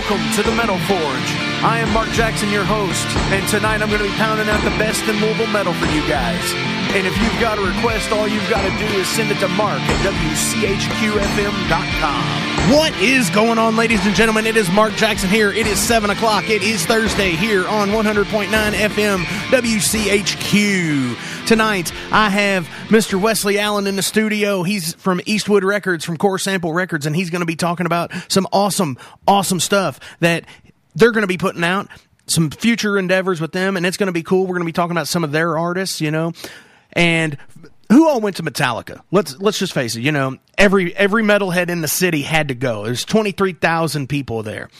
Welcome 0.00 0.32
to 0.32 0.40
the 0.42 0.56
Metal 0.56 0.78
Forge. 0.88 1.30
I 1.60 1.84
am 1.84 1.92
Mark 1.92 2.08
Jackson, 2.12 2.48
your 2.48 2.64
host, 2.64 3.06
and 3.36 3.46
tonight 3.48 3.82
I'm 3.82 3.90
going 3.90 4.00
to 4.00 4.08
be 4.08 4.14
pounding 4.16 4.48
out 4.48 4.64
the 4.64 4.70
best 4.80 5.04
in 5.04 5.20
mobile 5.20 5.46
metal 5.48 5.74
for 5.74 5.84
you 5.92 6.00
guys. 6.08 6.40
And 6.96 7.06
if 7.06 7.14
you've 7.20 7.38
got 7.38 7.58
a 7.58 7.60
request, 7.60 8.10
all 8.10 8.26
you've 8.26 8.48
got 8.48 8.62
to 8.62 8.70
do 8.78 8.86
is 8.96 9.06
send 9.06 9.30
it 9.30 9.38
to 9.40 9.48
Mark 9.48 9.78
at 9.78 10.00
WCHQFM.com. 10.00 12.72
What 12.72 12.98
is 13.00 13.30
going 13.30 13.58
on, 13.58 13.76
ladies 13.76 14.06
and 14.06 14.16
gentlemen? 14.16 14.46
It 14.46 14.56
is 14.56 14.70
Mark 14.70 14.94
Jackson 14.94 15.28
here. 15.28 15.52
It 15.52 15.66
is 15.66 15.78
7 15.78 16.08
o'clock. 16.08 16.48
It 16.48 16.62
is 16.62 16.86
Thursday 16.86 17.32
here 17.32 17.68
on 17.68 17.90
100.9 17.90 18.48
FM 18.48 19.24
WCHQ. 19.52 21.14
Tonight, 21.50 21.92
I 22.12 22.30
have 22.30 22.68
Mr. 22.90 23.20
Wesley 23.20 23.58
Allen 23.58 23.88
in 23.88 23.96
the 23.96 24.04
studio. 24.04 24.62
He's 24.62 24.94
from 24.94 25.20
Eastwood 25.26 25.64
Records, 25.64 26.04
from 26.04 26.16
Core 26.16 26.38
Sample 26.38 26.72
Records, 26.72 27.06
and 27.06 27.16
he's 27.16 27.28
going 27.28 27.40
to 27.40 27.46
be 27.46 27.56
talking 27.56 27.86
about 27.86 28.12
some 28.28 28.46
awesome, 28.52 28.96
awesome 29.26 29.58
stuff 29.58 29.98
that 30.20 30.44
they're 30.94 31.10
going 31.10 31.24
to 31.24 31.26
be 31.26 31.38
putting 31.38 31.64
out 31.64 31.88
some 32.28 32.50
future 32.50 32.96
endeavors 32.96 33.40
with 33.40 33.50
them, 33.50 33.76
and 33.76 33.84
it's 33.84 33.96
going 33.96 34.06
to 34.06 34.12
be 34.12 34.22
cool. 34.22 34.42
We're 34.42 34.54
going 34.54 34.60
to 34.60 34.66
be 34.66 34.70
talking 34.70 34.92
about 34.92 35.08
some 35.08 35.24
of 35.24 35.32
their 35.32 35.58
artists, 35.58 36.00
you 36.00 36.12
know, 36.12 36.34
and 36.92 37.36
who 37.88 38.08
all 38.08 38.20
went 38.20 38.36
to 38.36 38.44
Metallica? 38.44 39.00
Let's 39.10 39.36
let's 39.40 39.58
just 39.58 39.72
face 39.72 39.96
it. 39.96 40.02
You 40.02 40.12
know, 40.12 40.36
every 40.56 40.94
every 40.94 41.24
metalhead 41.24 41.68
in 41.68 41.80
the 41.80 41.88
city 41.88 42.22
had 42.22 42.46
to 42.46 42.54
go. 42.54 42.84
There's 42.84 43.04
23,000 43.04 44.08
people 44.08 44.44
there. 44.44 44.70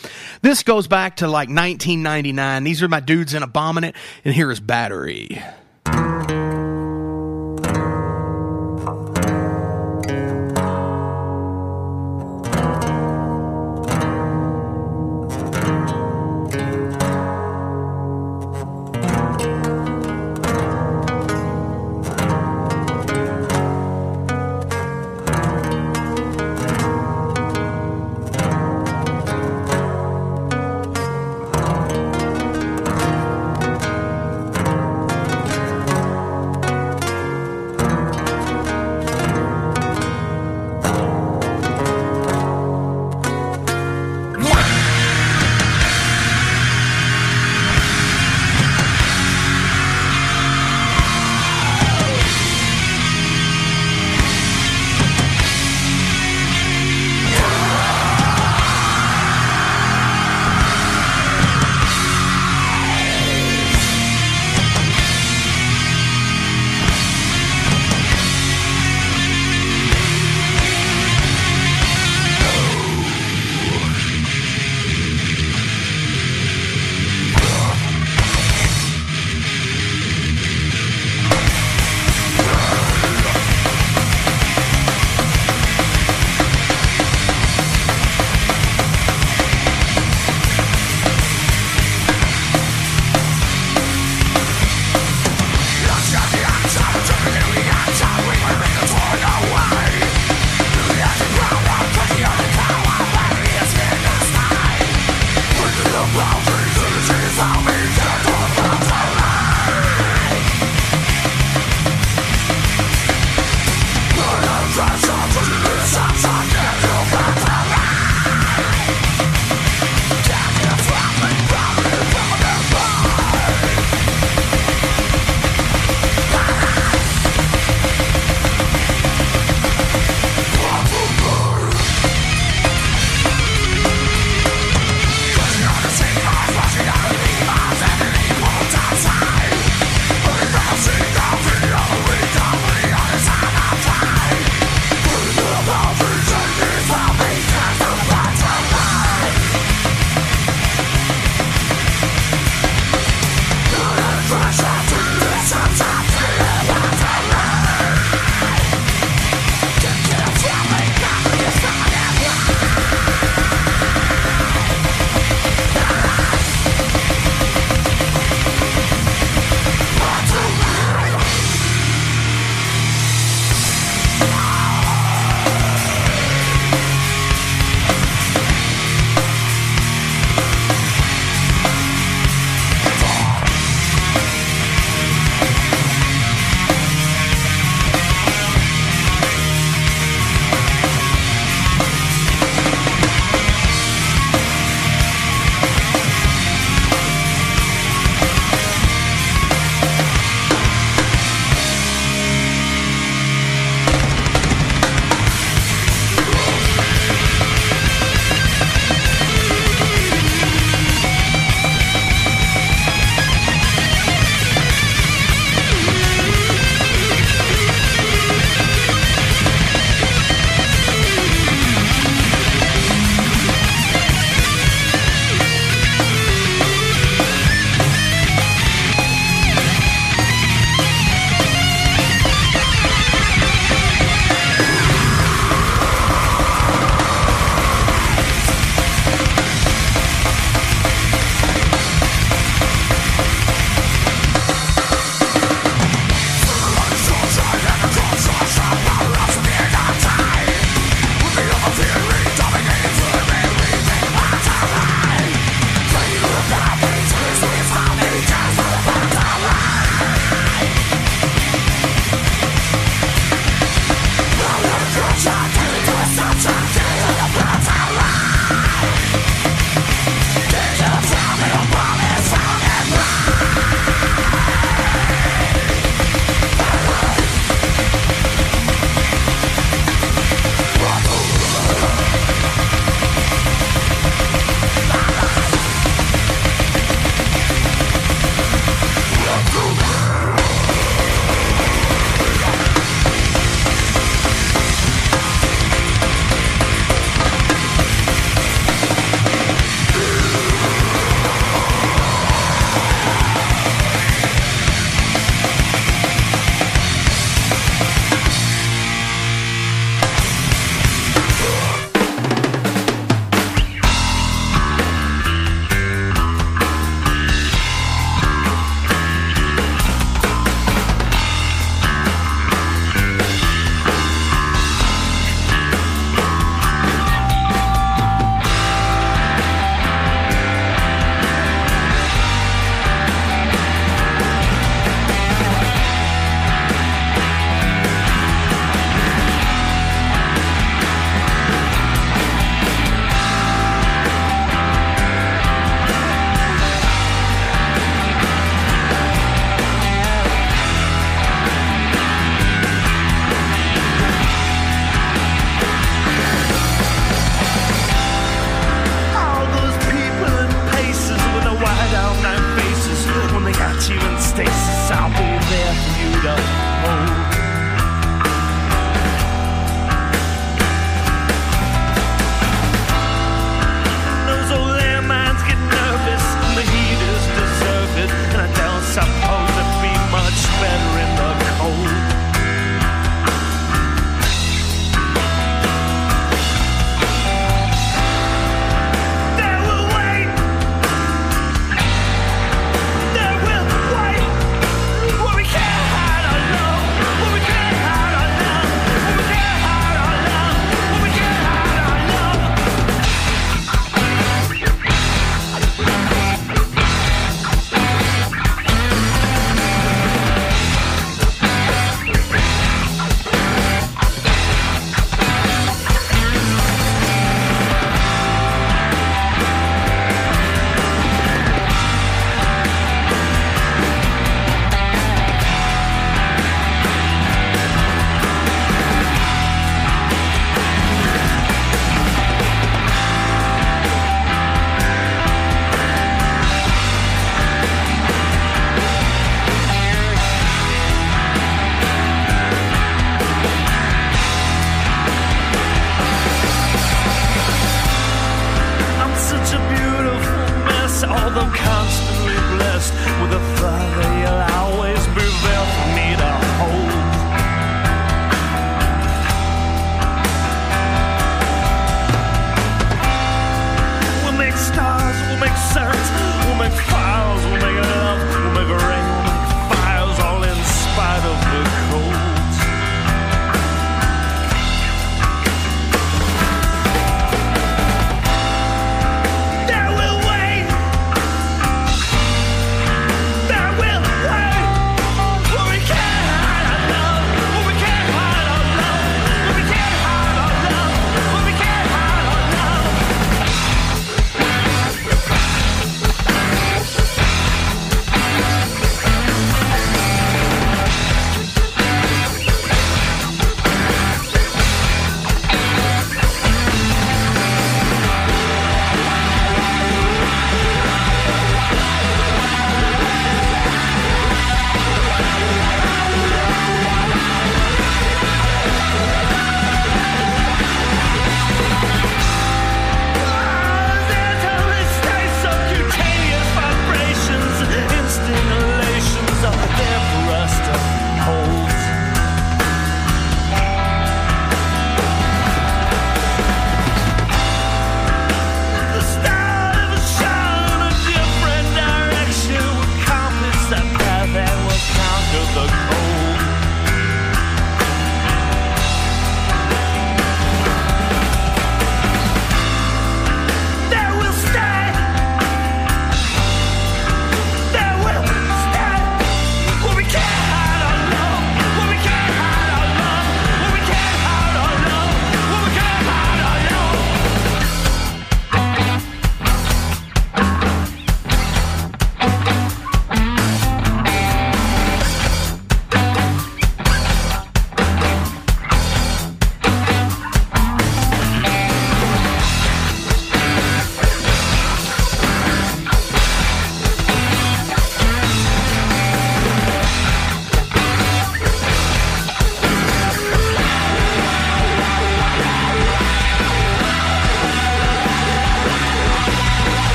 This 0.40 0.62
goes 0.62 0.86
back 0.86 1.16
to 1.16 1.26
like 1.26 1.48
1999. 1.48 2.62
These 2.62 2.80
are 2.80 2.88
my 2.88 3.00
dudes 3.00 3.34
in 3.34 3.42
Abominant, 3.42 3.96
and 4.24 4.32
here 4.32 4.52
is 4.52 4.60
Battery. 4.60 5.42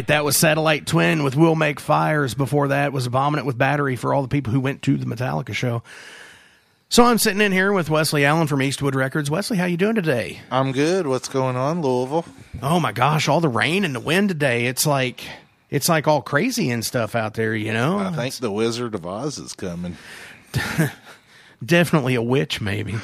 Right, 0.00 0.06
that 0.06 0.24
was 0.24 0.34
Satellite 0.34 0.86
Twin 0.86 1.24
with 1.24 1.36
Will 1.36 1.54
Make 1.54 1.78
Fires. 1.78 2.32
Before 2.32 2.68
that 2.68 2.90
was 2.90 3.06
Abominant 3.06 3.44
with 3.44 3.58
Battery 3.58 3.96
for 3.96 4.14
all 4.14 4.22
the 4.22 4.28
people 4.28 4.50
who 4.50 4.58
went 4.58 4.80
to 4.82 4.96
the 4.96 5.04
Metallica 5.04 5.52
show. 5.52 5.82
So 6.88 7.04
I'm 7.04 7.18
sitting 7.18 7.42
in 7.42 7.52
here 7.52 7.70
with 7.70 7.90
Wesley 7.90 8.24
Allen 8.24 8.46
from 8.46 8.62
Eastwood 8.62 8.94
Records. 8.94 9.30
Wesley, 9.30 9.58
how 9.58 9.66
you 9.66 9.76
doing 9.76 9.96
today? 9.96 10.40
I'm 10.50 10.72
good. 10.72 11.06
What's 11.06 11.28
going 11.28 11.54
on, 11.56 11.82
Louisville? 11.82 12.24
Oh 12.62 12.80
my 12.80 12.92
gosh, 12.92 13.28
all 13.28 13.42
the 13.42 13.50
rain 13.50 13.84
and 13.84 13.94
the 13.94 14.00
wind 14.00 14.30
today. 14.30 14.64
It's 14.66 14.86
like 14.86 15.22
it's 15.68 15.90
like 15.90 16.08
all 16.08 16.22
crazy 16.22 16.70
and 16.70 16.82
stuff 16.82 17.14
out 17.14 17.34
there, 17.34 17.54
you 17.54 17.74
know? 17.74 17.98
I 17.98 18.10
think 18.12 18.36
the 18.36 18.50
Wizard 18.50 18.94
of 18.94 19.04
Oz 19.04 19.36
is 19.38 19.52
coming. 19.52 19.98
definitely 21.64 22.14
a 22.14 22.22
witch, 22.22 22.62
maybe. 22.62 22.94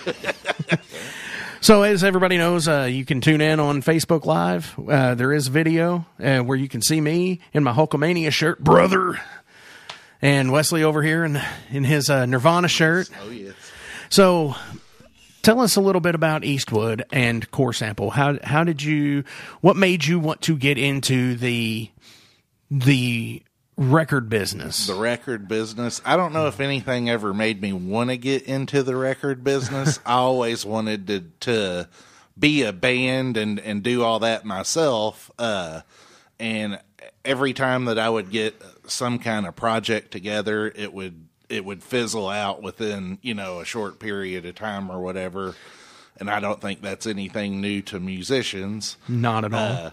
so, 1.67 1.83
as 1.83 2.05
everybody 2.05 2.39
knows, 2.39 2.69
uh, 2.69 2.83
you 2.89 3.05
can 3.05 3.21
tune 3.21 3.41
in 3.41 3.59
on 3.59 3.83
Facebook 3.83 4.25
Live. 4.25 4.79
Uh, 4.79 5.17
there 5.17 5.33
is 5.33 5.49
video 5.49 6.07
uh, 6.23 6.39
where 6.39 6.57
you 6.57 6.69
can 6.69 6.81
see 6.81 7.01
me 7.01 7.41
in 7.53 7.65
my 7.65 7.73
Hulkamania 7.73 8.31
shirt, 8.31 8.63
brother, 8.63 9.21
and 10.23 10.53
Wesley 10.53 10.85
over 10.85 11.03
here 11.03 11.25
in 11.25 11.43
in 11.73 11.83
his 11.83 12.09
uh, 12.09 12.25
Nirvana 12.25 12.69
shirt. 12.69 13.11
Oh 13.21 13.31
yes. 13.31 13.57
So, 14.11 14.55
tell 15.43 15.61
us 15.61 15.75
a 15.75 15.81
little 15.81 16.01
bit 16.01 16.15
about 16.15 16.45
Eastwood 16.45 17.05
and 17.11 17.51
Core 17.51 17.73
Sample. 17.73 18.11
How 18.11 18.39
how 18.45 18.63
did 18.63 18.81
you? 18.81 19.25
What 19.61 19.75
made 19.75 20.05
you 20.05 20.21
want 20.21 20.43
to 20.43 20.57
get 20.57 20.79
into 20.79 21.35
the 21.35 21.91
the 22.71 23.43
record 23.77 24.29
business? 24.29 24.87
The 24.87 24.95
record 24.95 25.49
business. 25.49 26.01
I 26.05 26.17
don't 26.17 26.33
know 26.33 26.47
if 26.47 26.61
anything 26.61 27.11
ever 27.11 27.35
made 27.35 27.61
me 27.61 27.73
want 27.73 28.11
to 28.11 28.17
get 28.17 28.43
into 28.45 28.83
the 28.83 28.97
record 28.97 29.45
business. 29.45 30.01
I 30.07 30.15
always 30.15 30.65
wanted 30.65 31.07
to 31.09 31.25
to 31.41 31.89
be 32.39 32.63
a 32.63 32.73
band 32.73 33.37
and 33.37 33.59
and 33.61 33.83
do 33.83 34.03
all 34.03 34.21
that 34.21 34.45
myself. 34.45 35.31
Uh, 35.39 35.83
and 36.39 36.81
every 37.25 37.53
time 37.53 37.87
that 37.87 37.99
I 37.99 38.09
would 38.09 38.31
get 38.31 38.61
some 38.87 39.19
kind 39.19 39.47
of 39.47 39.57
project 39.57 40.11
together, 40.11 40.73
it 40.75 40.93
would 40.93 41.27
it 41.49 41.65
would 41.65 41.83
fizzle 41.83 42.29
out 42.29 42.63
within 42.63 43.19
you 43.23 43.35
know 43.35 43.61
a 43.61 43.65
short 43.65 43.99
period 43.99 44.47
of 44.47 44.55
time 44.55 44.91
or 44.91 45.01
whatever. 45.01 45.55
And 46.19 46.31
I 46.31 46.41
don't 46.41 46.63
think 46.63 46.81
that's 46.81 47.07
anything 47.07 47.61
new 47.61 47.83
to 47.83 48.01
musicians. 48.01 48.97
Not 49.07 49.45
at 49.45 49.53
all. 49.53 49.61
Uh, 49.61 49.91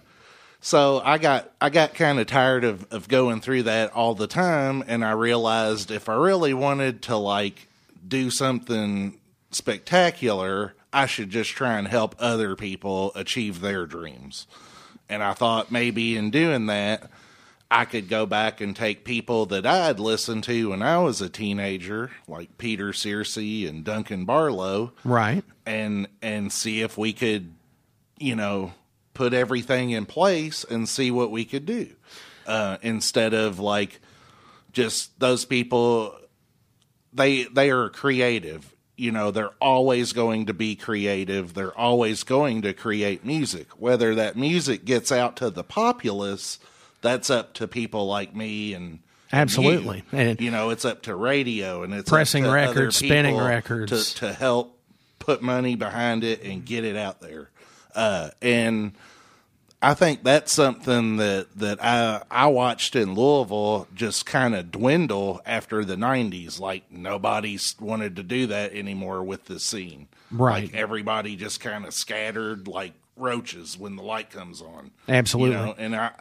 so 0.64 1.02
I 1.04 1.18
got 1.18 1.52
I 1.60 1.70
got 1.70 1.94
kind 1.94 2.22
of 2.22 2.28
tired 2.28 2.64
of 2.64 2.88
of 2.90 3.10
going 3.10 3.42
through 3.42 3.64
that 3.64 3.92
all 3.92 4.16
the 4.16 4.28
time, 4.28 4.82
and 4.88 5.04
I 5.04 5.12
realized 5.12 5.92
if 5.92 6.08
I 6.08 6.16
really 6.16 6.54
wanted 6.54 7.02
to 7.04 7.18
like 7.18 7.68
do 8.08 8.32
something 8.32 9.20
spectacular, 9.52 10.74
I 10.94 11.06
should 11.06 11.32
just 11.32 11.52
try 11.52 11.78
and 11.78 11.86
help 11.90 12.16
other 12.18 12.56
people 12.56 13.12
achieve 13.14 13.60
their 13.60 13.86
dreams. 13.86 14.48
And 15.10 15.22
I 15.22 15.34
thought 15.34 15.70
maybe 15.70 16.16
in 16.16 16.32
doing 16.32 16.68
that, 16.68 17.10
I 17.70 17.84
could 17.84 18.08
go 18.08 18.26
back 18.26 18.62
and 18.62 18.74
take 18.74 19.04
people 19.04 19.46
that 19.48 19.66
I 19.66 19.88
had 19.88 20.00
listened 20.00 20.46
to 20.46 20.70
when 20.70 20.82
I 20.82 21.00
was 21.00 21.20
a 21.20 21.28
teenager, 21.28 22.12
like 22.26 22.58
Peter 22.58 22.94
Searcy 22.94 23.68
and 23.68 23.84
Duncan 23.84 24.24
Barlow, 24.24 24.94
right. 25.04 25.44
and 25.66 26.08
and 26.22 26.54
see 26.54 26.80
if 26.80 26.98
we 26.98 27.12
could, 27.12 27.52
you 28.18 28.38
know, 28.38 28.72
put 29.14 29.34
everything 29.34 29.92
in 29.92 30.06
place 30.06 30.64
and 30.64 30.88
see 30.90 31.12
what 31.12 31.32
we 31.32 31.46
could 31.46 31.66
do 31.66 31.88
uh, 32.48 32.78
instead 32.82 33.34
of 33.34 33.60
like 33.60 34.00
just 34.72 35.20
those 35.20 35.46
people. 35.46 36.16
They 37.14 37.44
they 37.44 37.70
are 37.70 37.90
creative. 37.90 38.74
You 38.96 39.12
know, 39.12 39.32
they're 39.32 39.54
always 39.60 40.14
going 40.14 40.48
to 40.48 40.54
be 40.54 40.76
creative. 40.76 41.54
They're 41.54 41.78
always 41.78 42.24
going 42.24 42.62
to 42.64 42.74
create 42.74 43.26
music. 43.26 43.68
Whether 43.80 44.16
that 44.16 44.36
music 44.36 44.86
gets 44.86 45.12
out 45.12 45.36
to 45.38 45.50
the 45.50 45.64
populace, 45.64 46.60
that's 47.02 47.30
up 47.30 47.54
to 47.56 47.68
people 47.68 48.06
like 48.08 48.36
me 48.36 48.74
and 48.74 49.00
Absolutely. 49.32 50.04
you. 50.12 50.18
And- 50.20 50.40
you 50.42 50.52
know, 50.52 50.70
it's 50.70 50.86
up 50.86 51.02
to 51.04 51.16
radio 51.16 51.82
and 51.84 51.94
it's 51.94 52.08
up 52.10 52.14
Pressing 52.14 52.46
records, 52.48 52.98
spinning 52.98 53.36
records. 53.38 54.14
to, 54.16 54.20
to 54.28 54.34
help 54.34 54.78
put 55.18 55.42
money 55.42 55.76
behind 55.76 56.24
it 56.24 56.44
and 56.44 56.64
get 56.64 56.84
it 56.84 56.96
out 56.96 57.20
there. 57.20 57.50
Uh, 57.96 58.30
and 58.42 58.94
I 59.84 59.94
think 59.94 60.24
that's 60.24 60.54
something 60.54 61.18
that 61.18 61.48
that 61.58 61.84
I 61.84 62.24
I 62.32 62.48
watched 62.48 62.96
in 62.96 63.16
Louisville 63.16 63.88
just 63.94 64.26
kind 64.26 64.56
of 64.56 64.72
dwindle 64.72 65.42
after 65.46 65.84
the 65.84 65.98
'90s. 65.98 66.58
Like 66.58 66.90
nobody 66.90 67.60
wanted 67.82 68.16
to 68.16 68.24
do 68.24 68.48
that 68.48 68.74
anymore 68.74 69.24
with 69.24 69.46
the 69.46 69.60
scene. 69.60 70.08
Right. 70.32 70.64
Like 70.64 70.74
everybody 70.74 71.36
just 71.36 71.60
kind 71.60 71.86
of 71.86 71.94
scattered 71.94 72.68
like 72.68 72.94
roaches 73.18 73.78
when 73.78 73.98
the 73.98 74.04
light 74.04 74.30
comes 74.30 74.62
on. 74.62 74.92
Absolutely. 75.10 75.58
You 75.58 75.66
know, 75.66 75.76
and 75.78 75.96
I, 75.98 76.12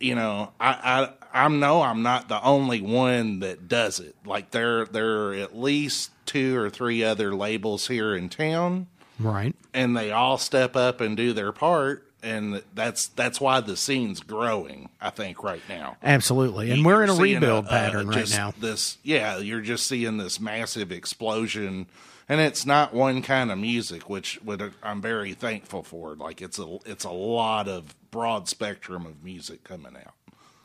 you 0.00 0.14
know, 0.14 0.52
I 0.58 1.10
I 1.32 1.44
I 1.44 1.48
know 1.48 1.82
I'm 1.82 2.02
not 2.02 2.28
the 2.28 2.42
only 2.42 2.80
one 2.80 3.40
that 3.40 3.68
does 3.68 4.00
it. 4.00 4.16
Like 4.24 4.52
there 4.52 4.86
there 4.86 5.26
are 5.26 5.34
at 5.34 5.54
least 5.54 6.12
two 6.24 6.56
or 6.56 6.70
three 6.70 7.04
other 7.04 7.34
labels 7.34 7.88
here 7.88 8.14
in 8.14 8.30
town 8.30 8.86
Right. 9.18 9.54
and 9.72 9.96
they 9.96 10.10
all 10.10 10.38
step 10.38 10.76
up 10.76 11.00
and 11.00 11.16
do 11.16 11.32
their 11.32 11.52
part 11.52 12.06
and 12.22 12.62
that's 12.74 13.08
that's 13.08 13.40
why 13.40 13.60
the 13.60 13.76
scene's 13.76 14.20
growing 14.20 14.88
i 15.00 15.10
think 15.10 15.42
right 15.42 15.62
now 15.68 15.96
Absolutely. 16.02 16.70
And 16.70 16.84
we're 16.84 17.02
in 17.02 17.10
a 17.10 17.14
You're 17.14 17.24
seeing 17.26 17.34
rebuild 17.40 17.66
uh, 17.66 17.70
pattern 17.70 18.08
right 18.08 18.18
just 18.18 18.36
now. 18.36 18.54
this 18.58 18.98
yeah 19.02 19.38
you're 19.38 19.60
just 19.60 19.86
seeing 19.86 20.16
this 20.16 20.40
massive 20.40 20.90
explosion 20.90 21.86
and 22.28 22.40
it's 22.40 22.64
not 22.64 22.94
one 22.94 23.20
kind 23.22 23.52
of 23.52 23.58
music 23.58 24.08
which 24.08 24.40
would 24.42 24.72
i'm 24.82 25.02
very 25.02 25.34
thankful 25.34 25.82
for 25.82 26.16
like 26.16 26.40
it's 26.40 26.58
a 26.58 26.78
it's 26.86 27.04
a 27.04 27.10
lot 27.10 27.68
of 27.68 27.94
broad 28.10 28.48
spectrum 28.48 29.04
of 29.06 29.22
music 29.22 29.62
coming 29.64 29.94
out 29.96 30.14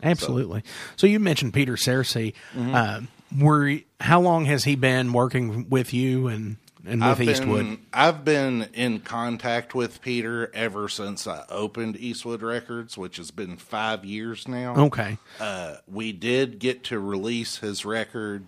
Absolutely. 0.02 0.64
So 0.96 1.08
you 1.08 1.20
mentioned 1.20 1.54
Peter 1.54 1.74
Searcy. 1.74 2.34
Mm-hmm. 2.56 2.74
Uh, 2.74 3.02
were 3.38 3.80
how 4.00 4.22
long 4.22 4.46
has 4.46 4.64
he 4.64 4.76
been 4.76 5.12
working 5.12 5.70
with 5.70 5.94
you 5.94 6.28
and 6.28 6.56
and 6.86 7.02
with 7.02 7.10
I've 7.10 7.22
Eastwood? 7.22 7.66
Been, 7.66 7.86
I've 7.94 8.26
been 8.26 8.70
in 8.74 9.00
contact 9.02 9.76
with 9.76 10.02
Peter 10.02 10.50
ever 10.54 10.88
since 10.88 11.28
I 11.28 11.44
opened 11.50 11.98
Eastwood 11.98 12.42
Records, 12.42 12.98
which 12.98 13.18
has 13.18 13.32
been 13.32 13.58
five 13.58 14.06
years 14.06 14.48
now. 14.48 14.76
Okay. 14.76 15.18
Uh, 15.40 15.76
we 15.88 16.12
did 16.12 16.60
get 16.60 16.84
to 16.86 17.00
release 17.00 17.58
his 17.58 17.86
record 17.86 18.46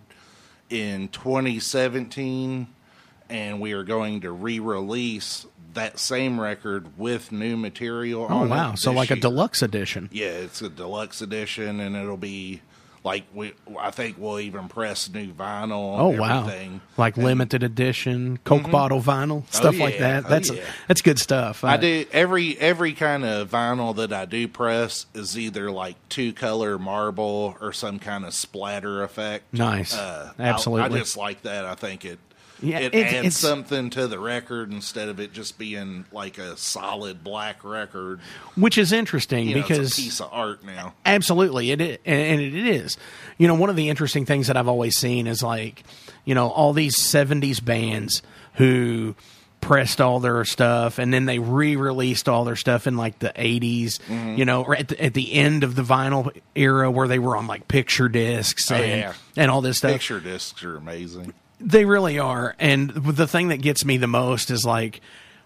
in 0.70 1.10
2017, 1.10 2.68
and 3.30 3.60
we 3.60 3.74
are 3.74 3.84
going 3.84 4.22
to 4.22 4.32
re-release 4.32 5.46
that 5.74 6.00
same 6.00 6.40
record 6.40 6.98
with 6.98 7.32
new 7.32 7.56
material. 7.56 8.28
Oh 8.30 8.46
wow. 8.48 8.76
So 8.76 8.92
like 8.92 9.12
a 9.12 9.16
deluxe 9.16 9.62
edition. 9.62 10.10
Yeah, 10.12 10.28
it's 10.28 10.62
a 10.62 10.70
deluxe 10.70 11.22
edition, 11.22 11.80
and 11.80 11.96
it'll 11.96 12.18
be 12.18 12.62
like 13.04 13.24
we. 13.34 13.54
I 13.80 13.90
think 13.92 14.18
we'll 14.20 14.40
even 14.40 14.68
press 14.68 15.10
new 15.10 15.32
vinyl. 15.34 15.98
Oh 16.00 16.10
and 16.12 16.20
wow. 16.20 16.40
everything. 16.42 16.82
Like 16.98 17.18
limited 17.18 17.64
edition, 17.64 18.38
Coke 18.44 18.70
bottle 18.70 19.02
vinyl, 19.02 19.44
stuff 19.54 19.78
like 19.80 19.96
Mm-hmm. 19.96 20.04
yeah. 20.04 20.22
that. 20.22 20.26
Oh, 20.26 20.30
That's 20.30 20.52
yeah. 20.52 20.64
that's 20.88 21.02
good 21.02 21.18
stuff. 21.20 21.64
I 21.64 21.74
Uh, 21.74 21.78
do 21.78 22.06
every 22.12 22.58
every 22.60 22.94
kind 22.94 23.26
of 23.26 23.50
vinyl 23.50 23.96
that 23.96 24.14
I 24.14 24.26
do 24.26 24.48
press 24.48 25.08
is 25.14 25.38
either 25.38 25.72
like 25.72 25.96
two 26.10 26.32
color 26.34 26.78
marble 26.78 27.58
or 27.60 27.74
some 27.74 27.98
kind 28.00 28.26
of 28.26 28.34
splatter 28.34 29.04
effect. 29.04 29.52
Nice. 29.54 29.96
Uh, 29.96 30.34
I- 30.38 30.44
Absolutely. 30.44 30.96
I, 30.98 31.00
just 31.00 31.18
like 31.18 31.42
that. 31.44 31.66
I 31.66 31.76
think 31.76 32.06
it 32.06 32.20
Yeah, 32.62 32.80
it 32.80 32.94
it- 32.94 33.06
adds 33.06 33.14
it's- 33.16 33.38
something 33.38 33.90
to 33.92 34.08
the 34.08 34.20
record 34.20 34.72
instead 34.72 35.10
of 35.10 35.20
it 35.20 35.34
just 35.34 35.58
being 35.58 36.06
like 36.12 36.38
a 36.38 36.56
solid 36.58 37.24
black 37.24 37.64
record. 37.64 38.20
Which 38.56 38.78
is 38.78 38.92
interesting 38.92 39.48
You 39.48 39.56
know, 39.56 39.62
because 39.62 39.80
it's 39.80 39.98
a 39.98 40.02
piece 40.02 40.22
of 40.22 40.30
art 40.32 40.64
now. 40.64 40.94
Absolutely, 41.06 41.72
it 41.72 41.82
is, 41.82 41.98
and 42.06 42.40
it 42.42 42.54
is. 42.54 42.98
You 43.38 43.48
know, 43.48 43.56
one 43.56 43.70
of 43.70 43.76
the 43.76 43.90
interesting 43.90 44.26
things 44.26 44.48
that 44.48 44.58
I've 44.58 44.68
always 44.68 44.96
seen 44.98 45.28
is 45.28 45.42
like, 45.42 45.84
you 46.26 46.36
know, 46.36 46.50
all 46.50 46.74
these 46.74 46.96
'70s 46.98 47.60
bands 47.64 48.22
who 48.56 49.16
pressed 49.62 50.02
all 50.02 50.20
their 50.20 50.44
stuff 50.44 50.98
and 50.98 51.14
then 51.14 51.26
they 51.26 51.38
re-released 51.38 52.28
all 52.28 52.44
their 52.46 52.56
stuff 52.56 52.88
in 52.88 52.98
like 52.98 53.20
the 53.20 53.32
80s 53.36 54.00
Mm-hmm. 54.10 54.36
you 54.40 54.44
know 54.44 54.64
or 54.64 54.76
at 54.76 54.88
the, 54.88 55.00
at 55.04 55.14
the 55.14 55.34
end 55.34 55.64
of 55.64 55.76
the 55.76 55.84
vinyl 55.84 56.36
era 56.56 56.90
where 56.90 57.08
they 57.08 57.20
were 57.20 57.38
on 57.38 57.46
like 57.46 57.68
picture 57.68 58.10
discs 58.10 58.72
and, 58.72 58.82
Oh, 58.82 58.86
yeah. 58.86 59.14
and 59.38 59.52
all 59.52 59.62
this 59.62 59.78
stuff 59.78 59.92
Picture 59.92 60.20
discs 60.20 60.64
are 60.64 60.78
amazing. 60.78 61.34
They 61.62 61.86
really 61.86 62.20
are. 62.20 62.56
And 62.60 62.90
the 62.92 63.28
thing 63.28 63.50
that 63.50 63.58
gets 63.62 63.86
me 63.86 63.98
the 63.98 64.08
most 64.08 64.52
is 64.52 64.66
like 64.66 65.02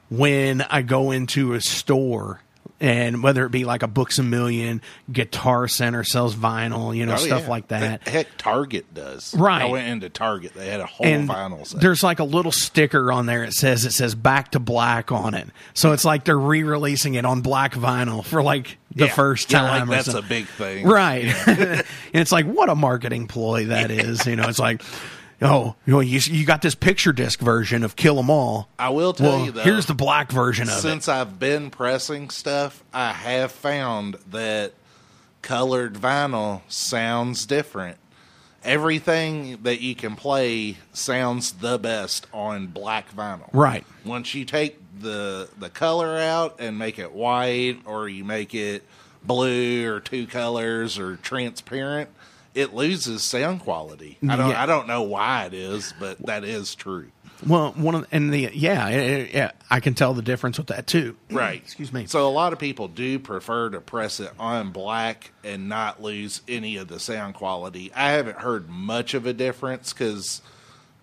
when 0.09 0.61
I 0.61 0.81
go 0.81 1.11
into 1.11 1.53
a 1.53 1.61
store 1.61 2.41
and 2.81 3.23
whether 3.23 3.45
it 3.45 3.51
be 3.51 3.63
like 3.63 3.83
a 3.83 3.87
Books 3.87 4.19
a 4.19 4.23
Million, 4.23 4.81
Guitar 5.11 5.67
Center 5.67 6.03
sells 6.03 6.35
vinyl, 6.35 6.95
you 6.95 7.05
know, 7.05 7.13
Oh, 7.13 7.17
stuff 7.17 7.43
yeah. 7.43 7.49
like 7.49 7.67
that. 7.69 8.05
Heck, 8.07 8.27
Target 8.37 8.93
does. 8.93 9.33
Right. 9.33 9.61
I 9.61 9.65
went 9.65 9.87
into 9.87 10.09
Target. 10.09 10.53
They 10.53 10.67
had 10.69 10.81
a 10.81 10.85
whole 10.85 11.07
And 11.07 11.29
vinyl 11.29 11.59
section. 11.59 11.79
there's 11.79 12.03
like 12.03 12.19
a 12.19 12.25
little 12.25 12.51
sticker 12.51 13.11
on 13.13 13.27
there. 13.27 13.45
It 13.45 13.53
says 13.53 13.85
it 13.85 13.91
says 13.93 14.13
"Back 14.13 14.51
to 14.51 14.59
Black" 14.59 15.11
on 15.13 15.33
it, 15.35 15.47
so 15.73 15.93
it's 15.93 16.03
like 16.03 16.25
they're 16.25 16.37
re-releasing 16.37 17.13
it 17.15 17.25
on 17.25 17.39
black 17.41 17.73
vinyl 17.73 18.23
for 18.25 18.43
like 18.43 18.77
the 18.93 19.05
Yeah. 19.05 19.13
first 19.13 19.51
Yeah, 19.51 19.59
time. 19.61 19.87
like 19.87 19.99
or 19.99 20.03
that's 20.03 20.13
a 20.13 20.21
big 20.21 20.45
thing. 20.47 20.85
right? 20.85 21.25
and 21.47 21.83
it's 22.13 22.31
like 22.33 22.45
what 22.45 22.67
a 22.69 22.75
marketing 22.75 23.27
ploy 23.27 23.67
that 23.67 23.89
is. 23.89 24.25
You 24.27 24.35
know, 24.35 24.49
it's 24.49 24.59
like. 24.59 24.81
Oh, 25.41 25.75
you 25.85 25.93
know, 25.93 25.99
you, 25.99 26.19
you 26.19 26.45
got 26.45 26.61
this 26.61 26.75
picture 26.75 27.11
disc 27.11 27.39
version 27.39 27.83
of 27.83 27.95
Kill 27.95 28.19
'Em 28.19 28.29
All. 28.29 28.69
I 28.79 28.89
will 28.89 29.13
tell 29.13 29.37
well, 29.37 29.45
you 29.45 29.51
though. 29.51 29.61
here's 29.63 29.85
the 29.85 29.93
black 29.93 30.31
version 30.31 30.69
of 30.69 30.77
it. 30.77 30.81
since 30.81 31.07
I've 31.09 31.39
been 31.39 31.69
pressing 31.69 32.29
stuff, 32.29 32.83
I 32.93 33.11
have 33.11 33.51
found 33.51 34.15
that 34.31 34.73
colored 35.41 35.95
vinyl 35.95 36.61
sounds 36.69 37.45
different. 37.45 37.97
Everything 38.63 39.59
that 39.63 39.81
you 39.81 39.93
can 39.93 40.15
play 40.15 40.77
sounds 40.91 41.51
the 41.53 41.77
best 41.77 42.25
on 42.33 42.67
black 42.67 43.13
vinyl. 43.15 43.49
Right. 43.53 43.85
Once 44.03 44.33
you 44.33 44.45
take 44.45 44.79
the 44.99 45.49
the 45.59 45.69
color 45.69 46.17
out 46.17 46.55
and 46.59 46.79
make 46.79 46.97
it 46.97 47.11
white 47.11 47.79
or 47.85 48.07
you 48.09 48.23
make 48.23 48.55
it 48.55 48.83
blue 49.23 49.87
or 49.91 49.99
two 49.99 50.25
colors 50.25 50.97
or 50.97 51.17
transparent, 51.17 52.09
it 52.55 52.73
loses 52.73 53.21
sound 53.21 53.59
quality. 53.61 54.17
I 54.27 54.35
don't 54.35 54.49
Yeah. 54.49 54.63
I 54.63 54.65
don't 54.65 54.87
know 54.87 55.03
why 55.03 55.45
it 55.45 55.53
is, 55.53 55.93
but 55.99 56.17
that 56.25 56.43
is 56.43 56.73
true. 56.73 57.11
Well, 57.45 57.73
one 57.73 57.95
of 57.95 58.07
and 58.13 58.33
the 58.33 58.49
yeah, 58.53 58.87
it- 58.87 59.33
yeah, 59.33 59.51
I 59.69 59.81
can 59.81 59.93
tell 59.93 60.13
the 60.13 60.21
difference 60.21 60.57
with 60.57 60.67
that 60.67 60.87
too. 60.87 61.17
Right. 61.29 61.61
Excuse 61.61 61.91
me. 61.91 62.05
So 62.07 62.25
a 62.27 62.31
lot 62.31 62.53
of 62.53 62.59
people 62.59 62.87
do 62.87 63.19
prefer 63.19 63.69
to 63.71 63.81
press 63.81 64.21
it 64.21 64.31
on 64.39 64.71
black 64.71 65.31
and 65.43 65.67
not 65.67 66.01
lose 66.01 66.41
any 66.47 66.77
of 66.77 66.87
the 66.87 66.99
sound 66.99 67.35
quality. 67.35 67.91
I 67.93 68.11
haven't 68.11 68.37
heard 68.39 68.69
much 68.69 69.13
of 69.13 69.25
a 69.25 69.33
difference 69.33 69.91
because 69.91 70.41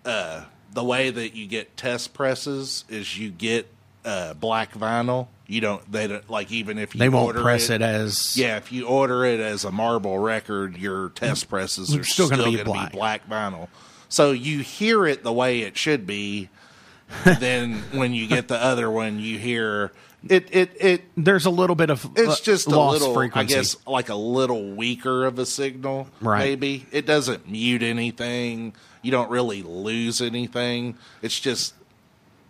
uh, 0.05 0.45
the 0.73 0.83
way 0.83 1.11
that 1.11 1.35
you 1.35 1.45
get 1.45 1.77
test 1.77 2.15
presses 2.15 2.83
is 2.89 3.17
you 3.17 3.29
get 3.29 3.67
uh, 4.05 4.33
black 4.33 4.73
vinyl. 4.73 5.27
You 5.47 5.61
don't. 5.61 5.91
They 5.91 6.07
don't 6.07 6.29
like 6.29 6.51
even 6.51 6.77
if 6.77 6.95
you 6.95 6.99
They 6.99 7.09
won't 7.09 7.27
order 7.27 7.41
press 7.41 7.69
it 7.69 7.81
as 7.81 8.37
Yeah, 8.37 8.57
if 8.57 8.71
you 8.71 8.87
order 8.87 9.25
it 9.25 9.39
as 9.39 9.65
a 9.65 9.71
marble 9.71 10.17
record, 10.17 10.77
your 10.77 11.09
test 11.09 11.49
presses 11.49 11.95
are 11.95 12.03
still 12.03 12.27
still, 12.27 12.37
gonna 12.37 12.51
be 12.51 12.63
black. 12.63 13.27
vinyl. 13.27 13.67
So 14.09 14.31
you 14.31 14.59
hear 14.59 15.05
it 15.05 15.23
the 15.23 15.33
way 15.33 15.61
it 15.61 15.77
should 15.77 16.05
be. 16.05 16.49
then 17.39 17.83
when 17.91 18.13
you 18.13 18.27
get 18.27 18.47
the 18.47 18.57
other 18.57 18.89
one, 18.89 19.19
you 19.19 19.37
hear 19.37 19.91
it. 20.29 20.47
It 20.51 20.71
it 20.79 21.03
There's 21.17 21.45
a 21.45 21.49
little 21.49 21.75
bit 21.75 21.89
of 21.89 22.09
it's 22.15 22.39
uh, 22.39 22.43
just 22.43 22.67
a 22.67 22.79
little, 22.79 23.13
frequency. 23.13 23.53
I 23.53 23.57
guess, 23.57 23.75
like 23.85 24.09
a 24.09 24.15
little 24.15 24.71
weaker 24.71 25.25
of 25.25 25.37
a 25.37 25.45
signal. 25.45 26.07
Right. 26.21 26.39
Maybe 26.39 26.87
it 26.91 27.05
doesn't 27.05 27.49
mute 27.49 27.83
anything. 27.83 28.73
You 29.01 29.11
don't 29.11 29.29
really 29.29 29.61
lose 29.61 30.21
anything. 30.21 30.97
It's 31.21 31.39
just 31.39 31.73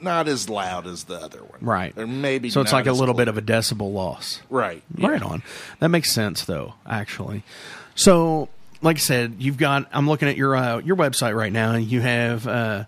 not 0.04 0.28
as 0.28 0.50
loud 0.50 0.86
as 0.88 1.06
the 1.06 1.16
other 1.16 1.39
one. 1.44 1.60
Right. 1.62 1.98
Or 1.98 2.06
maybe 2.06 2.50
So 2.50 2.62
it's 2.62 2.74
like 2.74 2.86
a 2.88 2.92
little 2.94 3.16
bit 3.16 3.28
of 3.28 3.38
a 3.38 3.42
decibel 3.42 3.92
loss. 3.94 4.42
right. 4.50 4.84
Right 4.98 5.22
on. 5.22 5.42
That 5.80 5.89
makes 5.89 6.12
sense 6.12 6.46
though, 6.46 6.74
actually. 6.86 7.44
So, 7.96 8.50
like 8.82 8.98
I 8.98 9.00
said, 9.00 9.36
you've 9.39 9.58
got 9.58 9.88
I'm 9.94 10.08
looking 10.10 10.28
at 10.28 10.36
your 10.38 10.56
uh, 10.56 10.78
your 10.80 10.96
website 10.96 11.36
right 11.36 11.52
now 11.54 11.72
and 11.74 11.86
you 11.86 12.02
have 12.02 12.48
uh, 12.48 12.84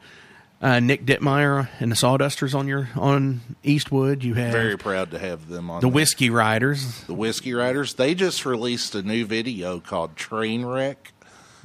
uh, 0.61 0.79
Nick 0.79 1.05
Dittmeyer 1.05 1.69
and 1.79 1.91
the 1.91 1.95
Sawdusters 1.95 2.53
on 2.55 2.67
your 2.67 2.89
on 2.95 3.41
Eastwood. 3.63 4.23
You 4.23 4.33
have 4.35 4.51
Very 4.51 4.77
proud 4.77 5.11
to 5.11 5.19
have 5.19 5.47
them 5.47 5.69
on 5.69 5.81
the 5.81 5.87
there. 5.87 5.93
Whiskey 5.93 6.29
Riders. 6.29 7.01
the 7.05 7.13
Whiskey 7.13 7.53
Riders. 7.53 7.93
They 7.93 8.15
just 8.15 8.45
released 8.45 8.95
a 8.95 9.03
new 9.03 9.25
video 9.25 9.79
called 9.79 10.15
Trainwreck. 10.15 10.95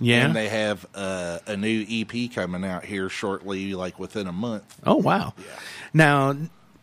Yeah. 0.02 0.24
And 0.24 0.34
they 0.34 0.48
have 0.48 0.86
uh, 0.94 1.40
a 1.46 1.56
new 1.56 1.84
EP 1.88 2.32
coming 2.34 2.64
out 2.64 2.84
here 2.84 3.08
shortly, 3.10 3.74
like 3.74 3.98
within 3.98 4.26
a 4.26 4.32
month. 4.32 4.80
Oh 4.86 4.96
wow! 4.96 5.34
Now, 5.92 6.34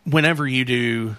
whenever 0.04 0.46
you 0.46 0.64
do 0.64 1.16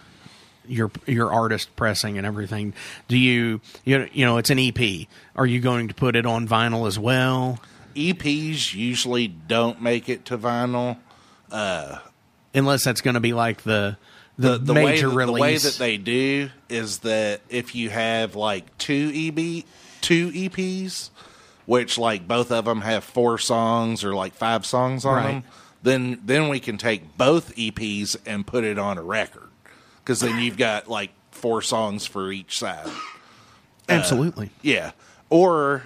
your 0.65 0.91
your 1.05 1.31
artist 1.31 1.75
pressing 1.75 2.17
and 2.17 2.25
everything, 2.25 2.73
do 3.09 3.17
you 3.17 3.59
you 3.83 4.07
you 4.13 4.25
know 4.25 4.37
it's 4.37 4.49
an 4.49 4.59
EP? 4.59 5.07
Are 5.35 5.45
you 5.45 5.59
going 5.59 5.89
to 5.89 5.93
put 5.93 6.15
it 6.15 6.25
on 6.25 6.47
vinyl 6.47 6.87
as 6.87 6.97
well? 6.97 7.59
EPs 7.95 8.73
usually 8.73 9.27
don't 9.27 9.81
make 9.81 10.07
it 10.07 10.23
to 10.25 10.37
vinyl. 10.37 10.97
Unless 12.53 12.83
that's 12.85 13.01
going 13.01 13.15
to 13.15 13.19
be 13.19 13.33
like 13.33 13.63
the 13.63 13.97
The, 14.37 14.51
the, 14.51 14.57
the, 14.57 14.73
way 14.73 14.85
major 14.85 15.09
that, 15.09 15.15
release. 15.15 15.35
the 15.35 15.41
way 15.41 15.57
that 15.57 15.77
they 15.77 15.97
do 15.97 16.49
is 16.69 16.99
that 16.99 17.41
if 17.49 17.75
you 17.75 17.89
have 17.89 18.35
like 18.35 18.77
two 18.77 19.11
EP 19.13 19.65
two 20.01 20.31
EPs, 20.31 21.09
which 21.69 21.99
like 21.99 22.27
both 22.27 22.51
of 22.51 22.65
them 22.65 22.81
have 22.81 23.03
four 23.03 23.37
songs 23.37 24.03
or 24.03 24.15
like 24.15 24.33
five 24.33 24.65
songs 24.65 25.05
on 25.05 25.13
Right. 25.15 25.27
them, 25.27 25.43
then 25.83 26.19
then 26.25 26.49
we 26.49 26.59
can 26.59 26.79
take 26.79 27.15
both 27.15 27.55
EPs 27.55 28.17
and 28.25 28.45
put 28.47 28.63
it 28.63 28.79
on 28.79 28.97
a 28.97 29.03
record 29.03 29.49
because 30.03 30.19
then 30.19 30.39
you've 30.41 30.57
got 30.57 30.89
like 30.89 31.11
four 31.29 31.61
songs 31.61 32.07
for 32.07 32.31
each 32.31 32.57
side. 32.57 32.87
Uh, 32.87 32.91
Absolutely. 33.89 34.49
Yeah, 34.63 34.91
or 35.29 35.83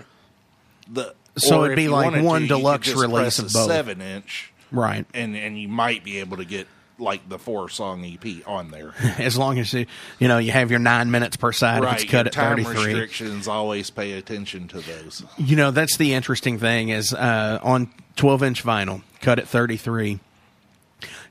the 0.90 1.14
So 1.38 1.64
or 1.64 1.66
it'd 1.66 1.76
be 1.76 1.90
like 1.90 2.24
one 2.24 2.44
to, 2.44 2.48
deluxe 2.48 2.96
release 2.96 3.40
of 3.40 3.52
both. 3.52 3.68
seven 3.68 4.00
inch, 4.00 4.54
right. 4.72 5.06
and 5.14 5.36
and 5.36 5.60
you 5.60 5.68
might 5.68 6.06
be 6.06 6.20
able 6.20 6.38
to 6.38 6.46
get 6.46 6.66
like 7.00 7.28
the 7.28 7.40
four 7.40 7.70
song 7.70 8.06
EP 8.06 8.48
on 8.48 8.72
there. 8.72 8.94
As 9.18 9.38
long 9.38 9.60
as 9.60 9.74
you, 9.74 9.86
you 10.20 10.28
know, 10.28 10.38
you 10.38 10.52
have 10.52 10.70
your 10.70 10.80
nine 10.80 11.12
minutes 11.12 11.38
per 11.38 11.52
side. 11.52 11.84
right, 11.84 11.96
if 11.96 12.04
it's 12.04 12.12
cut 12.12 12.20
your 12.20 12.28
at 12.28 12.34
time 12.34 12.64
33. 12.64 12.86
restrictions. 12.86 13.48
Always 13.48 13.90
pay 13.90 14.14
attention 14.14 14.68
to 14.70 14.80
those. 14.80 15.24
You 15.38 15.56
know, 15.56 15.72
that's 15.72 15.98
the 15.98 16.14
interesting 16.14 16.60
thing 16.60 16.90
is 16.90 17.14
uh, 17.14 17.60
on 17.62 17.90
12 18.16 18.44
inch 18.44 18.64
vinyl, 18.64 19.02
cut 19.22 19.40
at 19.40 19.48
33, 19.48 20.20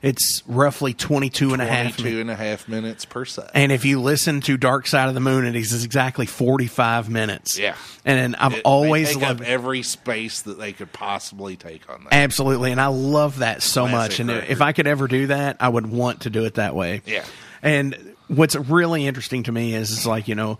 it's 0.03 0.43
roughly 0.45 0.93
22 0.93 1.53
and 1.53 1.61
a 1.61 1.65
half 1.65 1.95
22 1.97 2.19
and 2.21 2.29
a 2.29 2.35
half 2.35 2.67
minutes 2.67 3.05
per 3.05 3.23
side. 3.25 3.49
And 3.53 3.71
if 3.71 3.85
you 3.85 3.99
listen 4.01 4.41
to 4.41 4.57
Dark 4.57 4.85
Side 4.85 5.07
of 5.07 5.13
the 5.15 5.21
Moon, 5.21 5.45
it 5.45 5.55
is 5.55 5.83
exactly 5.83 6.25
45 6.25 7.09
minutes. 7.09 7.57
Yeah. 7.57 7.75
And 8.05 8.35
I've 8.35 8.53
It- 8.53 8.61
always 8.65 9.15
loved 9.15 9.41
up 9.41 9.47
every 9.47 9.81
space 9.81 10.41
that 10.41 10.59
they 10.59 10.73
could 10.73 10.91
possibly 10.91 11.55
take 11.55 11.89
on 11.89 12.03
that. 12.03 12.13
Absolutely, 12.13 12.71
and 12.73 12.81
I 12.81 12.87
love 12.87 13.39
that 13.39 13.63
so 13.63 13.87
Classic 13.87 13.93
much. 13.95 14.19
And 14.19 14.29
record. 14.29 14.49
if 14.49 14.61
I 14.61 14.73
could 14.73 14.87
ever 14.87 15.07
do 15.07 15.27
that, 15.27 15.57
I 15.61 15.69
would 15.69 15.87
want 15.87 16.21
to 16.21 16.29
do 16.29 16.43
it 16.45 16.55
that 16.55 16.75
way. 16.75 17.01
Yeah. 17.05 17.23
And 17.61 17.95
what's 18.27 18.55
really 18.55 19.07
interesting 19.07 19.43
to 19.43 19.51
me 19.53 19.73
is 19.73 19.91
it's 19.93 20.05
like 20.05 20.27
you 20.27 20.35
know 20.35 20.59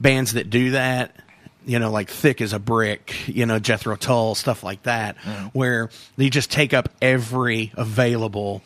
bands 0.00 0.34
that 0.34 0.50
do 0.50 0.72
that. 0.72 1.16
You 1.64 1.78
know, 1.78 1.90
like 1.90 2.10
thick 2.10 2.40
as 2.40 2.52
a 2.52 2.58
brick. 2.58 3.28
You 3.28 3.46
know, 3.46 3.58
Jethro 3.58 3.96
Tull 3.96 4.34
stuff 4.34 4.62
like 4.64 4.82
that, 4.84 5.16
Mm-hmm. 5.18 5.46
where 5.58 5.90
they 6.16 6.28
just 6.30 6.50
take 6.50 6.74
up 6.74 6.88
every 7.00 7.72
available 7.76 8.62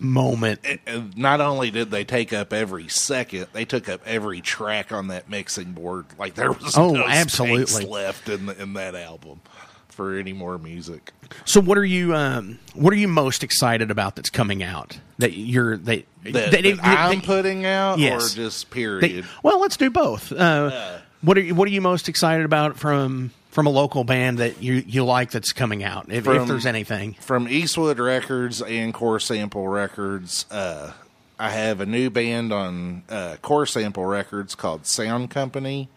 moment. 0.00 0.60
And 0.86 1.16
not 1.16 1.40
only 1.40 1.70
did 1.70 1.90
they 1.90 2.04
take 2.04 2.32
up 2.32 2.52
every 2.52 2.88
second, 2.88 3.46
they 3.52 3.64
took 3.64 3.88
up 3.88 4.00
every 4.06 4.40
track 4.40 4.90
on 4.92 5.08
that 5.08 5.28
mixing 5.28 5.72
board. 5.72 6.06
Like 6.18 6.34
there 6.34 6.52
was 6.52 6.76
Oh, 6.76 6.90
no 6.92 7.04
absolutely. 7.06 7.66
space 7.66 7.86
left 7.88 8.28
in 8.28 8.46
the, 8.46 8.60
in 8.60 8.72
that 8.74 8.94
album 8.94 9.40
for 9.88 10.18
any 10.18 10.32
more 10.32 10.58
music. 10.58 11.12
So, 11.44 11.60
what 11.60 11.78
are 11.78 11.84
you? 11.84 12.14
Um, 12.14 12.58
what 12.74 12.92
are 12.92 12.96
you 12.96 13.08
most 13.08 13.42
excited 13.44 13.90
about 13.90 14.16
that's 14.16 14.30
coming 14.30 14.62
out? 14.62 14.98
That 15.18 15.32
you're 15.34 15.76
that 15.78 16.04
That, 16.24 16.32
that- 16.32 16.62
that 16.62 16.78
I'm 16.82 17.20
putting 17.20 17.64
out, 17.64 17.98
Yes. 17.98 18.32
or 18.32 18.36
just 18.36 18.70
They- 18.70 18.74
period. 18.74 19.26
well, 19.42 19.60
let's 19.60 19.76
do 19.76 19.88
both. 19.90 20.32
Uh, 20.32 20.98
what 21.22 21.36
are 21.36 21.40
you, 21.40 21.54
what 21.54 21.68
are 21.68 21.72
you 21.72 21.80
most 21.80 22.08
excited 22.08 22.44
about 22.44 22.76
from 22.76 23.30
from 23.50 23.66
a 23.66 23.70
local 23.70 24.02
band 24.04 24.38
that 24.38 24.62
you, 24.62 24.74
you 24.86 25.04
like 25.04 25.30
that's 25.30 25.52
coming 25.52 25.84
out? 25.84 26.06
If, 26.10 26.26
if 26.26 26.46
there's 26.46 26.64
anything, 26.66 27.14
From 27.20 27.46
Eastwood 27.48 27.98
Records 27.98 28.62
and 28.62 28.94
Core 28.94 29.20
Sample 29.20 29.68
Records, 29.68 30.46
uh, 30.50 30.92
I 31.38 31.50
have 31.50 31.80
a 31.80 31.86
new 31.86 32.08
band 32.08 32.50
on 32.52 33.02
uh, 33.10 33.36
Core 33.42 33.66
Sample 33.66 34.06
Records 34.06 34.54
called 34.54 34.86
Sound 34.86 35.30
Company. 35.30 35.88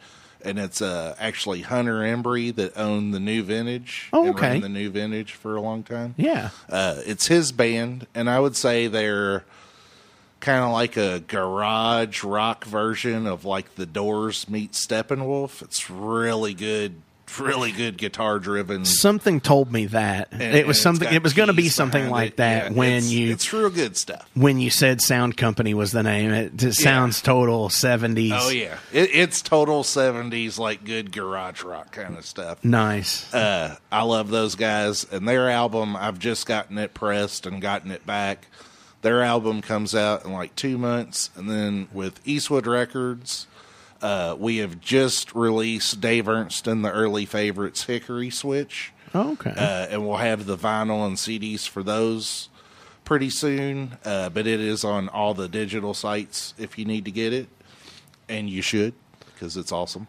And 0.43 0.59
it's 0.59 0.79
uh, 0.81 1.15
actually 1.17 1.61
Hunter 1.61 2.01
Embry 2.01 2.53
that 2.55 2.77
owned 2.77 3.13
the 3.15 3.19
new 3.19 3.41
vintage. 3.41 4.09
Oh, 4.13 4.25
and 4.27 4.35
okay. 4.35 4.51
ran 4.51 4.61
the 4.61 4.69
new 4.69 4.91
vintage 4.91 5.31
for 5.33 5.55
a 5.55 5.61
long 5.61 5.81
time. 5.81 6.13
yeah, 6.17 6.49
Uh, 6.69 7.01
it's 7.03 7.25
his 7.27 7.51
band, 7.51 8.05
and 8.13 8.29
I 8.29 8.39
would 8.39 8.55
say 8.55 8.85
they're 8.87 9.43
kind 10.45 10.63
of 10.63 10.71
like 10.71 10.95
a 10.95 11.21
garage 11.21 12.23
rock 12.23 12.65
version 12.65 13.25
of 13.25 13.45
like 13.45 13.73
the 13.75 13.85
Doors 13.87 14.47
meet 14.47 14.73
Steppenwolf. 14.73 15.63
It's 15.63 15.89
really 15.89 16.53
good, 16.53 17.01
really 17.39 17.71
good 17.71 17.97
guitar 17.97 18.37
driven. 18.37 18.85
something 18.85 19.41
told 19.41 19.71
me 19.71 19.87
that 19.87 20.29
it 20.39 20.67
was 20.67 20.79
something. 20.79 21.11
It 21.11 21.23
was 21.23 21.33
going 21.33 21.47
to 21.47 21.53
be 21.53 21.67
something 21.67 22.11
like 22.11 22.35
that 22.35 22.71
when 22.73 23.03
you 23.05 23.31
It's 23.31 23.51
real 23.51 23.71
good 23.71 23.97
stuff. 23.97 24.29
when 24.35 24.59
you 24.59 24.69
said 24.69 25.01
Sound 25.01 25.35
Company 25.35 25.73
was 25.73 25.91
the 25.91 26.03
name. 26.03 26.29
It 26.29 26.55
just 26.55 26.79
sounds 26.79 27.23
total 27.23 27.69
seventies. 27.69 28.33
Oh 28.35 28.49
yeah, 28.49 28.77
it, 28.93 29.09
it's 29.15 29.41
total 29.41 29.83
seventies 29.83 30.59
like 30.59 30.83
good 30.85 31.11
garage 31.11 31.63
rock 31.63 31.91
kind 31.91 32.17
of 32.19 32.23
stuff. 32.25 32.63
nice. 32.63 33.33
Uh, 33.33 33.77
I 33.91 34.03
love 34.03 34.29
those 34.29 34.53
guys 34.53 35.07
and 35.11 35.27
their 35.27 35.49
album. 35.49 35.95
I've 35.95 36.19
just 36.19 36.45
gotten 36.45 36.77
it 36.77 36.93
pressed 36.93 37.47
and 37.47 37.59
gotten 37.63 37.89
it 37.89 38.05
back. 38.05 38.45
Their 39.05 39.21
album 39.21 39.61
comes 39.61 39.93
out 39.93 40.25
in 40.25 40.33
like 40.33 40.55
two 40.55 40.79
months, 40.79 41.29
and 41.35 41.47
then 41.47 41.89
with 41.93 42.19
Eastwood 42.25 42.65
Records, 42.65 43.45
uh, 44.01 44.35
we 44.35 44.57
have 44.57 44.81
just 44.81 45.35
released 45.35 46.01
Dave 46.01 46.27
Ernst 46.27 46.65
and 46.65 46.83
the 46.83 46.91
early 46.91 47.27
favorites 47.27 47.83
Hickory 47.83 48.31
Switch, 48.31 48.93
okay. 49.13 49.51
uh, 49.51 49.85
and 49.91 50.07
we'll 50.07 50.17
have 50.17 50.47
the 50.47 50.57
vinyl 50.57 51.05
and 51.05 51.17
CDs 51.17 51.69
for 51.69 51.83
those 51.83 52.49
pretty 53.03 53.29
soon. 53.29 53.95
Uh, 54.03 54.29
but 54.29 54.47
it 54.47 54.59
is 54.59 54.83
on 54.83 55.07
all 55.09 55.35
the 55.35 55.47
digital 55.47 55.93
sites 55.93 56.55
if 56.57 56.79
you 56.79 56.85
need 56.85 57.05
to 57.05 57.11
get 57.11 57.31
it, 57.31 57.47
and 58.27 58.49
you 58.49 58.63
should 58.63 58.95
because 59.27 59.55
it's 59.55 59.71
awesome. 59.71 60.07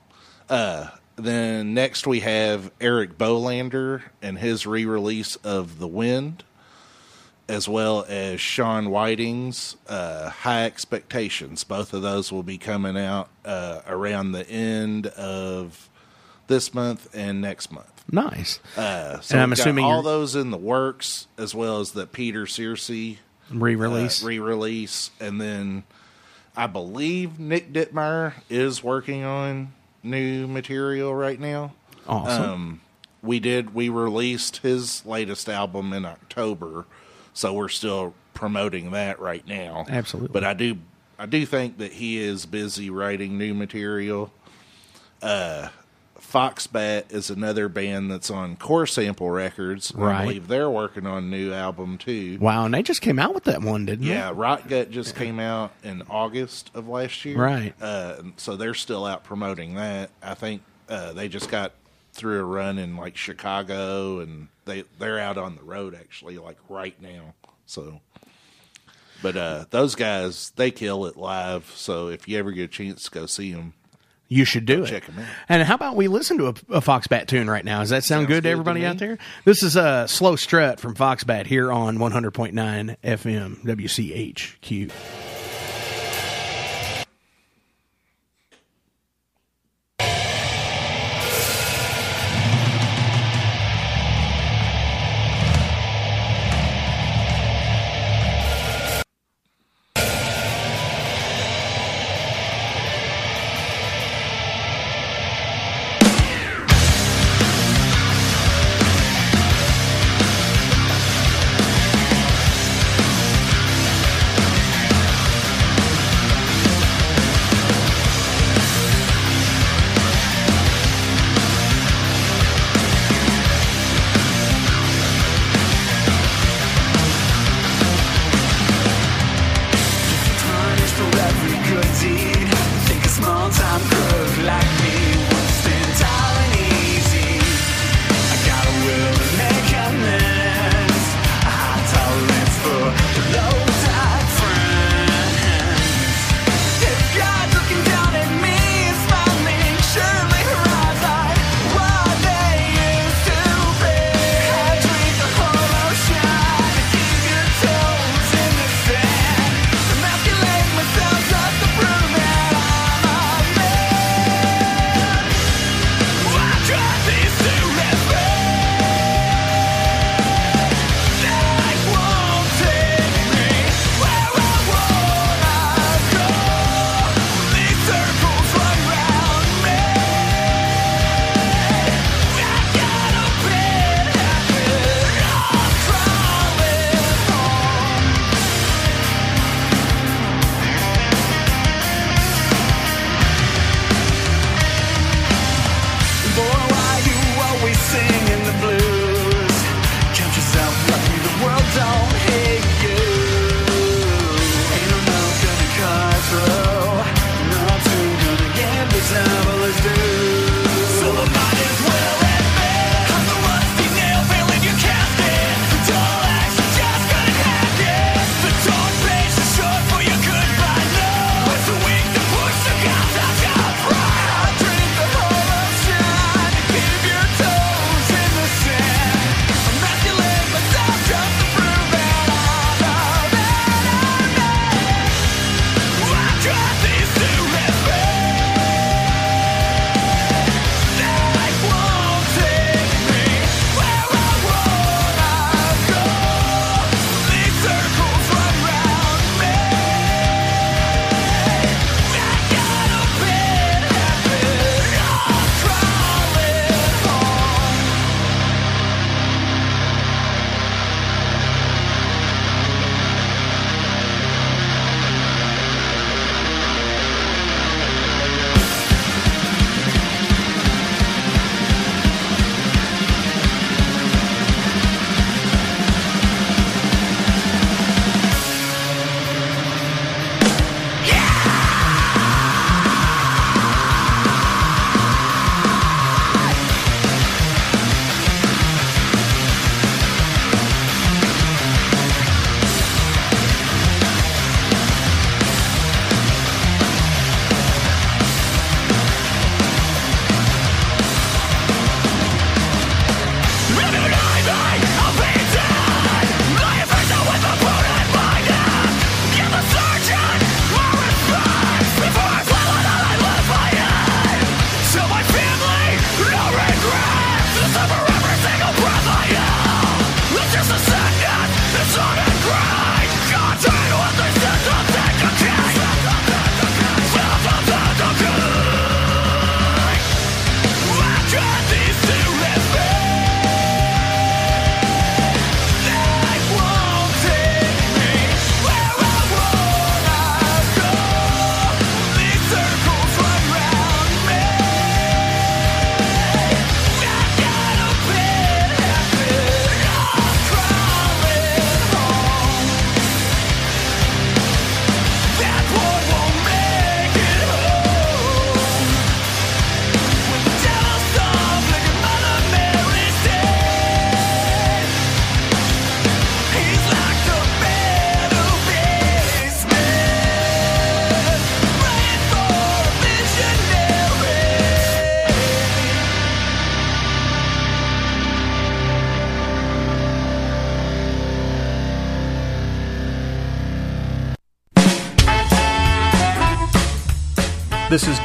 Uh, 0.48 0.88
then 1.16 1.74
next 1.74 2.06
we 2.06 2.20
have 2.20 2.70
Eric 2.80 3.18
Bolander 3.18 4.04
and 4.22 4.38
his 4.38 4.66
re-release 4.66 5.36
of 5.36 5.80
The 5.80 5.86
Wind, 5.86 6.44
as 7.48 7.68
well 7.68 8.04
as 8.08 8.40
Sean 8.40 8.90
Whiting's 8.90 9.76
uh, 9.88 10.30
High 10.30 10.64
Expectations. 10.64 11.62
Both 11.64 11.92
of 11.94 12.02
those 12.02 12.32
will 12.32 12.42
be 12.42 12.58
coming 12.58 12.96
out 12.98 13.28
uh, 13.44 13.82
around 13.86 14.32
the 14.32 14.48
end 14.50 15.06
of 15.08 15.88
this 16.48 16.74
month 16.74 17.08
and 17.14 17.40
next 17.40 17.70
month. 17.72 18.04
nice. 18.10 18.60
Uh, 18.76 19.20
so 19.20 19.34
And 19.34 19.42
I'm 19.42 19.52
assuming 19.52 19.84
all 19.84 20.02
you're- 20.02 20.04
those 20.04 20.34
in 20.36 20.50
the 20.50 20.56
works, 20.56 21.26
as 21.38 21.54
well 21.54 21.80
as 21.80 21.92
the 21.92 22.06
Peter 22.06 22.46
Searcy 22.46 23.18
Re-release. 23.50 24.22
uh, 24.24 24.26
re-release, 24.26 25.10
and 25.20 25.40
then 25.40 25.84
I 26.56 26.66
believe 26.66 27.38
Nick 27.38 27.72
Dittmeyer 27.72 28.34
is 28.50 28.82
working 28.82 29.22
on 29.24 29.72
new 30.02 30.46
material 30.48 31.14
right 31.14 31.38
now. 31.38 31.74
awesome. 32.08 32.50
Um, 32.50 32.80
we 33.22 33.40
did 33.40 33.74
we 33.74 33.88
released 33.88 34.58
his 34.58 35.04
latest 35.04 35.48
album 35.48 35.92
in 35.92 36.04
October, 36.04 36.86
so 37.36 37.52
we're 37.52 37.68
still 37.68 38.14
promoting 38.32 38.92
that 38.92 39.20
right 39.20 39.46
now. 39.46 39.84
Absolutely. 39.88 40.32
but 40.32 40.42
I 40.42 40.54
do 40.54 40.78
I 41.18 41.26
do 41.26 41.44
think 41.46 41.78
that 41.78 41.92
he 41.92 42.18
is 42.18 42.46
busy 42.46 42.90
writing 42.90 43.38
new 43.38 43.54
material. 43.54 44.32
Uh, 45.22 45.68
Foxbat 46.18 47.12
is 47.12 47.30
another 47.30 47.68
band 47.68 48.10
that's 48.10 48.30
on 48.30 48.56
Core 48.56 48.86
Sample 48.86 49.30
Records. 49.30 49.92
Right. 49.94 50.16
I 50.16 50.22
believe 50.22 50.48
they're 50.48 50.70
working 50.70 51.06
on 51.06 51.24
a 51.24 51.26
new 51.26 51.52
album 51.52 51.98
too. 51.98 52.38
wow, 52.40 52.64
and 52.64 52.74
they 52.74 52.82
just 52.82 53.00
came 53.00 53.18
out 53.18 53.34
with 53.34 53.44
that 53.44 53.62
one, 53.62 53.86
didn't 53.86 54.04
they? 54.06 54.12
Yeah, 54.12 54.32
Rot 54.34 54.68
Gut 54.68 54.90
just 54.90 55.14
came 55.14 55.38
out 55.38 55.72
in 55.84 56.02
August 56.10 56.70
of 56.74 56.88
last 56.88 57.24
year. 57.24 57.38
Right. 57.38 57.74
Uh, 57.80 58.22
so 58.36 58.56
they're 58.56 58.74
still 58.74 59.04
out 59.06 59.24
promoting 59.24 59.74
that. 59.76 60.10
I 60.22 60.34
think 60.34 60.62
uh, 60.88 61.12
they 61.12 61.28
just 61.28 61.50
got 61.50 61.72
through 62.16 62.40
a 62.40 62.44
run 62.44 62.78
in 62.78 62.96
like 62.96 63.16
Chicago, 63.16 64.18
and 64.20 64.48
they 64.64 64.82
they're 64.98 65.18
out 65.20 65.38
on 65.38 65.54
the 65.56 65.62
road 65.62 65.94
actually, 65.94 66.36
like 66.38 66.58
right 66.68 67.00
now. 67.00 67.34
So, 67.66 68.00
but 69.22 69.36
uh, 69.36 69.64
those 69.70 69.94
guys 69.94 70.50
they 70.56 70.70
kill 70.70 71.06
it 71.06 71.16
live. 71.16 71.72
So 71.76 72.08
if 72.08 72.26
you 72.28 72.38
ever 72.38 72.50
get 72.52 72.64
a 72.64 72.68
chance 72.68 73.04
to 73.04 73.10
go 73.10 73.26
see 73.26 73.52
them, 73.52 73.74
You 74.28 74.44
should 74.44 74.64
do 74.66 74.82
it. 74.84 74.88
check 74.88 75.08
'em 75.08 75.18
out. 75.20 75.26
And 75.48 75.62
how 75.62 75.74
about 75.76 75.94
we 75.96 76.08
listen 76.08 76.36
to 76.38 76.46
a, 76.46 76.54
a 76.78 76.80
Foxbat 76.80 77.26
tune 77.28 77.48
right 77.48 77.64
now? 77.64 77.80
Does 77.80 77.90
that 77.90 78.02
sound 78.04 78.26
good 78.26 78.34
to 78.34 78.40
good 78.40 78.42
to 78.44 78.50
everybody 78.50 78.80
me. 78.80 78.86
out 78.86 78.98
there? 78.98 79.18
This 79.44 79.62
is 79.62 79.76
a 79.76 80.06
slow 80.08 80.34
strut 80.36 80.80
from 80.80 80.94
Foxbat 80.96 81.46
here 81.46 81.70
on 81.70 81.98
100.9 81.98 82.96
FM 83.04 83.64
WCHQ. 83.64 85.35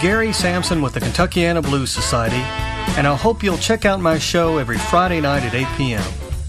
Gary 0.01 0.33
Sampson 0.33 0.81
with 0.81 0.93
the 0.95 0.99
Kentuckiana 0.99 1.61
Blues 1.61 1.91
Society, 1.91 2.41
and 2.97 3.05
I 3.05 3.15
hope 3.15 3.43
you'll 3.43 3.59
check 3.59 3.85
out 3.85 3.99
my 3.99 4.17
show 4.17 4.57
every 4.57 4.79
Friday 4.79 5.21
night 5.21 5.43
at 5.43 5.53
8 5.53 5.67
p.m. 5.77 6.03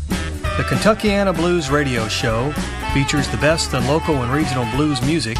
The 0.09 0.65
Kentuckiana 0.67 1.37
Blues 1.37 1.71
Radio 1.71 2.09
Show 2.09 2.51
features 2.95 3.29
the 3.29 3.37
best 3.37 3.75
in 3.75 3.87
local 3.87 4.23
and 4.23 4.33
regional 4.33 4.65
blues 4.75 5.03
music. 5.03 5.37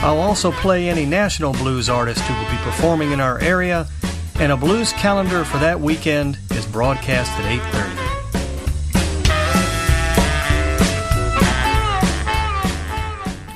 I'll 0.00 0.18
also 0.18 0.50
play 0.50 0.88
any 0.88 1.04
national 1.04 1.52
blues 1.52 1.90
artist 1.90 2.20
who 2.20 2.32
will 2.32 2.50
be 2.50 2.56
performing 2.64 3.12
in 3.12 3.20
our 3.20 3.38
area, 3.40 3.86
and 4.36 4.50
a 4.50 4.56
blues 4.56 4.94
calendar 4.94 5.44
for 5.44 5.58
that 5.58 5.78
weekend 5.78 6.38
is 6.52 6.64
broadcast 6.64 7.32
at 7.32 7.44
8:30. 7.44 7.98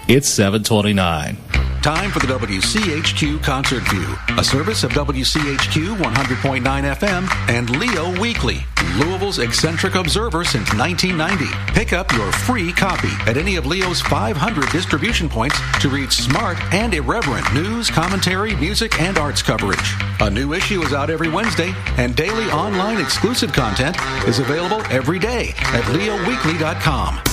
It's 0.06 0.28
729. 0.28 1.45
Time 1.86 2.10
for 2.10 2.18
the 2.18 2.26
WCHQ 2.26 3.44
Concert 3.44 3.84
View, 3.90 4.16
a 4.36 4.42
service 4.42 4.82
of 4.82 4.90
WCHQ 4.90 5.96
100.9 5.96 6.60
FM 6.60 7.48
and 7.48 7.70
Leo 7.78 8.20
Weekly, 8.20 8.66
Louisville's 8.96 9.38
eccentric 9.38 9.94
observer 9.94 10.42
since 10.42 10.74
1990. 10.74 11.46
Pick 11.74 11.92
up 11.92 12.10
your 12.14 12.32
free 12.32 12.72
copy 12.72 13.10
at 13.30 13.36
any 13.36 13.54
of 13.54 13.66
Leo's 13.66 14.00
500 14.00 14.68
distribution 14.70 15.28
points 15.28 15.60
to 15.80 15.88
read 15.88 16.12
smart 16.12 16.58
and 16.74 16.92
irreverent 16.92 17.54
news, 17.54 17.88
commentary, 17.88 18.56
music, 18.56 19.00
and 19.00 19.16
arts 19.16 19.40
coverage. 19.40 19.94
A 20.18 20.28
new 20.28 20.54
issue 20.54 20.82
is 20.82 20.92
out 20.92 21.08
every 21.08 21.28
Wednesday, 21.28 21.72
and 21.98 22.16
daily 22.16 22.46
online 22.50 23.00
exclusive 23.00 23.52
content 23.52 23.96
is 24.26 24.40
available 24.40 24.80
every 24.90 25.20
day 25.20 25.50
at 25.56 25.84
leoweekly.com. 25.84 27.25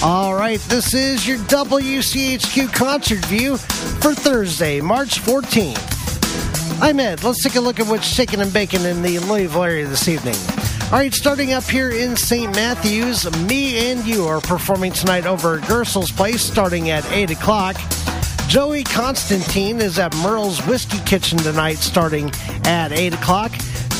All 0.00 0.36
right, 0.36 0.60
this 0.60 0.94
is 0.94 1.26
your 1.26 1.38
WCHQ 1.38 2.72
concert 2.72 3.24
view 3.24 3.56
for 3.56 4.14
Thursday, 4.14 4.80
March 4.80 5.20
14th. 5.20 6.80
I'm 6.80 7.00
Ed. 7.00 7.24
Let's 7.24 7.42
take 7.42 7.56
a 7.56 7.60
look 7.60 7.80
at 7.80 7.88
what's 7.88 8.06
shaking 8.06 8.40
and 8.40 8.52
baking 8.52 8.82
in 8.84 9.02
the 9.02 9.18
Louisville 9.18 9.64
area 9.64 9.88
this 9.88 10.06
evening. 10.06 10.36
All 10.84 11.00
right, 11.00 11.12
starting 11.12 11.52
up 11.52 11.64
here 11.64 11.90
in 11.90 12.14
St. 12.14 12.54
Matthews, 12.54 13.28
me 13.48 13.90
and 13.90 14.06
you 14.06 14.24
are 14.24 14.40
performing 14.40 14.92
tonight 14.92 15.26
over 15.26 15.58
at 15.58 15.66
Gerstle's 15.66 16.12
Place 16.12 16.42
starting 16.42 16.90
at 16.90 17.04
8 17.10 17.32
o'clock. 17.32 17.76
Joey 18.46 18.84
Constantine 18.84 19.80
is 19.80 19.98
at 19.98 20.14
Merle's 20.18 20.64
Whiskey 20.64 21.00
Kitchen 21.06 21.38
tonight 21.38 21.78
starting 21.78 22.30
at 22.64 22.92
8 22.92 23.14
o'clock. 23.14 23.50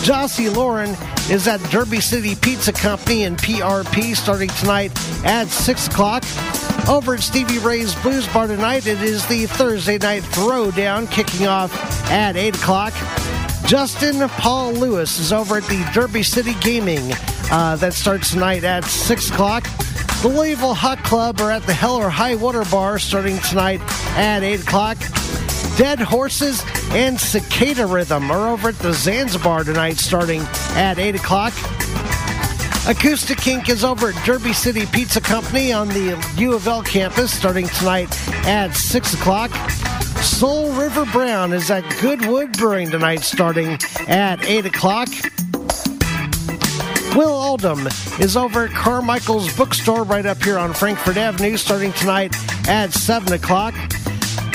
Jossie 0.08 0.48
Lauren 0.56 0.96
is 1.30 1.46
at 1.46 1.60
Derby 1.64 2.00
City 2.00 2.34
Pizza 2.34 2.72
Company 2.72 3.24
in 3.24 3.36
PRP 3.36 4.16
starting 4.16 4.48
tonight 4.48 4.90
at 5.22 5.48
6 5.48 5.86
o'clock. 5.88 6.24
Over 6.88 7.12
at 7.12 7.20
Stevie 7.20 7.58
Ray's 7.58 7.94
Blues 7.96 8.26
Bar 8.28 8.46
tonight, 8.46 8.86
it 8.86 9.02
is 9.02 9.26
the 9.26 9.44
Thursday 9.44 9.98
night 9.98 10.22
throwdown 10.22 11.10
kicking 11.10 11.46
off 11.46 11.70
at 12.10 12.38
8 12.38 12.56
o'clock. 12.56 12.94
Justin 13.66 14.26
Paul 14.30 14.72
Lewis 14.72 15.18
is 15.18 15.30
over 15.30 15.58
at 15.58 15.64
the 15.64 15.86
Derby 15.92 16.22
City 16.22 16.54
Gaming. 16.62 17.12
Uh, 17.50 17.76
that 17.76 17.92
starts 17.92 18.30
tonight 18.32 18.64
at 18.64 18.86
6 18.86 19.28
o'clock. 19.28 19.64
The 20.22 20.28
Louisville 20.28 20.72
Hot 20.72 21.04
Club 21.04 21.38
are 21.42 21.50
at 21.50 21.64
the 21.64 21.74
Hell 21.74 21.96
or 21.96 22.08
High 22.08 22.36
Water 22.36 22.64
Bar 22.70 22.98
starting 22.98 23.38
tonight 23.40 23.82
at 24.16 24.42
8 24.42 24.62
o'clock. 24.62 24.96
Dead 25.78 26.00
Horses 26.00 26.64
and 26.90 27.20
Cicada 27.20 27.86
Rhythm 27.86 28.32
are 28.32 28.48
over 28.48 28.70
at 28.70 28.78
the 28.80 28.92
Zanzabar 28.92 29.62
tonight 29.62 29.98
starting 29.98 30.40
at 30.74 30.98
8 30.98 31.14
o'clock. 31.14 31.52
Acoustic 32.88 33.38
Kink 33.38 33.68
is 33.68 33.84
over 33.84 34.08
at 34.08 34.26
Derby 34.26 34.52
City 34.52 34.86
Pizza 34.86 35.20
Company 35.20 35.72
on 35.72 35.86
the 35.86 36.20
U 36.38 36.54
of 36.54 36.66
L 36.66 36.82
campus 36.82 37.32
starting 37.32 37.68
tonight 37.68 38.08
at 38.44 38.74
6 38.74 39.14
o'clock. 39.14 39.52
Soul 40.20 40.72
River 40.72 41.06
Brown 41.12 41.52
is 41.52 41.70
at 41.70 41.84
Goodwood 42.00 42.58
Brewing 42.58 42.90
tonight 42.90 43.20
starting 43.20 43.78
at 44.08 44.44
8 44.44 44.66
o'clock. 44.66 45.08
Will 47.14 47.30
Oldham 47.30 47.86
is 48.18 48.36
over 48.36 48.64
at 48.64 48.72
Carmichael's 48.72 49.56
Bookstore 49.56 50.02
right 50.02 50.26
up 50.26 50.42
here 50.42 50.58
on 50.58 50.74
Frankfort 50.74 51.16
Avenue 51.16 51.56
starting 51.56 51.92
tonight 51.92 52.34
at 52.68 52.92
7 52.92 53.32
o'clock. 53.32 53.76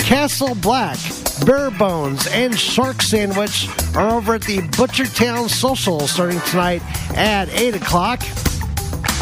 Castle 0.04 0.54
Black, 0.56 0.98
Bare 1.46 1.70
Bones, 1.70 2.26
and 2.26 2.56
Shark 2.58 3.00
Sandwich 3.00 3.68
are 3.96 4.16
over 4.16 4.34
at 4.34 4.42
the 4.42 4.58
Butchertown 4.58 5.48
Social 5.48 6.06
starting 6.06 6.40
tonight 6.42 6.82
at 7.16 7.48
8 7.48 7.76
o'clock. 7.76 8.22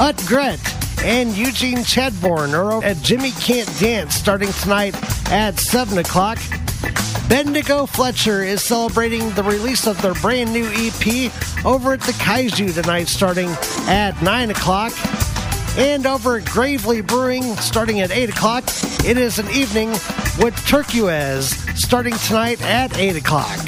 Ut 0.01 0.21
Gret 0.27 0.59
and 1.05 1.37
Eugene 1.37 1.85
Chadbourne 1.85 2.53
are 2.53 2.73
over 2.73 2.85
at 2.85 3.01
Jimmy 3.01 3.31
Can't 3.31 3.71
Dance 3.79 4.16
starting 4.16 4.51
tonight 4.55 4.97
at 5.31 5.61
7 5.61 5.99
o'clock. 5.99 6.38
Bendigo 7.29 7.87
Fletcher 7.87 8.42
is 8.42 8.61
celebrating 8.61 9.31
the 9.31 9.45
release 9.45 9.87
of 9.87 10.03
their 10.03 10.14
brand 10.14 10.53
new 10.53 10.66
EP 10.66 11.33
over 11.64 11.92
at 11.92 12.01
the 12.01 12.12
Kaiju 12.12 12.75
tonight 12.75 13.07
starting 13.07 13.51
at 13.87 14.21
9 14.21 14.51
o'clock. 14.51 14.92
And 15.76 16.06
over 16.06 16.37
at 16.37 16.44
Gravely 16.44 17.00
Brewing 17.00 17.42
starting 17.56 18.00
at 18.00 18.11
8 18.11 18.28
o'clock, 18.30 18.64
it 19.04 19.16
is 19.16 19.38
an 19.38 19.50
evening 19.50 19.90
with 20.38 20.54
Turquoise 20.66 21.56
starting 21.80 22.14
tonight 22.14 22.61
at 22.62 22.98
8 22.98 23.16
o'clock. 23.16 23.58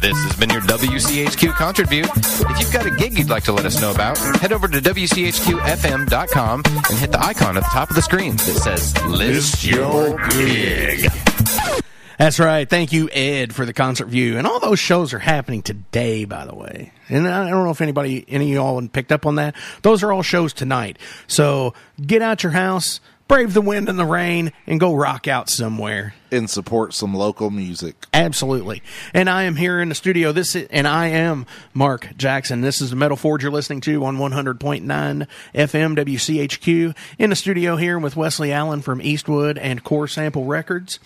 This 0.00 0.16
has 0.22 0.36
been 0.36 0.50
your 0.50 0.60
WCHQ 0.60 1.54
Concert 1.54 1.88
View. 1.88 2.04
If 2.04 2.60
you've 2.60 2.72
got 2.72 2.86
a 2.86 2.90
gig 2.92 3.18
you'd 3.18 3.30
like 3.30 3.42
to 3.44 3.52
let 3.52 3.66
us 3.66 3.80
know 3.80 3.90
about, 3.90 4.16
head 4.18 4.52
over 4.52 4.68
to 4.68 4.80
WCHQFM.com 4.80 6.62
and 6.64 6.98
hit 6.98 7.10
the 7.10 7.24
icon 7.24 7.56
at 7.56 7.64
the 7.64 7.70
top 7.70 7.90
of 7.90 7.96
the 7.96 8.02
screen 8.02 8.36
that 8.36 8.60
says 8.62 8.96
List 9.06 9.64
Your 9.64 10.16
Gig. 10.28 11.10
That's 12.18 12.38
right. 12.38 12.68
Thank 12.68 12.92
you, 12.92 13.10
Ed, 13.12 13.54
for 13.54 13.66
the 13.66 13.72
concert 13.72 14.06
view. 14.06 14.38
And 14.38 14.46
all 14.46 14.58
those 14.58 14.78
shows 14.78 15.12
are 15.12 15.18
happening 15.18 15.62
today, 15.62 16.24
by 16.24 16.46
the 16.46 16.54
way. 16.54 16.92
And 17.08 17.28
I 17.28 17.50
don't 17.50 17.64
know 17.64 17.70
if 17.70 17.80
anybody, 17.80 18.24
any 18.28 18.52
of 18.52 18.54
y'all 18.54 18.88
picked 18.88 19.12
up 19.12 19.26
on 19.26 19.34
that. 19.36 19.54
Those 19.82 20.02
are 20.02 20.12
all 20.12 20.22
shows 20.22 20.52
tonight. 20.52 20.98
So 21.26 21.74
get 22.04 22.22
out 22.22 22.42
your 22.42 22.52
house, 22.52 23.00
brave 23.28 23.52
the 23.54 23.60
wind 23.60 23.88
and 23.88 23.98
the 23.98 24.06
rain, 24.06 24.52
and 24.66 24.80
go 24.80 24.94
rock 24.94 25.28
out 25.28 25.50
somewhere. 25.50 26.14
and 26.32 26.48
support 26.50 26.92
some 26.94 27.14
local 27.14 27.50
music. 27.50 27.94
Absolutely. 28.12 28.82
And 29.14 29.28
I 29.30 29.44
am 29.44 29.56
here 29.56 29.80
in 29.80 29.88
the 29.88 29.94
studio. 29.94 30.32
This 30.32 30.56
is, 30.56 30.66
and 30.70 30.88
I 30.88 31.08
am 31.08 31.46
Mark 31.74 32.16
Jackson. 32.16 32.62
This 32.62 32.80
is 32.80 32.90
the 32.90 32.96
Metal 32.96 33.16
Forge 33.16 33.42
you're 33.42 33.52
listening 33.52 33.80
to 33.82 34.04
on 34.04 34.16
100.9 34.16 34.58
FM 34.86 35.26
WCHQ 35.54 36.96
in 37.18 37.30
the 37.30 37.36
studio 37.36 37.76
here 37.76 37.98
with 37.98 38.16
Wesley 38.16 38.52
Allen 38.52 38.80
from 38.82 39.00
Eastwood 39.02 39.58
and 39.58 39.84
Core 39.84 40.08
Sample 40.08 40.44
Records. 40.46 40.98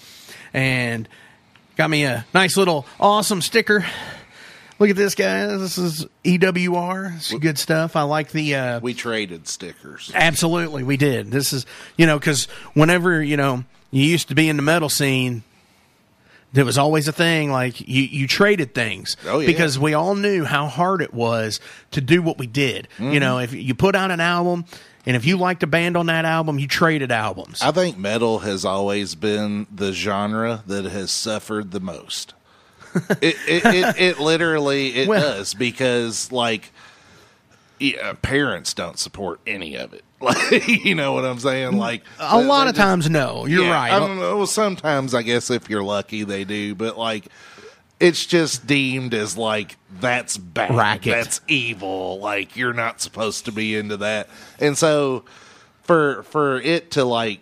And 0.52 1.08
got 1.76 1.90
me 1.90 2.04
a 2.04 2.26
nice 2.34 2.56
little 2.56 2.86
awesome 2.98 3.40
sticker. 3.42 3.84
Look 4.78 4.88
at 4.90 4.96
this, 4.96 5.14
guys. 5.14 5.60
This 5.60 5.76
is 5.78 6.06
EWR. 6.24 7.16
It's 7.16 7.34
good 7.34 7.58
stuff. 7.58 7.96
I 7.96 8.02
like 8.02 8.32
the 8.32 8.54
uh, 8.54 8.80
We 8.80 8.94
traded 8.94 9.46
stickers. 9.46 10.10
Absolutely, 10.14 10.82
we 10.84 10.96
did. 10.96 11.30
This 11.30 11.52
is, 11.52 11.66
you 11.98 12.06
know, 12.06 12.18
because 12.18 12.46
whenever, 12.72 13.22
you 13.22 13.36
know, 13.36 13.64
you 13.90 14.04
used 14.04 14.28
to 14.28 14.34
be 14.34 14.48
in 14.48 14.56
the 14.56 14.62
metal 14.62 14.88
scene, 14.88 15.42
there 16.54 16.64
was 16.64 16.78
always 16.78 17.08
a 17.08 17.12
thing 17.12 17.52
like 17.52 17.80
you, 17.86 18.02
you 18.04 18.26
traded 18.26 18.74
things 18.74 19.16
Oh, 19.26 19.38
yeah. 19.40 19.46
because 19.46 19.78
we 19.78 19.92
all 19.94 20.14
knew 20.14 20.44
how 20.44 20.66
hard 20.66 21.02
it 21.02 21.12
was 21.12 21.60
to 21.90 22.00
do 22.00 22.22
what 22.22 22.38
we 22.38 22.46
did. 22.46 22.88
Mm-hmm. 22.94 23.12
You 23.12 23.20
know, 23.20 23.38
if 23.38 23.52
you 23.52 23.74
put 23.74 23.94
out 23.94 24.10
an 24.10 24.20
album 24.20 24.64
and 25.06 25.16
if 25.16 25.24
you 25.24 25.36
liked 25.36 25.62
a 25.62 25.66
band 25.66 25.96
on 25.96 26.06
that 26.06 26.24
album, 26.24 26.58
you 26.58 26.68
traded 26.68 27.10
albums. 27.12 27.60
I 27.62 27.70
think 27.72 27.96
metal 27.98 28.40
has 28.40 28.64
always 28.64 29.14
been 29.14 29.66
the 29.74 29.92
genre 29.92 30.62
that 30.66 30.84
has 30.84 31.10
suffered 31.10 31.70
the 31.70 31.80
most. 31.80 32.34
it, 33.22 33.36
it, 33.46 33.64
it, 33.64 34.00
it 34.00 34.18
literally 34.20 34.94
it 34.96 35.08
Well- 35.08 35.20
does 35.38 35.54
because 35.54 36.30
like 36.32 36.72
yeah, 37.78 38.12
parents 38.20 38.74
don't 38.74 38.98
support 38.98 39.40
any 39.46 39.76
of 39.76 39.92
it. 39.94 40.04
Like 40.22 40.68
you 40.68 40.94
know 40.94 41.14
what 41.14 41.24
I'm 41.24 41.38
saying? 41.38 41.78
Like 41.78 42.02
a 42.18 42.36
they- 42.38 42.44
lot 42.46 42.66
of 42.68 42.74
just- 42.74 42.82
times, 42.86 43.08
no. 43.08 43.46
You're 43.46 43.64
Yeah, 43.64 43.70
right. 43.70 43.90
I 43.92 43.98
don't 43.98 44.18
know. 44.18 44.36
Well, 44.36 44.46
sometimes 44.46 45.14
I 45.14 45.22
guess 45.22 45.48
if 45.50 45.70
you're 45.70 45.82
lucky, 45.82 46.24
they 46.24 46.44
do, 46.44 46.74
but 46.74 46.98
like 46.98 47.24
it's 48.00 48.24
just 48.26 48.66
deemed 48.66 49.14
as 49.14 49.36
like 49.36 49.76
that's 50.00 50.36
bad, 50.36 50.74
Racket. 50.74 51.12
that's 51.12 51.40
evil. 51.46 52.18
Like 52.18 52.56
you're 52.56 52.72
not 52.72 53.00
supposed 53.00 53.44
to 53.44 53.52
be 53.52 53.76
into 53.76 53.98
that, 53.98 54.28
and 54.58 54.76
so 54.76 55.24
for 55.82 56.22
for 56.24 56.60
it 56.60 56.90
to 56.92 57.04
like 57.04 57.40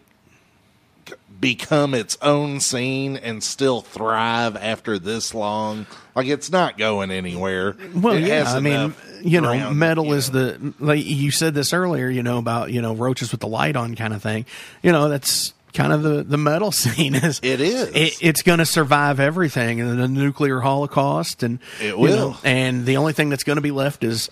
become 1.40 1.94
its 1.94 2.18
own 2.21 2.59
scene 2.59 3.16
and 3.16 3.42
still 3.44 3.81
thrive 3.81 4.57
after 4.57 4.99
this 4.99 5.33
long, 5.33 5.87
like 6.16 6.27
it's 6.27 6.51
not 6.51 6.77
going 6.77 7.11
anywhere. 7.12 7.77
Well, 7.94 8.16
It 8.16 8.25
yeah, 8.25 8.44
I 8.53 8.59
mean, 8.61 8.94
you 9.23 9.40
know, 9.40 9.53
ground, 9.53 9.79
metal 9.79 10.07
you 10.07 10.14
is 10.14 10.33
know. 10.33 10.59
the 10.59 10.75
like 10.81 11.05
you 11.05 11.31
said 11.31 11.55
this 11.55 11.73
earlier, 11.73 12.09
you 12.09 12.23
know 12.23 12.38
about 12.38 12.73
you 12.73 12.83
know 12.83 12.94
roaches 12.94 13.31
with 13.31 13.40
the 13.40 13.47
light 13.49 13.77
on 13.77 13.94
kind 13.94 14.12
of 14.12 14.21
thing. 14.23 14.47
You 14.83 14.90
know, 14.92 15.09
that's 15.09 15.55
kind 15.73 15.93
of 15.93 16.03
the 16.03 16.23
the 16.23 16.39
metal 16.39 16.73
scene 16.73 17.15
is. 17.15 17.41
It 17.43 17.61
is. 17.61 17.89
It, 17.95 18.19
it's 18.21 18.43
going 18.43 18.59
to 18.59 18.67
survive 18.67 19.21
everything 19.21 19.81
and 19.81 19.99
the 19.99 20.09
nuclear 20.09 20.61
holocaust, 20.61 21.43
and 21.43 21.59
It 21.81 21.89
you 21.91 21.99
will. 21.99 22.31
know, 22.31 22.37
and 22.45 22.87
the 22.87 22.97
only 22.97 23.13
thing 23.13 23.29
that's 23.29 23.45
going 23.45 23.57
to 23.57 23.63
be 23.63 23.71
left 23.71 24.05
is 24.05 24.31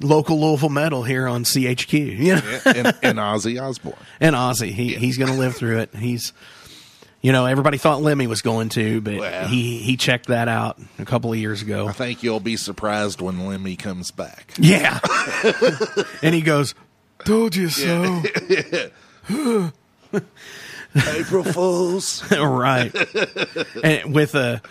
local 0.00 0.40
Louisville 0.40 0.68
metal 0.70 1.02
here 1.04 1.28
on 1.28 1.44
CHQ. 1.44 2.18
You 2.18 2.34
know, 2.36 2.60
and, 2.66 2.86
and 3.02 3.18
Ozzy 3.18 3.60
Osbourne. 3.62 3.94
and 4.20 4.34
Ozzy, 4.34 4.70
he 4.72 4.94
he's 4.94 5.16
going 5.18 5.30
to 5.30 5.38
live 5.38 5.54
through 5.54 5.78
it. 5.78 5.94
He's 5.94 6.32
You 7.22 7.30
know, 7.32 7.46
everybody 7.46 7.78
thought 7.78 8.02
Lemmy 8.02 8.26
was 8.26 8.42
going 8.42 8.68
to, 8.70 9.00
but 9.00 9.18
Well. 9.18 9.46
he 9.46 9.78
he 9.78 9.96
checked 9.96 10.26
that 10.26 10.48
out 10.48 10.78
a 10.98 11.04
couple 11.04 11.32
of 11.32 11.38
years 11.38 11.62
ago. 11.62 11.86
I 11.88 11.92
think 11.92 12.22
you'll 12.24 12.40
be 12.40 12.56
surprised 12.56 13.20
when 13.20 13.46
Lemmy 13.46 13.76
comes 13.76 14.10
back. 14.10 14.52
Yeah. 14.58 14.98
and 16.22 16.34
he 16.34 16.42
goes, 16.42 16.74
"Told 17.24 17.54
you 17.56 17.68
so." 17.68 18.22
April 20.96 21.44
Fools. 21.52 22.22
right. 22.30 22.94
And 23.82 24.14
with 24.14 24.34
a 24.34 24.62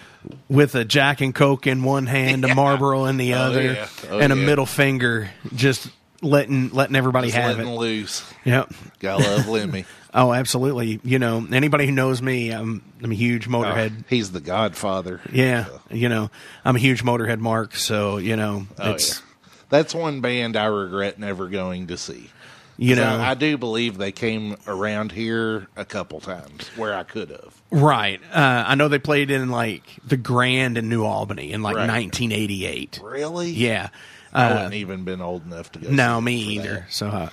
with 0.47 0.75
a 0.75 0.85
Jack 0.85 1.21
and 1.21 1.35
Coke 1.35 1.67
in 1.67 1.83
one 1.83 2.05
hand, 2.05 2.45
a 2.45 2.55
Marlboro 2.55 3.05
in 3.05 3.17
the 3.17 3.33
oh, 3.33 3.39
other, 3.39 3.73
yeah. 3.73 3.87
Oh, 4.09 4.19
and 4.19 4.31
a 4.31 4.35
yeah. 4.37 4.45
middle 4.45 4.65
finger, 4.65 5.29
just 5.55 5.89
letting 6.21 6.69
letting 6.69 6.95
everybody 6.95 7.27
Just 7.27 7.37
have 7.37 7.57
letting 7.57 7.73
it. 7.73 7.77
loose. 7.77 8.23
Yep. 8.45 8.73
Gotta 8.99 9.23
love 9.23 9.47
Lemmy. 9.47 9.85
Oh, 10.15 10.31
absolutely. 10.31 10.99
You 11.03 11.17
know, 11.17 11.43
anybody 11.51 11.87
who 11.87 11.91
knows 11.91 12.21
me, 12.21 12.51
I'm 12.51 12.83
I'm 13.01 13.11
a 13.11 13.15
huge 13.15 13.47
oh, 13.47 13.49
Motorhead. 13.51 14.03
He's 14.07 14.31
the 14.31 14.41
Godfather. 14.41 15.21
yeah. 15.31 15.65
You 15.89 16.07
know, 16.07 16.29
I'm 16.63 16.75
a 16.75 16.79
huge 16.79 17.03
Motorhead 17.03 17.39
mark. 17.39 17.75
So 17.75 18.17
you 18.17 18.35
know, 18.35 18.67
Oh, 18.77 18.91
it's. 18.91 19.23
That's 19.69 19.95
one 19.95 20.21
band 20.21 20.55
I 20.55 20.65
regret 20.65 21.17
never 21.17 21.47
going 21.47 21.87
to 21.87 21.97
see. 21.97 22.29
You 22.77 22.95
know, 22.95 23.03
I, 23.19 23.31
I 23.31 23.33
do 23.35 23.57
believe 23.57 23.97
they 23.97 24.11
came 24.11 24.55
around 24.67 25.11
here 25.11 25.67
a 25.75 25.85
couple 25.85 26.19
times 26.19 26.67
where 26.75 26.93
I 26.95 27.03
could 27.03 27.29
have. 27.29 27.61
right. 27.71 28.19
Uh, 28.31 28.63
I 28.67 28.75
know 28.75 28.87
they 28.87 28.99
played 28.99 29.29
in 29.31 29.49
like 29.49 29.83
the 30.05 30.17
Grand 30.17 30.77
in 30.77 30.89
New 30.89 31.03
Albany 31.03 31.51
in 31.51 31.61
like 31.61 31.75
Right. 31.75 31.87
1988. 31.89 32.99
Really? 33.03 33.51
Yeah. 33.51 33.89
I 34.33 34.45
Uh, 34.45 34.53
wouldn't 34.55 34.73
even 34.75 35.03
been 35.03 35.21
old 35.21 35.45
enough 35.45 35.71
to 35.73 35.79
go. 35.79 35.89
No, 35.91 36.19
see 36.19 36.25
me 36.25 36.45
for 36.57 36.61
either. 36.61 36.87
So, 36.89 37.07
uh, 37.07 37.29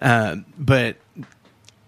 uh, 0.00 0.36
but 0.58 0.96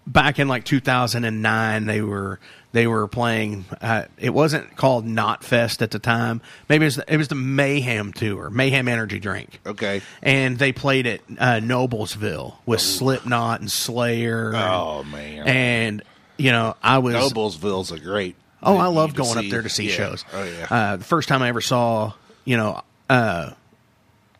back 0.07 0.39
in 0.39 0.47
like 0.47 0.63
2009, 0.63 1.85
they 1.85 2.01
were 2.01 2.39
they 2.73 2.87
were 2.87 3.07
playing. 3.07 3.65
Uh, 3.81 4.05
it 4.17 4.29
wasn't 4.33 4.75
called 4.77 5.05
Knotfest 5.05 5.81
at 5.81 5.91
the 5.91 5.99
time. 5.99 6.41
Maybe 6.69 6.85
it 6.85 6.87
was 6.87 6.95
the, 6.97 7.13
it 7.13 7.17
was 7.17 7.27
the 7.27 7.35
Mayhem 7.35 8.13
tour, 8.13 8.49
Mayhem 8.49 8.87
Energy 8.87 9.19
Drink. 9.19 9.59
Okay. 9.65 10.01
And 10.21 10.57
they 10.57 10.71
played 10.71 11.05
at 11.07 11.21
uh, 11.37 11.59
Noblesville 11.61 12.55
with 12.65 12.81
Slipknot 12.81 13.59
and 13.61 13.71
Slayer. 13.71 14.47
and- 14.49 14.57
Oh 14.57 15.03
man. 15.03 15.47
And 15.47 16.03
you 16.37 16.51
know, 16.51 16.75
I 16.81 16.99
was 16.99 17.15
Noblesville's 17.15 17.91
a 17.91 17.99
great. 17.99 18.35
Oh, 18.63 18.77
I 18.77 18.87
love 18.87 19.15
going 19.15 19.37
up 19.37 19.45
there 19.49 19.61
to 19.63 19.69
see 19.69 19.89
Yeah. 19.89 19.95
shows. 19.95 20.25
Oh 20.33 20.43
yeah. 20.43 20.67
Uh, 20.69 20.95
the 20.97 21.03
first 21.03 21.27
time 21.27 21.41
I 21.41 21.49
ever 21.49 21.61
saw, 21.61 22.13
you 22.45 22.57
know, 22.57 22.81
uh, 23.09 23.51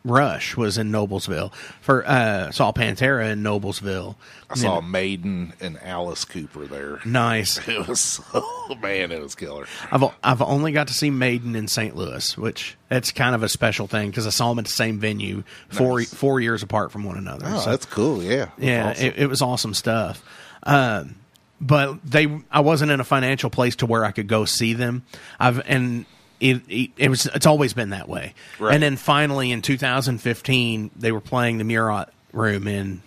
Rush 0.04 0.58
was 0.58 0.78
in 0.80 0.92
Noblesville. 0.92 1.54
For 1.82 2.04
uh, 2.08 2.52
saw 2.52 2.72
Pantera 2.72 3.32
in 3.32 3.44
Noblesville. 3.44 4.16
I 4.50 4.56
saw 4.56 4.82
Maiden 4.82 5.54
and 5.62 5.80
Alice 5.84 6.26
Cooper 6.26 6.66
there. 6.66 7.00
Nice. 7.06 7.60
It 7.68 7.88
was 7.88 8.02
so 8.02 8.44
man, 8.82 9.12
it 9.12 9.22
was 9.22 9.36
killer. 9.36 9.68
I've 9.92 10.04
I've 10.24 10.42
only 10.42 10.72
got 10.72 10.88
to 10.88 10.94
see 10.94 11.10
Maiden 11.12 11.56
in 11.56 11.68
St. 11.68 11.96
Louis, 11.96 12.38
which 12.38 12.76
that's 12.90 13.12
kind 13.12 13.36
of 13.36 13.44
a 13.44 13.50
special 13.50 13.86
thing 13.88 14.10
because 14.10 14.26
I 14.26 14.32
saw 14.32 14.50
them 14.50 14.60
at 14.60 14.66
the 14.66 14.72
same 14.72 15.00
venue 15.00 15.44
four 15.70 16.00
Nice. 16.00 16.14
four 16.14 16.40
years 16.40 16.64
apart 16.64 16.92
from 16.92 17.04
one 17.04 17.18
another. 17.18 17.46
Oh, 17.48 17.60
So- 17.60 17.70
that's 17.70 17.86
cool. 17.86 18.24
Yeah. 18.24 18.50
yeah, 18.58 18.90
Awesome. 18.90 19.06
it, 19.06 19.18
it 19.18 19.28
was 19.28 19.42
awesome 19.42 19.74
stuff. 19.76 20.24
Um, 20.64 21.16
but 21.62 22.00
they, 22.04 22.28
I 22.52 22.62
wasn't 22.62 22.90
in 22.92 23.00
a 23.00 23.04
financial 23.04 23.52
place 23.52 23.76
to 23.78 23.86
where 23.86 24.04
I 24.04 24.12
could 24.12 24.28
go 24.28 24.46
see 24.46 24.74
them. 24.74 25.04
I've 25.40 25.62
and 25.68 26.06
it, 26.42 26.62
it, 26.70 26.92
it 26.98 27.10
was 27.10 27.26
it's 27.28 27.46
always 27.46 27.74
been 27.74 27.92
that 27.92 28.10
way. 28.10 28.34
Right. 28.60 28.74
And 28.74 28.84
then 28.84 28.98
finally 28.98 29.52
in 29.52 29.62
2015, 29.62 30.92
they 30.96 31.12
were 31.14 31.22
playing 31.22 31.58
the 31.60 31.64
Murat 31.64 32.12
Room 32.34 32.68
in 32.68 33.02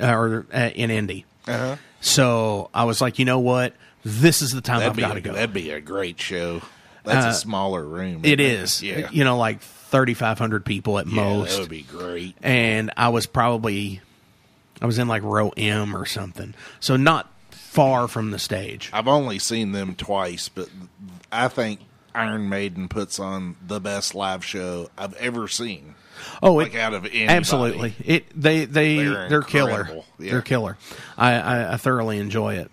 uh, 0.00 0.12
or 0.14 0.46
uh, 0.54 0.70
in 0.74 0.90
Indy. 0.90 1.24
Uh-huh. 1.46 1.76
So 2.00 2.70
I 2.72 2.84
was 2.84 3.00
like, 3.00 3.18
you 3.18 3.24
know 3.24 3.40
what, 3.40 3.74
this 4.04 4.40
is 4.42 4.52
the 4.52 4.60
time 4.60 4.78
That'd 4.78 4.90
I've 4.92 4.96
be 4.96 5.02
got 5.02 5.14
to 5.14 5.20
go. 5.20 5.32
That'd 5.32 5.52
be 5.52 5.70
a 5.70 5.80
great 5.80 6.20
show. 6.20 6.62
That's 7.04 7.26
Uh, 7.26 7.30
a 7.30 7.34
smaller 7.34 7.84
room. 7.84 8.22
It 8.24 8.40
isn't 8.40 8.86
Yeah. 8.86 9.08
you 9.10 9.24
know, 9.24 9.36
like 9.36 9.60
3,500 9.60 10.64
people 10.64 10.98
at 10.98 11.06
Yeah, 11.06 11.14
most 11.14 11.52
That 11.54 11.60
would 11.60 11.70
be 11.70 11.82
great. 11.82 12.36
and 12.42 12.90
I 12.96 13.08
was 13.10 13.26
probably 13.26 14.00
I 14.80 14.86
was 14.86 14.98
in 14.98 15.08
like 15.08 15.22
row 15.22 15.50
M 15.56 15.96
or 15.96 16.04
something, 16.04 16.54
so 16.80 16.96
not 16.96 17.30
far 17.50 18.08
from 18.08 18.30
the 18.30 18.38
stage. 18.38 18.90
I've 18.92 19.08
only 19.08 19.38
seen 19.38 19.72
them 19.72 19.94
twice, 19.94 20.48
but 20.48 20.68
I 21.32 21.48
think 21.48 21.80
Iron 22.16 22.48
Maiden 22.48 22.88
puts 22.88 23.18
on 23.20 23.56
the 23.64 23.78
best 23.80 24.14
live 24.14 24.44
show 24.44 24.88
I've 24.96 25.14
ever 25.14 25.48
seen. 25.48 25.94
Oh, 26.42 26.54
like 26.54 26.74
out 26.74 26.94
of 26.94 27.04
anybody. 27.04 27.28
absolutely, 27.28 27.94
it 28.04 28.24
they 28.34 28.64
they 28.64 28.96
They're 28.96 29.28
they're, 29.28 29.42
killer. 29.42 29.88
Yeah. 30.18 30.32
They're 30.32 30.42
killer. 30.42 30.78
I, 31.18 31.32
I 31.34 31.72
I 31.74 31.76
thoroughly 31.76 32.18
enjoy 32.18 32.54
it, 32.54 32.70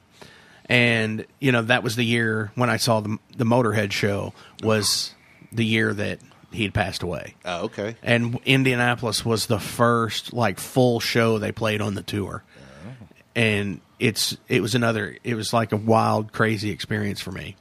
and 0.68 1.26
you 1.39 1.52
know 1.52 1.62
that 1.64 1.84
was 1.84 1.96
the 1.98 2.06
year 2.06 2.52
when 2.56 2.70
I 2.70 2.78
saw 2.78 3.02
the 3.02 3.18
the 3.36 3.44
Motorhead 3.44 3.91
show 3.91 4.34
was 4.64 5.14
the 5.52 5.66
year 5.66 5.94
that 5.94 6.20
he 6.52 6.64
had 6.64 6.74
passed 6.74 7.04
away. 7.04 7.36
Oh, 7.44 7.66
okay. 7.66 7.96
and 8.02 8.39
Indianapolis 8.46 9.26
was 9.26 9.48
the 9.48 9.60
first 9.60 10.34
like 10.34 10.60
full 10.60 11.00
show 11.00 11.38
they 11.38 11.52
played 11.52 11.82
on 11.82 11.96
the 11.96 12.04
tour. 12.04 12.44
Oh. 12.46 13.06
And 13.36 13.82
it's 14.00 14.38
it 14.48 14.62
was 14.62 14.74
another 14.76 15.18
it 15.24 15.36
was 15.36 15.52
like 15.54 15.72
a 15.74 15.78
wild 15.78 16.32
crazy 16.32 16.70
experience 16.70 17.20
for 17.20 17.32
me. 17.32 17.56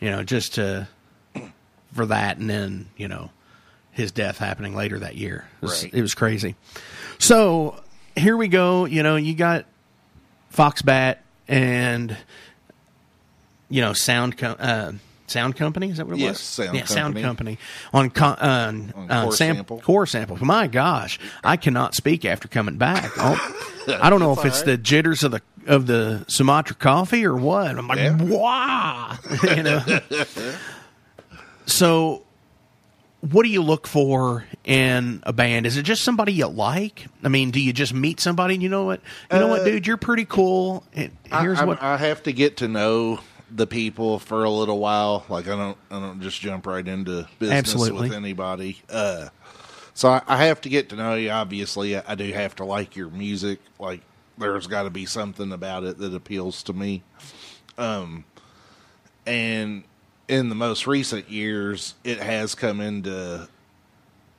You 0.00 0.10
know, 0.10 0.22
just 0.22 0.54
to 0.56 0.88
for 1.96 2.06
that 2.06 2.36
and 2.38 2.48
then, 2.48 2.86
you 2.96 3.08
know, 3.08 3.30
his 3.90 4.12
death 4.12 4.38
happening 4.38 4.74
later 4.76 4.98
that 5.00 5.16
year. 5.16 5.46
It 5.60 5.64
was, 5.64 5.82
Right. 5.84 5.94
it 5.94 6.02
was 6.02 6.14
crazy. 6.14 6.54
So, 7.18 7.80
here 8.14 8.36
we 8.36 8.48
go, 8.48 8.84
you 8.84 9.02
know, 9.02 9.16
you 9.16 9.34
got 9.34 9.64
Foxbat 10.54 11.16
and 11.48 12.16
you 13.68 13.80
know, 13.80 13.92
sound 13.92 14.40
uh, 14.42 14.92
sound 15.26 15.56
company 15.56 15.90
is 15.90 15.96
that 15.96 16.06
what 16.06 16.14
it 16.16 16.20
Yes, 16.20 16.34
was? 16.34 16.40
Sound 16.40 16.76
yeah, 16.78 16.84
sound 16.84 17.14
Company. 17.16 17.22
company 17.22 17.58
on 17.92 18.10
con- 18.10 18.36
on, 18.38 18.92
On 18.94 19.10
on 19.10 19.22
Core 19.24 19.32
sam- 19.32 19.56
Sample. 19.56 19.80
core 19.80 20.06
sample. 20.06 20.36
My 20.44 20.66
gosh, 20.68 21.18
I 21.42 21.56
cannot 21.56 21.94
speak 21.96 22.24
after 22.24 22.46
coming 22.48 22.76
back. 22.76 23.10
Oh, 23.16 23.88
I 24.00 24.08
don't 24.08 24.20
know 24.20 24.32
if 24.34 24.44
it's 24.44 24.62
the 24.62 24.76
jitters 24.76 25.24
of 25.24 25.32
the 25.32 25.42
of 25.66 25.86
the 25.88 26.24
Sumatra 26.28 26.76
coffee 26.76 27.26
or 27.26 27.34
what. 27.34 27.76
I'm 27.76 27.88
like, 27.88 27.98
Yeah. 27.98 28.16
wow, 28.22 29.16
you 29.42 29.62
know. 29.64 29.82
so, 31.66 32.22
what 33.20 33.42
do 33.42 33.48
you 33.48 33.62
look 33.62 33.86
for 33.86 34.44
in 34.64 35.20
a 35.24 35.32
band? 35.32 35.66
Is 35.66 35.76
it 35.76 35.82
just 35.82 36.02
somebody 36.02 36.32
you 36.32 36.46
like? 36.46 37.06
I 37.24 37.28
mean, 37.28 37.50
do 37.50 37.60
you 37.60 37.72
just 37.72 37.92
meet 37.92 38.20
somebody 38.20 38.54
and 38.54 38.62
you 38.62 38.68
know 38.68 38.84
what? 38.84 39.00
You 39.32 39.38
know 39.38 39.48
what, 39.48 39.64
dude, 39.64 39.86
you're 39.86 39.96
pretty 39.96 40.24
cool. 40.24 40.84
And 40.94 41.10
here's 41.24 41.58
Uh, 41.58 41.62
I, 41.62 41.64
I, 41.64 41.66
what 41.66 41.82
I 41.82 41.96
have 41.96 42.22
to 42.24 42.32
get 42.32 42.58
to 42.58 42.68
know 42.68 43.20
the 43.50 43.66
people 43.66 44.18
for 44.18 44.44
a 44.44 44.50
little 44.50 44.78
while. 44.78 45.24
Like 45.28 45.46
I 45.46 45.56
don't, 45.56 45.78
I 45.90 46.00
don't 46.00 46.20
just 46.20 46.40
jump 46.40 46.66
right 46.66 46.86
into 46.86 47.28
business 47.38 47.58
Absolutely. 47.58 48.08
with 48.08 48.16
anybody. 48.16 48.80
Uh, 48.88 49.28
so 49.94 50.08
I, 50.10 50.22
I 50.26 50.44
have 50.46 50.60
to 50.62 50.68
get 50.68 50.90
to 50.90 50.96
know 50.96 51.14
you. 51.14 51.30
Obviously, 51.30 51.96
I, 51.96 52.02
I 52.06 52.14
do 52.14 52.30
have 52.32 52.54
to 52.56 52.64
like 52.64 52.96
your 52.96 53.08
music. 53.08 53.60
Like 53.78 54.02
there's 54.38 54.66
got 54.66 54.82
to 54.84 54.90
be 54.90 55.06
something 55.06 55.52
about 55.52 55.84
it 55.84 55.98
that 55.98 56.14
appeals 56.14 56.62
to 56.64 56.72
me. 56.72 57.02
Um, 57.78 58.24
and 59.26 59.84
in 60.28 60.48
the 60.48 60.54
most 60.54 60.86
recent 60.86 61.30
years, 61.30 61.94
it 62.04 62.18
has 62.18 62.54
come 62.54 62.80
into 62.80 63.48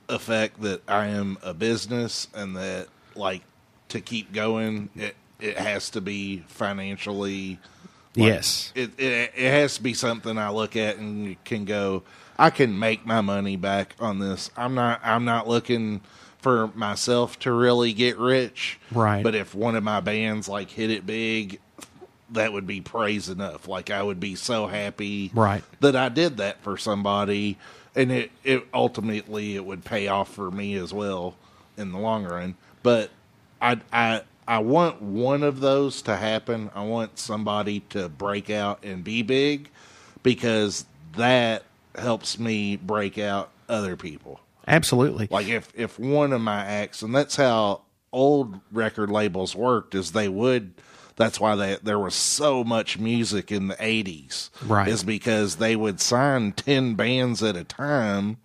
effect 0.08 0.60
that 0.62 0.82
I 0.88 1.06
am 1.06 1.38
a 1.42 1.52
business 1.54 2.28
and 2.34 2.56
that 2.56 2.88
like 3.14 3.42
to 3.88 4.00
keep 4.00 4.32
going, 4.32 4.90
it 4.96 5.16
it 5.40 5.56
has 5.56 5.90
to 5.90 6.00
be 6.00 6.44
financially. 6.48 7.50
like, 7.50 8.26
Yes. 8.26 8.72
it, 8.74 8.90
it 8.98 9.32
it 9.36 9.50
has 9.50 9.76
to 9.76 9.82
be 9.82 9.94
something 9.94 10.36
I 10.38 10.50
look 10.50 10.76
at 10.76 10.96
and 10.96 11.42
can 11.44 11.64
go. 11.64 12.02
I 12.38 12.50
can 12.50 12.78
make 12.78 13.04
my 13.04 13.20
money 13.20 13.56
back 13.56 13.94
on 13.98 14.18
this. 14.18 14.50
I'm 14.56 14.74
not. 14.74 15.00
I'm 15.04 15.24
not 15.24 15.48
looking 15.48 16.00
for 16.38 16.68
myself 16.68 17.38
to 17.40 17.52
really 17.52 17.92
get 17.92 18.16
rich. 18.18 18.78
Right. 18.92 19.24
But 19.24 19.34
if 19.34 19.54
one 19.54 19.74
of 19.74 19.82
my 19.82 20.00
bands 20.00 20.48
like 20.48 20.70
hit 20.70 20.90
it 20.90 21.04
big, 21.04 21.60
that 22.30 22.52
would 22.52 22.66
be 22.66 22.80
praise 22.80 23.28
enough. 23.28 23.68
Like 23.68 23.90
I 23.90 24.02
would 24.02 24.20
be 24.20 24.34
so 24.34 24.66
happy. 24.66 25.30
Right. 25.34 25.62
That 25.80 25.96
I 25.96 26.08
did 26.08 26.38
that 26.38 26.62
for 26.62 26.76
somebody, 26.76 27.56
and 27.94 28.10
it 28.10 28.30
it 28.44 28.66
ultimately 28.72 29.56
it 29.56 29.64
would 29.64 29.84
pay 29.84 30.08
off 30.08 30.32
for 30.32 30.50
me 30.50 30.74
as 30.74 30.92
well 30.92 31.36
in 31.76 31.92
the 31.92 31.98
long 31.98 32.24
run. 32.24 32.56
But 32.82 33.10
I 33.60 33.80
I 33.92 34.22
I 34.46 34.58
want 34.60 35.02
one 35.02 35.42
of 35.42 35.60
those 35.60 36.02
to 36.02 36.16
happen. 36.16 36.70
I 36.74 36.82
want 36.84 37.18
somebody 37.18 37.80
to 37.90 38.08
break 38.08 38.50
out 38.50 38.82
and 38.82 39.04
be 39.04 39.22
big 39.22 39.70
because 40.22 40.86
that 41.16 41.64
helps 41.94 42.38
me 42.38 42.76
break 42.76 43.18
out 43.18 43.50
other 43.68 43.96
people. 43.96 44.40
Absolutely. 44.66 45.28
Like 45.30 45.48
if 45.48 45.72
if 45.74 45.98
one 45.98 46.32
of 46.32 46.40
my 46.40 46.64
acts, 46.64 47.02
and 47.02 47.14
that's 47.14 47.36
how 47.36 47.82
old 48.12 48.60
record 48.72 49.10
labels 49.10 49.54
worked, 49.54 49.94
is 49.94 50.12
they 50.12 50.28
would. 50.28 50.72
That's 51.18 51.38
why 51.38 51.54
they, 51.56 51.76
there 51.82 51.98
was 51.98 52.14
so 52.14 52.64
much 52.64 52.98
music 52.98 53.52
in 53.52 53.68
the 53.68 53.74
'80s, 53.74 54.48
Right. 54.64 54.88
Is 54.88 55.02
because 55.04 55.56
they 55.56 55.76
would 55.76 56.00
sign 56.00 56.52
ten 56.52 56.94
bands 56.94 57.42
at 57.42 57.56
a 57.56 57.64
time 57.64 58.38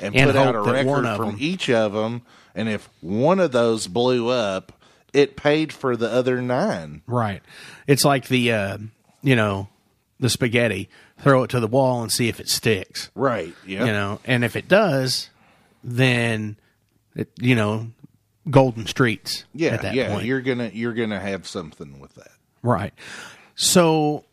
and, 0.00 0.14
And 0.14 0.26
put 0.26 0.36
out 0.36 0.54
a 0.54 0.58
hope 0.58 0.66
that 0.66 0.84
one 0.86 1.04
record 1.04 1.16
from 1.16 1.30
them- 1.30 1.36
each 1.40 1.70
of 1.70 1.92
them. 1.94 2.22
And 2.54 2.68
if 2.68 2.88
one 3.00 3.38
of 3.40 3.52
those 3.52 3.86
blew 3.86 4.28
up, 4.28 4.72
it 5.12 5.36
paid 5.36 5.72
for 5.72 5.96
the 5.96 6.10
other 6.10 6.42
nine. 6.42 7.02
Right. 7.06 7.42
It's 7.86 8.04
like 8.04 8.28
the 8.28 8.52
uh, 8.52 8.78
you 9.22 9.36
know 9.36 9.68
the 10.18 10.28
spaghetti, 10.28 10.90
throw 11.20 11.44
it 11.44 11.50
to 11.50 11.60
the 11.60 11.66
wall 11.66 12.02
and 12.02 12.12
see 12.12 12.28
if 12.28 12.40
it 12.40 12.48
sticks. 12.48 13.10
Right. 13.14 13.54
Yeah. 13.66 13.86
You 13.86 13.92
know, 13.92 14.20
and 14.26 14.44
if 14.44 14.54
it 14.56 14.68
does, 14.68 15.30
then 15.82 16.56
it, 17.14 17.30
you 17.40 17.54
know, 17.54 17.92
golden 18.48 18.86
streets. 18.86 19.44
Yeah. 19.54 19.92
yeah. 19.92 20.12
point. 20.12 20.26
You're 20.26 20.40
gonna 20.40 20.70
you're 20.72 20.94
gonna 20.94 21.20
have 21.20 21.46
something 21.46 21.98
with 21.98 22.14
that. 22.14 22.32
Right. 22.62 22.94
So, 23.54 24.24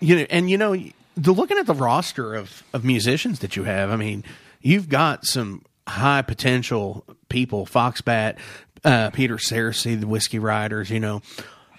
you 0.00 0.16
know, 0.16 0.26
and 0.30 0.50
you 0.50 0.58
know, 0.58 0.74
the 1.16 1.32
looking 1.32 1.58
at 1.58 1.66
the 1.66 1.74
roster 1.74 2.34
of 2.34 2.62
of 2.72 2.84
musicians 2.84 3.40
that 3.40 3.56
you 3.56 3.64
have, 3.64 3.90
I 3.90 3.96
mean, 3.96 4.24
you've 4.60 4.88
got 4.88 5.24
some 5.24 5.62
high 5.86 6.22
potential 6.22 7.04
people. 7.28 7.66
Foxbat, 7.66 8.36
uh, 8.84 9.10
Peter 9.10 9.36
Searcy, 9.36 9.98
the 9.98 10.06
Whiskey 10.06 10.38
Riders. 10.38 10.90
You 10.90 11.00
know, 11.00 11.22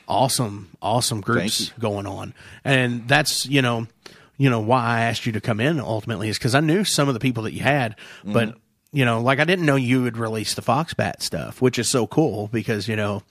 awesome, 0.07 0.69
awesome 0.81 1.21
groups 1.21 1.71
going 1.79 2.07
on, 2.07 2.33
and 2.63 3.07
that's 3.07 3.45
you 3.45 3.61
know, 3.61 3.87
you 4.37 4.49
know 4.49 4.61
why 4.61 4.83
I 4.83 5.01
asked 5.01 5.25
you 5.25 5.31
to 5.33 5.41
come 5.41 5.59
in 5.59 5.79
ultimately 5.79 6.29
is 6.29 6.37
because 6.37 6.55
I 6.55 6.61
knew 6.61 6.83
some 6.83 7.07
of 7.07 7.13
the 7.13 7.19
people 7.19 7.43
that 7.43 7.53
you 7.53 7.61
had, 7.61 7.95
but. 8.23 8.57
You 8.93 9.05
know, 9.05 9.21
like 9.21 9.39
I 9.39 9.43
didn't 9.43 9.65
know 9.65 9.75
you 9.75 10.03
would 10.03 10.17
release 10.17 10.53
the 10.55 10.61
Foxbat 10.61 11.21
stuff, 11.21 11.61
which 11.61 11.77
is 11.77 11.89
so 11.89 12.07
cool 12.07 12.47
because 12.51 12.87
you 12.87 12.95
know 12.95 13.21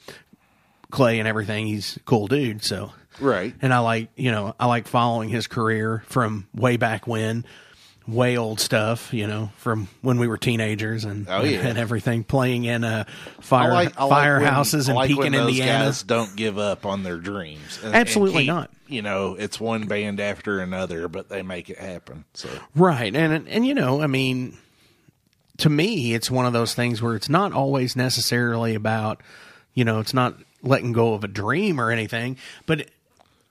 Clay 0.90 1.18
and 1.18 1.26
everything. 1.26 1.66
He's 1.66 1.96
a 1.96 2.00
cool 2.00 2.26
dude. 2.26 2.62
So 2.62 2.92
Right. 3.20 3.54
and 3.62 3.72
I 3.72 3.78
like 3.80 4.10
you 4.16 4.30
know 4.30 4.54
I 4.60 4.66
like 4.66 4.86
following 4.86 5.28
his 5.30 5.46
career 5.46 6.04
from 6.08 6.46
way 6.54 6.76
back 6.76 7.06
when, 7.06 7.44
way 8.06 8.36
old 8.36 8.60
stuff. 8.60 9.12
You 9.14 9.26
know 9.26 9.50
from 9.56 9.88
when 10.02 10.18
we 10.18 10.28
were 10.28 10.36
teenagers 10.36 11.04
and 11.04 11.26
Oh, 11.28 11.42
yeah. 11.42 11.60
and 11.66 11.78
everything 11.78 12.22
playing 12.22 12.64
in 12.64 12.84
uh, 12.84 13.04
fire 13.40 13.70
I 13.72 13.74
like, 13.74 13.98
I 13.98 14.04
like 14.04 14.24
firehouses 14.28 14.86
when, 14.88 14.90
in 14.90 14.92
I 14.92 14.94
like 15.00 15.10
Pekin, 15.10 15.34
Indiana. 15.34 15.84
guys 15.86 16.02
don't 16.02 16.36
give 16.36 16.58
up 16.58 16.84
on 16.84 17.02
their 17.02 17.16
dreams. 17.16 17.80
And- 17.82 17.94
Absolutely 17.94 18.40
and 18.40 18.42
keep- 18.42 18.54
not. 18.54 18.70
You 18.88 19.02
know, 19.02 19.34
it's 19.36 19.58
one 19.58 19.86
band 19.88 20.20
after 20.20 20.60
another, 20.60 21.08
but 21.08 21.28
they 21.28 21.42
make 21.42 21.70
it 21.70 21.78
happen. 21.78 22.24
So 22.34 22.48
Right. 22.76 23.12
And 23.16 23.48
and 23.48 23.66
you 23.66 23.74
know, 23.74 24.00
I 24.02 24.06
mean 24.06 24.58
to 25.58 25.70
me 25.70 26.14
it's 26.14 26.30
one 26.30 26.46
of 26.46 26.52
those 26.52 26.74
things 26.74 27.00
where 27.02 27.14
it's 27.14 27.28
not 27.28 27.52
always 27.52 27.96
necessarily 27.96 28.74
about, 28.74 29.22
you 29.74 29.84
know, 29.84 30.00
it's 30.00 30.14
not 30.14 30.34
letting 30.62 30.92
go 30.92 31.14
of 31.14 31.22
a 31.24 31.28
dream 31.28 31.80
or 31.80 31.90
anything, 31.90 32.36
but 32.66 32.88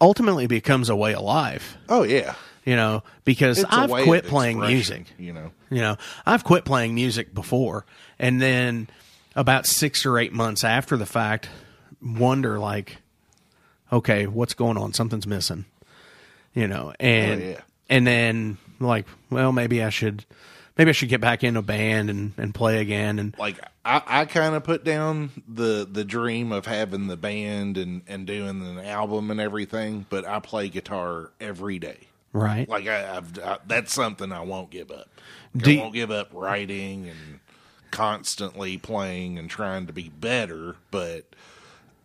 ultimately 0.01 0.47
becomes 0.47 0.89
a 0.89 0.95
way 0.95 1.13
of 1.13 1.21
life, 1.21 1.77
Oh 1.89 2.03
yeah, 2.03 2.35
you 2.65 2.75
know, 2.75 3.03
because 3.23 3.59
it's 3.59 3.67
I've 3.71 3.89
quit 3.89 4.25
playing 4.25 4.59
music. 4.59 5.05
You 5.17 5.33
know, 5.33 5.51
You 5.69 5.81
know, 5.81 5.97
I've 6.25 6.43
quit 6.43 6.65
playing 6.65 6.93
music 6.95 7.33
before 7.33 7.85
and 8.19 8.41
then 8.41 8.87
about 9.35 9.65
6 9.65 10.05
or 10.05 10.17
8 10.17 10.33
months 10.33 10.63
after 10.63 10.97
the 10.97 11.05
fact 11.05 11.49
wonder 12.01 12.59
like 12.59 12.97
okay, 13.91 14.27
what's 14.27 14.53
going 14.53 14.77
on? 14.77 14.93
Something's 14.93 15.27
missing. 15.27 15.65
You 16.53 16.67
know, 16.67 16.93
and 16.99 17.41
Oh, 17.41 17.45
yeah. 17.45 17.61
and 17.89 18.05
then 18.07 18.57
like, 18.79 19.05
well, 19.29 19.51
maybe 19.51 19.81
I 19.83 19.89
should 19.89 20.25
maybe 20.77 20.89
I 20.89 20.93
should 20.93 21.09
get 21.09 21.21
back 21.21 21.43
in 21.43 21.57
a 21.57 21.61
band 21.61 22.09
and, 22.09 22.33
and 22.37 22.53
play 22.53 22.79
again 22.79 23.19
and 23.19 23.35
like 23.37 23.59
I, 23.83 24.01
I 24.05 24.25
kind 24.25 24.55
of 24.55 24.63
put 24.63 24.83
down 24.83 25.29
the 25.47 25.87
the 25.89 26.03
dream 26.03 26.51
of 26.51 26.65
having 26.65 27.07
the 27.07 27.17
band 27.17 27.77
and 27.77 28.01
and 28.07 28.25
doing 28.25 28.61
an 28.65 28.79
album 28.79 29.29
and 29.31 29.39
everything, 29.39 30.05
but 30.09 30.27
I 30.27 30.39
play 30.39 30.69
guitar 30.69 31.31
every 31.39 31.77
day. 31.79 31.99
right. 32.33 32.67
Like 32.67 32.87
I, 32.87 33.17
I've 33.17 33.39
I, 33.39 33.57
that's 33.67 33.93
something 33.93 34.31
I 34.31 34.41
won't 34.41 34.71
give 34.71 34.91
up. 34.91 35.07
Do 35.55 35.77
I 35.77 35.81
won't 35.81 35.93
give 35.93 36.11
up 36.11 36.29
writing 36.33 37.07
and 37.07 37.39
constantly 37.91 38.77
playing 38.77 39.37
and 39.39 39.49
trying 39.49 39.87
to 39.87 39.93
be 39.93 40.09
better, 40.09 40.75
but 40.91 41.25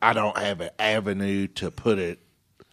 I 0.03 0.12
don't 0.12 0.37
have 0.39 0.61
an 0.61 0.71
avenue 0.79 1.47
to 1.49 1.71
put 1.71 1.99
it. 1.99 2.21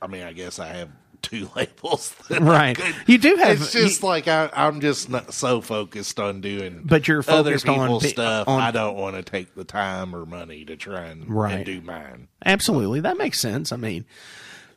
I 0.02 0.08
mean, 0.08 0.24
I 0.24 0.34
guess 0.34 0.60
I 0.60 0.68
have 0.68 0.90
two 1.22 1.50
labels. 1.56 2.16
Right. 2.30 2.80
You 3.06 3.18
do 3.18 3.36
have- 3.38 3.62
It's 3.62 3.72
just 3.72 4.04
like 4.04 4.28
I, 4.28 4.50
I'm 4.54 4.82
just 4.82 5.10
not 5.10 5.34
so 5.34 5.62
focused 5.62 6.20
on 6.20 6.42
doing. 6.42 6.82
But 6.86 7.08
you're 7.08 7.24
focused 7.24 7.68
on 7.68 8.00
stuff. 8.02 8.48
on- 8.48 8.62
I 8.62 8.72
don't 8.72 8.96
want 8.96 9.16
to 9.16 9.24
take 9.24 9.56
the 9.56 9.64
time 9.64 10.16
or 10.16 10.26
money 10.26 10.66
to 10.66 10.76
try 10.76 11.06
and, 11.06 11.30
Right. 11.30 11.54
and 11.56 11.66
do 11.66 11.82
mine. 11.82 12.28
Absolutely. 12.46 13.00
That 13.02 13.18
makes 13.18 13.40
sense. 13.42 13.72
I 13.72 13.76
mean, 13.78 14.06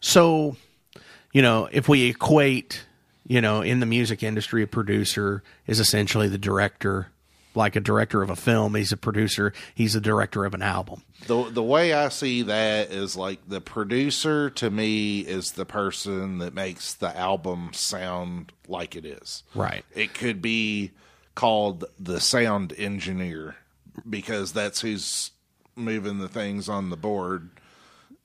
so, 0.00 0.56
you 1.32 1.42
know, 1.42 1.68
if 1.70 1.88
we 1.88 2.08
equate, 2.10 2.84
you 3.26 3.40
know, 3.40 3.62
in 3.62 3.80
the 3.80 3.86
music 3.86 4.22
industry, 4.22 4.62
a 4.62 4.66
producer 4.66 5.42
is 5.66 5.78
essentially 5.80 6.28
the 6.28 6.38
director, 6.38 7.08
like 7.54 7.74
a 7.76 7.80
director 7.80 8.22
of 8.22 8.30
a 8.30 8.36
film. 8.36 8.74
He's 8.74 8.92
a 8.92 8.96
producer, 8.96 9.52
he's 9.74 9.94
a 9.96 10.00
director 10.00 10.44
of 10.44 10.54
an 10.54 10.62
album. 10.62 11.02
the 11.26 11.50
the 11.50 11.62
way 11.62 11.92
I 11.92 12.08
see 12.08 12.42
that 12.42 12.90
is 12.90 13.16
like 13.16 13.40
the 13.48 13.60
producer 13.60 14.50
to 14.50 14.70
me 14.70 15.20
is 15.20 15.52
the 15.52 15.66
person 15.66 16.38
that 16.38 16.54
makes 16.54 16.94
the 16.94 17.16
album 17.16 17.70
sound 17.72 18.52
like 18.68 18.94
it 18.96 19.04
is. 19.04 19.42
Right. 19.54 19.84
It 19.94 20.14
could 20.14 20.40
be 20.40 20.92
called 21.34 21.84
the 21.98 22.20
sound 22.20 22.72
engineer 22.76 23.56
because 24.08 24.52
that's 24.52 24.80
who's 24.80 25.30
moving 25.76 26.18
the 26.18 26.28
things 26.28 26.68
on 26.68 26.90
the 26.90 26.96
board, 26.96 27.50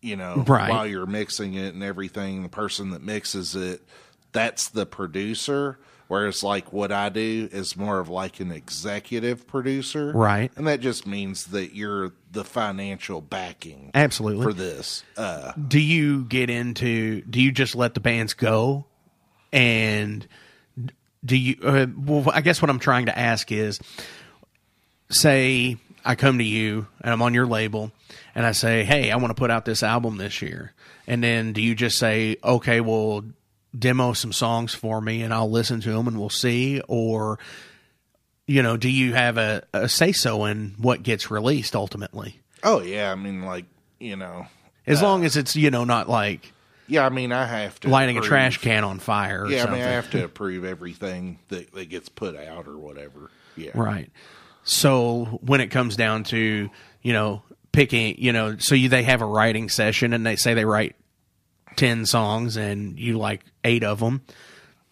you 0.02 0.16
know, 0.16 0.44
Right. 0.48 0.70
while 0.70 0.86
you're 0.88 1.06
mixing 1.06 1.54
it 1.56 1.74
and 1.74 1.84
everything, 1.84 2.44
the 2.44 2.50
person 2.50 2.90
that 2.92 3.02
mixes 3.02 3.56
it, 3.56 3.82
that's 4.32 4.70
the 4.70 4.86
producer. 4.86 5.80
Whereas 6.08 6.44
like 6.44 6.72
what 6.72 6.92
I 6.92 7.10
do 7.10 7.50
is 7.52 7.76
more 7.76 8.00
of 8.00 8.10
like 8.10 8.40
an 8.40 8.52
executive 8.52 9.48
producer. 9.48 10.12
Right. 10.14 10.52
And 10.56 10.68
that 10.68 10.80
just 10.80 11.08
means 11.08 11.46
that 11.48 11.74
you're 11.74 12.14
the 12.32 12.44
financial 12.44 13.22
backing 13.22 13.92
Absolutely. 13.96 14.44
for 14.44 14.54
this. 14.54 15.04
Uh, 15.18 15.54
do 15.68 15.80
you 15.80 16.26
get 16.26 16.50
into 16.50 17.22
do 17.22 17.42
you 17.42 17.52
just 17.52 17.76
let 17.76 17.96
the 17.96 18.00
bands 18.00 18.34
go 18.34 18.86
and 19.52 20.28
do 21.24 21.38
you 21.38 21.56
uh, 21.64 21.88
well 21.98 22.30
i 22.34 22.42
guess 22.42 22.62
what 22.62 22.70
i'm 22.70 22.80
trying 22.80 23.08
to 23.08 23.18
ask 23.18 23.52
is 23.52 23.80
say 25.10 25.78
i 26.04 26.14
come 26.14 26.38
to 26.38 26.44
you 26.44 26.86
and 27.02 27.12
i'm 27.12 27.22
on 27.22 27.34
your 27.34 27.48
label 27.48 27.92
and 28.36 28.46
i 28.46 28.52
say 28.52 28.84
hey 28.84 29.12
i 29.12 29.16
want 29.16 29.30
to 29.30 29.40
put 29.40 29.50
out 29.50 29.66
this 29.66 29.82
album 29.82 30.18
this 30.18 30.42
year 30.42 30.74
and 31.08 31.24
then 31.24 31.54
do 31.54 31.62
you 31.62 31.74
just 31.74 31.98
say 31.98 32.36
okay 32.44 32.82
well 32.82 33.24
demo 33.78 34.14
some 34.14 34.32
songs 34.32 34.74
for 34.74 35.02
me 35.02 35.22
and 35.22 35.34
i'll 35.34 35.50
listen 35.52 35.82
to 35.82 35.92
them 35.92 36.08
and 36.08 36.20
we'll 36.20 36.30
see 36.30 36.82
or 36.88 37.38
you 38.48 38.62
know 38.64 38.78
do 38.78 38.90
you 38.90 39.14
have 39.14 39.38
a, 39.38 39.64
a 39.74 39.90
say 39.90 40.12
so 40.12 40.46
in 40.46 40.76
what 40.78 41.04
gets 41.04 41.30
released 41.32 41.76
ultimately 41.76 42.40
oh 42.66 42.82
yeah, 42.82 43.12
I 43.12 43.16
mean 43.16 43.44
like 43.44 43.66
you 44.00 44.18
know, 44.18 44.48
as 44.86 45.02
long 45.02 45.24
uh, 45.24 45.26
as 45.26 45.38
it's 45.38 45.56
you 45.56 45.72
know 45.72 45.86
not 45.86 46.10
like 46.10 46.52
yeah, 46.88 47.06
I 47.06 47.10
mean 47.10 47.32
I 47.32 47.46
have 47.46 47.80
to 47.82 47.90
lighting 47.90 48.18
a 48.18 48.22
trash 48.22 48.58
can 48.60 48.84
on 48.84 49.00
fire 49.00 49.44
or 49.44 49.50
Yeah, 49.50 49.62
something. 49.62 49.82
I 49.82 49.86
mean 49.86 49.88
I 49.88 49.94
have 49.94 50.10
to 50.12 50.24
approve 50.26 50.66
everything 50.66 51.40
that, 51.50 51.72
that 51.74 51.86
gets 51.90 52.10
put 52.10 52.36
out 52.36 52.68
or 52.68 52.78
whatever. 52.78 53.30
Yeah, 53.56 53.72
Right. 53.74 54.12
So 54.64 55.40
when 55.42 55.62
it 55.62 55.68
comes 55.68 55.96
down 55.96 56.24
to, 56.26 56.70
you 57.04 57.14
know, 57.14 57.44
picking, 57.72 58.16
you 58.18 58.34
know, 58.34 58.58
so 58.58 58.74
you, 58.74 58.90
they 58.90 59.04
have 59.04 59.22
a 59.22 59.26
writing 59.26 59.70
session 59.70 60.12
and 60.12 60.26
they 60.26 60.36
say 60.36 60.56
they 60.56 60.66
write 60.66 60.96
10 61.76 62.08
songs 62.08 62.58
and 62.58 63.00
you 63.00 63.18
like 63.18 63.42
eight 63.66 63.84
of 63.84 64.00
them, 64.00 64.22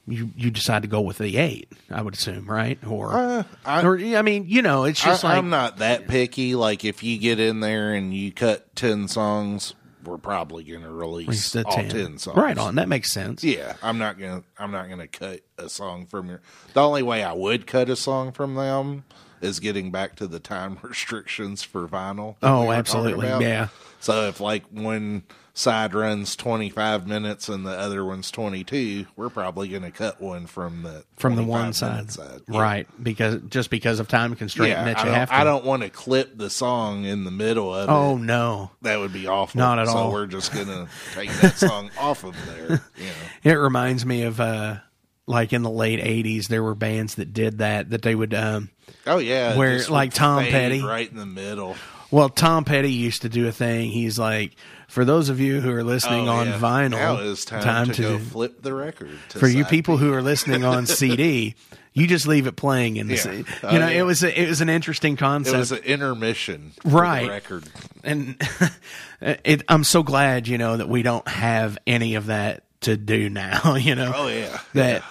you, 0.05 0.31
you 0.35 0.51
decide 0.51 0.81
to 0.81 0.87
go 0.89 0.99
with 0.99 1.17
the 1.19 1.37
eight, 1.37 1.71
I 1.89 2.01
would 2.01 2.13
assume, 2.15 2.45
right? 2.45 2.77
Or, 2.85 3.13
Uh, 3.13 3.43
I- 3.65 3.83
or 3.83 3.97
I 3.97 4.21
mean, 4.21 4.45
you 4.49 4.61
know, 4.61 4.83
it's 4.83 5.01
just 5.01 5.23
I, 5.23 5.29
like, 5.29 5.37
I'm 5.37 5.49
not 5.49 5.77
that 5.77 6.07
picky. 6.09 6.55
Like 6.55 6.83
if 6.83 7.03
you 7.03 7.17
get 7.17 7.39
in 7.39 7.61
there 7.61 7.93
and 7.93 8.13
you 8.13 8.33
cut 8.33 8.75
ten 8.75 9.07
songs, 9.07 9.73
we're 10.03 10.17
probably 10.17 10.65
going 10.65 10.81
to 10.81 10.91
release 10.91 11.55
all 11.55 11.63
10. 11.63 11.87
ten 11.89 12.17
songs. 12.17 12.35
Right 12.35 12.57
on. 12.57 12.75
That 12.75 12.89
makes 12.89 13.13
sense. 13.13 13.41
Yeah, 13.41 13.75
I'm 13.81 13.97
not 13.97 14.19
gonna. 14.19 14.43
I'm 14.57 14.71
not 14.71 14.89
gonna 14.89 15.07
cut 15.07 15.39
a 15.57 15.69
song 15.69 16.07
from 16.07 16.27
your. 16.27 16.41
The 16.73 16.81
only 16.81 17.03
way 17.03 17.23
I 17.23 17.31
would 17.31 17.65
cut 17.65 17.89
a 17.89 17.95
song 17.95 18.33
from 18.33 18.55
them 18.55 19.05
is 19.43 19.59
getting 19.59 19.91
back 19.91 20.15
to 20.15 20.27
the 20.27 20.39
time 20.39 20.77
restrictions 20.81 21.63
for 21.63 21.87
vinyl. 21.87 22.35
Oh, 22.41 22.67
we 22.69 22.75
absolutely. 22.75 23.27
Yeah. 23.27 23.67
So 23.99 24.27
if 24.27 24.39
like 24.39 24.65
one 24.67 25.23
side 25.53 25.93
runs 25.93 26.35
25 26.35 27.07
minutes 27.07 27.47
and 27.47 27.65
the 27.65 27.77
other 27.77 28.03
one's 28.03 28.31
22, 28.31 29.05
we're 29.15 29.29
probably 29.29 29.67
gonna 29.67 29.91
cut 29.91 30.19
one 30.19 30.47
from 30.47 30.81
the 30.83 31.03
From 31.15 31.35
the 31.35 31.43
one 31.43 31.73
minute 31.79 32.11
side. 32.11 32.41
Yeah. 32.49 32.59
Right. 32.59 32.87
Because, 33.01 33.41
just 33.49 33.69
because 33.69 33.99
of 33.99 34.07
time 34.07 34.35
constraint 34.35 34.71
Yeah, 34.71 34.85
that 34.85 35.05
you 35.05 35.11
have 35.11 35.29
to. 35.29 35.35
I 35.35 35.43
don't 35.43 35.63
want 35.63 35.83
to 35.83 35.89
clip 35.89 36.37
the 36.37 36.49
song 36.49 37.05
in 37.05 37.23
the 37.23 37.31
middle 37.31 37.73
of 37.73 37.87
it. 37.87 37.91
Oh, 37.91 38.15
it. 38.17 38.21
no. 38.21 38.71
That 38.81 38.99
would 38.99 39.13
be 39.13 39.27
awful. 39.27 39.59
Not 39.59 39.79
at 39.79 39.87
so 39.87 39.93
all. 39.93 40.11
we're 40.11 40.27
just 40.27 40.53
gonna 40.53 40.87
take 41.13 41.31
that 41.41 41.57
song 41.57 41.91
off 41.99 42.23
of 42.23 42.35
there. 42.47 42.81
You 42.97 43.05
know. 43.05 43.11
It 43.43 43.53
reminds 43.53 44.05
me 44.05 44.23
of, 44.23 44.39
uh, 44.39 44.77
like 45.25 45.53
in 45.53 45.61
the 45.63 45.69
late 45.69 45.99
80s, 45.99 46.47
there 46.47 46.61
were 46.63 46.75
bands 46.75 47.15
that 47.15 47.33
did 47.33 47.59
that, 47.59 47.89
that 47.91 48.01
they 48.01 48.13
would, 48.15 48.33
um, 48.33 48.69
Oh 49.07 49.17
yeah, 49.17 49.55
Where, 49.57 49.79
like, 49.87 50.13
Tom 50.13 50.43
Petty? 50.45 50.81
right 50.83 51.09
in 51.09 51.17
the 51.17 51.25
middle. 51.25 51.75
Well, 52.11 52.29
Tom 52.29 52.63
Petty 52.65 52.91
used 52.91 53.23
to 53.23 53.29
do 53.29 53.47
a 53.47 53.51
thing. 53.51 53.89
He's 53.89 54.19
like, 54.19 54.55
for 54.87 55.03
those 55.03 55.29
of 55.29 55.39
you 55.39 55.61
who 55.61 55.71
are 55.71 55.83
listening 55.83 56.27
Oh, 56.29 56.33
on 56.33 56.47
yeah. 56.47 56.59
vinyl, 56.59 56.91
Now 56.91 57.17
is 57.17 57.43
time, 57.45 57.89
to, 57.91 58.01
go 58.01 58.19
flip 58.19 58.61
the 58.61 58.73
record. 58.73 59.17
to 59.29 59.39
for 59.39 59.47
you 59.47 59.65
people 59.65 59.97
who 59.97 60.13
are 60.13 60.21
listening 60.21 60.63
on 60.63 60.85
CD, 60.85 61.55
you 61.93 62.05
just 62.05 62.27
leave 62.27 62.45
it 62.45 62.55
playing 62.55 62.97
in 62.97 63.07
the. 63.07 63.15
Yeah. 63.15 63.21
C- 63.21 63.37
You 63.37 63.45
Oh, 63.63 63.71
know, 63.79 63.87
yeah. 63.87 63.99
it 63.99 64.03
was 64.03 64.23
a, 64.23 64.41
it 64.41 64.47
was 64.47 64.61
an 64.61 64.69
interesting 64.69 65.15
concept. 65.15 65.55
it 65.55 65.59
was 65.59 65.71
an 65.71 65.79
intermission, 65.79 66.73
Right. 66.85 67.23
The 67.23 67.29
record. 67.29 67.63
and 68.03 68.35
it, 69.21 69.63
I'm 69.67 69.83
so 69.83 70.03
glad 70.03 70.47
you 70.47 70.57
know 70.59 70.77
that 70.77 70.89
we 70.89 71.01
don't 71.01 71.27
have 71.27 71.77
any 71.87 72.15
of 72.15 72.27
that 72.27 72.63
to 72.83 72.97
do 72.97 73.29
now. 73.29 73.75
You 73.79 73.95
know. 73.95 74.11
Oh 74.15 74.27
yeah. 74.27 74.59
that 74.73 75.03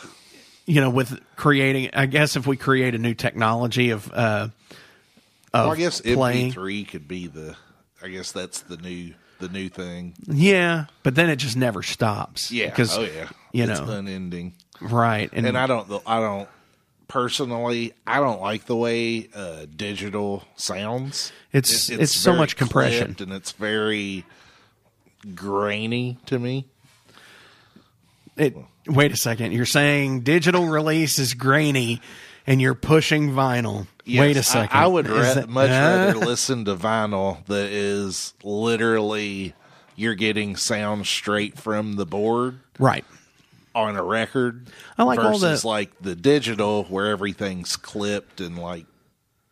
you 0.65 0.81
know 0.81 0.91
with 0.91 1.19
creating 1.35 1.91
i 1.93 2.07
guess 2.07 2.37
if 2.37 2.47
we 2.47 2.57
create 2.57 2.95
a 2.95 2.99
new 2.99 3.15
technology 3.15 3.91
of 3.91 4.11
uh 4.13 4.49
of 5.53 5.65
Well, 5.67 5.71
I 5.73 5.77
guess 5.77 6.01
playing 6.01 6.53
MP3 6.53 6.89
could 6.89 7.09
be 7.09 7.27
the. 7.27 7.57
I 8.03 8.09
guess 8.09 8.31
that's 8.33 8.61
the 8.63 8.77
new 8.77 9.13
the 9.41 9.49
new 9.49 9.69
thing. 9.69 10.15
yeah 10.29 10.87
but 11.03 11.15
then 11.17 11.29
it 11.31 11.37
just 11.37 11.57
never 11.57 11.83
stops 11.83 12.53
Yeah. 12.53 12.67
because 12.71 12.97
oh 12.97 13.03
yeah. 13.03 13.29
you 13.53 13.65
it's 13.65 13.81
know 13.81 13.91
unending. 13.91 14.55
right 14.81 15.29
and, 15.33 15.47
And 15.47 15.59
I 15.59 15.67
don't. 15.67 15.91
I 16.07 16.21
don't 16.21 16.49
personally. 17.09 17.93
I 18.07 18.21
don't 18.21 18.41
like 18.41 18.67
the 18.67 18.77
way 18.77 19.29
uh, 19.35 19.67
digital 19.75 20.45
sounds. 20.57 21.33
It's- 21.53 21.91
it's 21.91 22.15
so 22.15 22.35
much 22.35 22.57
compression. 22.57 23.17
and 23.19 23.33
it's 23.33 23.51
very 23.53 24.25
grainy 25.35 26.19
to 26.27 26.39
me. 26.39 26.67
It 28.37 28.57
wait 28.87 29.13
a 29.13 29.17
second 29.17 29.53
you're 29.53 29.65
saying 29.67 30.21
digital 30.21 30.67
release 30.67 31.19
is 31.19 31.35
grainy 31.35 32.01
and 32.47 32.61
you're 32.61 32.75
pushing 32.75 33.31
vinyl 33.31 33.87
wait 34.07 34.33
a 34.33 34.35
Yes, 34.35 34.51
I- 34.51 34.63
second 34.63 34.79
I, 34.79 34.87
would 34.87 35.09
ra- 35.09 35.35
that- 35.35 35.49
much 35.49 35.71
uh, 35.71 35.73
rather 36.15 36.19
listen 36.19 36.65
to 36.65 36.75
vinyl 36.77 37.45
that 37.47 37.67
is 37.71 38.35
literally 38.43 39.55
you're 39.95 40.15
getting 40.15 40.57
sound 40.57 41.07
straight 41.07 41.59
from 41.59 41.97
the 41.97 42.07
board 42.07 42.59
right 42.79 43.05
on 43.75 43.97
a 43.97 44.03
record. 44.03 44.69
I 44.99 45.03
like 45.05 45.19
all 45.19 45.39
versus 45.39 45.63
the- 45.63 45.69
like 45.69 45.99
the 46.01 46.15
digital 46.15 46.85
where 46.85 47.07
everything's 47.07 47.77
clipped 47.77 48.41
and 48.43 48.59
like 48.59 48.85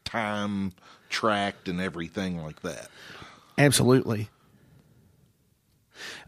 time 0.05 0.73
tracked 1.09 1.69
and 1.69 1.81
everything 1.81 2.43
like 2.43 2.61
that. 2.63 2.89
Absolutely. 3.57 4.29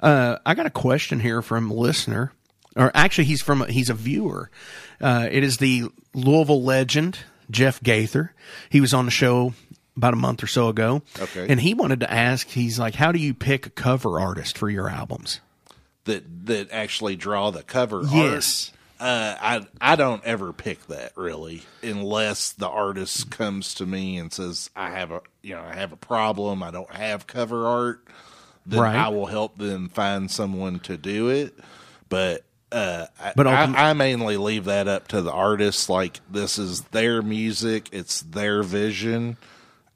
Uh, 0.01 0.39
I 0.45 0.55
got 0.55 0.67
a 0.67 0.71
question 0.71 1.21
here 1.21 1.43
from 1.43 1.71
a 1.71 1.75
listener, 1.75 2.33
or 2.77 2.91
actually, 2.95 3.25
he's 3.25 3.43
from 3.43 3.67
he's 3.69 3.91
a 3.91 3.95
viewer. 3.95 4.51
Uh, 5.01 5.29
it 5.31 5.43
is 5.45 5.59
the 5.59 5.85
Louisville 6.15 6.63
legend 6.63 7.19
Jeff 7.51 7.83
Gaither. 7.83 8.33
He 8.71 8.81
was 8.81 8.95
on 8.95 9.05
the 9.05 9.11
show 9.11 9.55
about 9.97 10.15
a 10.15 10.17
month 10.17 10.43
or 10.43 10.47
so 10.47 10.69
ago. 10.69 11.03
Okay. 11.21 11.47
and 11.49 11.61
he 11.61 11.75
wanted 11.75 12.01
to 12.01 12.11
ask. 12.13 12.49
He's 12.49 12.79
like, 12.79 12.95
"How 12.95 13.13
do 13.13 13.19
you 13.19 13.35
pick 13.35 13.67
a 13.67 13.71
cover 13.71 14.19
artist 14.21 14.57
for 14.59 14.71
your 14.71 14.89
albums?" 14.89 15.41
That 16.05 16.47
that 16.47 16.71
actually 16.73 17.17
draw 17.17 17.51
the 17.51 17.63
cover 17.63 18.03
Yes. 18.11 18.71
art. 18.71 18.79
Uh, 19.01 19.37
I 19.41 19.67
I 19.81 19.97
don't 19.97 20.23
ever 20.25 20.53
pick 20.53 20.87
that 20.87 21.13
really 21.17 21.63
unless 21.83 22.53
the 22.53 22.69
artist 22.69 23.31
comes 23.33 23.75
to 23.75 23.87
me 23.87 24.17
and 24.17 24.33
says 24.33 24.71
I 24.77 24.91
have 24.91 25.11
a 25.11 25.23
you 25.43 25.55
know 25.57 25.61
I 25.63 25.75
have 25.75 25.91
a 25.93 25.97
problem 25.97 26.63
I 26.63 26.71
don't 26.71 26.93
have 26.95 27.27
cover 27.27 27.67
art 27.67 28.07
then 28.65 28.79
Right. 28.81 28.95
I 28.95 29.09
will 29.09 29.27
help 29.27 29.59
them 29.59 29.89
find 29.89 30.31
someone 30.31 30.79
to 30.81 30.97
do 30.97 31.31
it 31.31 31.53
but 32.09 32.45
uh, 32.73 33.07
But 33.37 33.47
I, 33.47 33.91
I 33.91 33.93
mainly 33.93 34.37
leave 34.37 34.65
that 34.67 34.89
up 34.89 35.09
to 35.09 35.23
the 35.23 35.33
artists. 35.33 35.89
like 35.89 36.21
this 36.31 36.59
is 36.59 36.83
their 36.93 37.23
music 37.23 37.89
it's 37.93 38.21
their 38.23 38.63
vision 38.63 39.37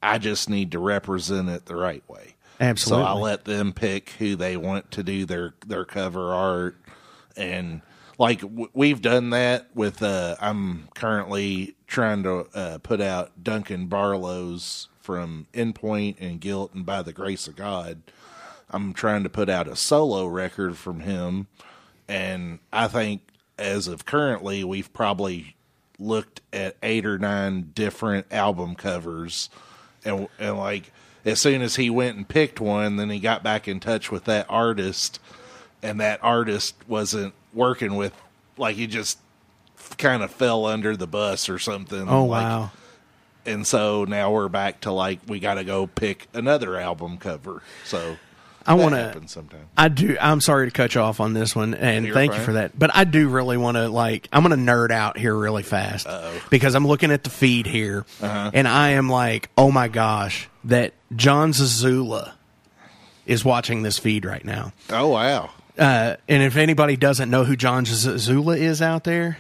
I 0.03 0.19
just 0.19 0.49
need 0.51 0.73
to 0.73 0.79
represent 0.79 1.49
it 1.49 1.67
the 1.67 1.77
right 1.77 2.03
way 2.09 2.35
Absolutely. 2.61 3.05
so 3.05 3.09
I 3.09 3.13
let 3.15 3.45
them 3.45 3.73
pick 3.73 4.11
who 4.19 4.37
they 4.37 4.57
want 4.57 4.91
to 4.93 5.03
do 5.03 5.25
their 5.27 5.55
their 5.67 5.85
cover 5.85 6.33
art, 6.33 6.77
and 7.37 7.83
like 8.19 8.41
w- 8.41 8.71
we've 8.73 9.03
done 9.03 9.29
that 9.31 9.69
with. 9.75 10.03
Uh, 10.03 10.37
I'm 10.41 10.89
currently 10.95 11.77
trying 11.87 12.23
to 12.23 12.47
uh, 12.55 12.79
put 12.79 13.03
out 13.03 13.45
Duncan 13.45 13.89
Barlow's 13.89 14.89
from 15.03 15.47
Endpoint 15.53 16.17
and 16.19 16.41
Guilt 16.41 16.73
and 16.73 16.87
By 16.87 17.03
the 17.03 17.13
Grace 17.13 17.47
of 17.47 17.57
God. 17.57 18.01
I'm 18.71 18.95
trying 18.95 19.23
to 19.25 19.29
put 19.29 19.51
out 19.51 19.69
a 19.69 19.77
solo 19.77 20.27
record 20.27 20.79
from 20.79 21.01
him, 21.01 21.49
and 22.09 22.59
I 22.73 22.89
think 22.89 23.23
as 23.59 23.89
of 23.89 24.05
currently, 24.05 24.65
we've 24.65 24.93
probably 24.93 25.57
looked 25.99 26.43
at 26.53 26.77
eight 26.83 27.07
or 27.07 27.19
nine 27.19 27.71
different 27.75 28.27
album 28.31 28.75
covers, 28.75 29.49
and 30.05 30.29
and 30.39 30.59
like 30.59 30.93
as 31.25 31.41
soon 31.41 31.63
as 31.63 31.77
he 31.77 31.91
went 31.91 32.17
and 32.17 32.29
picked 32.29 32.61
one, 32.61 32.97
then 32.97 33.11
he 33.11 33.19
got 33.19 33.43
back 33.43 33.67
in 33.67 33.81
touch 33.81 34.11
with 34.11 34.25
that 34.25 34.47
artist, 34.49 35.19
and 35.83 36.01
that 36.01 36.21
artist 36.23 36.77
wasn't 36.87 37.35
working 37.53 37.97
with 37.97 38.13
like 38.57 38.77
he 38.77 38.87
just 38.87 39.19
kind 39.99 40.23
of 40.23 40.31
fell 40.31 40.67
under 40.67 40.97
the 40.97 41.07
bus 41.07 41.49
or 41.49 41.59
something. 41.59 42.09
Oh 42.09 42.27
like, 42.27 42.43
wow! 42.43 42.71
And 43.45 43.67
so 43.67 44.05
now 44.05 44.31
we're 44.33 44.49
back 44.49 44.83
to 44.83 44.93
like 44.93 45.21
we 45.27 45.41
got 45.41 45.55
to 45.55 45.65
go 45.65 45.87
pick 45.87 46.29
another 46.35 46.77
album 46.77 47.19
cover. 47.19 47.63
So 47.85 48.17
I 48.67 48.75
want 48.75 48.95
to. 48.95 49.29
sometimes. 49.29 49.65
I 49.77 49.89
do. 49.89 50.17
I'm 50.21 50.41
sorry 50.41 50.67
to 50.67 50.71
cut 50.71 50.95
you 50.95 51.01
off 51.01 51.21
on 51.21 51.33
this 51.35 51.55
one, 51.55 51.75
and 51.75 52.05
You're 52.07 52.15
thank 52.15 52.35
you 52.35 52.41
for 52.41 52.55
that. 52.55 52.79
But 52.79 52.91
I 52.95 53.05
do 53.05 53.29
really 53.29 53.57
want 53.57 53.77
to 53.77 53.89
like. 53.89 54.29
I'm 54.33 54.43
going 54.43 54.59
to 54.59 54.73
nerd 54.73 54.91
out 54.91 55.17
here 55.19 55.35
really 55.35 55.63
fast 55.63 56.07
because 56.51 56.75
I'm 56.75 56.87
looking 56.87 57.11
at 57.11 57.25
the 57.25 57.31
feed 57.31 57.67
here, 57.67 58.05
Uh-huh. 58.21 58.51
and 58.53 58.67
I 58.67 58.91
am 58.91 59.09
like, 59.09 59.51
oh 59.57 59.71
my 59.71 59.89
gosh, 59.89 60.49
that 60.65 60.95
Jon 61.15 61.53
Zazula 61.53 62.33
is 63.25 63.45
watching 63.45 63.83
this 63.83 63.99
feed 63.99 64.25
right 64.25 64.45
now. 64.45 64.73
Oh 64.91 65.09
wow! 65.09 65.51
Uh, 65.79 66.17
and 66.29 66.43
if 66.43 66.57
anybody 66.57 66.97
doesn't 66.97 67.31
know 67.31 67.45
who 67.45 67.55
Jon 67.57 67.85
Zazula 67.85 68.59
is 68.59 68.81
out 68.83 69.05
there, 69.05 69.39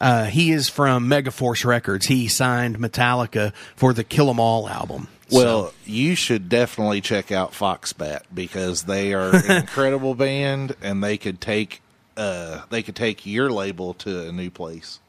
uh, 0.00 0.24
he 0.24 0.50
is 0.52 0.68
from 0.68 1.08
Megaforce 1.08 1.64
Records. 1.64 2.06
He 2.06 2.28
signed 2.28 2.78
Metallica 2.78 3.54
for 3.76 3.92
the 3.94 4.04
Kill 4.04 4.28
'Em 4.28 4.40
All 4.40 4.68
album. 4.68 5.08
Well, 5.32 5.72
you 5.84 6.14
should 6.14 6.48
definitely 6.48 7.00
check 7.00 7.32
out 7.32 7.52
Foxbat 7.52 8.22
because 8.32 8.84
they 8.84 9.12
are 9.12 9.34
an 9.34 9.50
incredible 9.62 10.14
band, 10.14 10.76
and 10.82 11.02
they 11.02 11.16
could 11.18 11.40
take 11.40 11.82
uh, 12.16 12.62
they 12.70 12.82
could 12.82 12.96
take 12.96 13.26
your 13.26 13.50
label 13.50 13.94
to 13.94 14.28
a 14.28 14.32
new 14.32 14.50
place. 14.50 15.00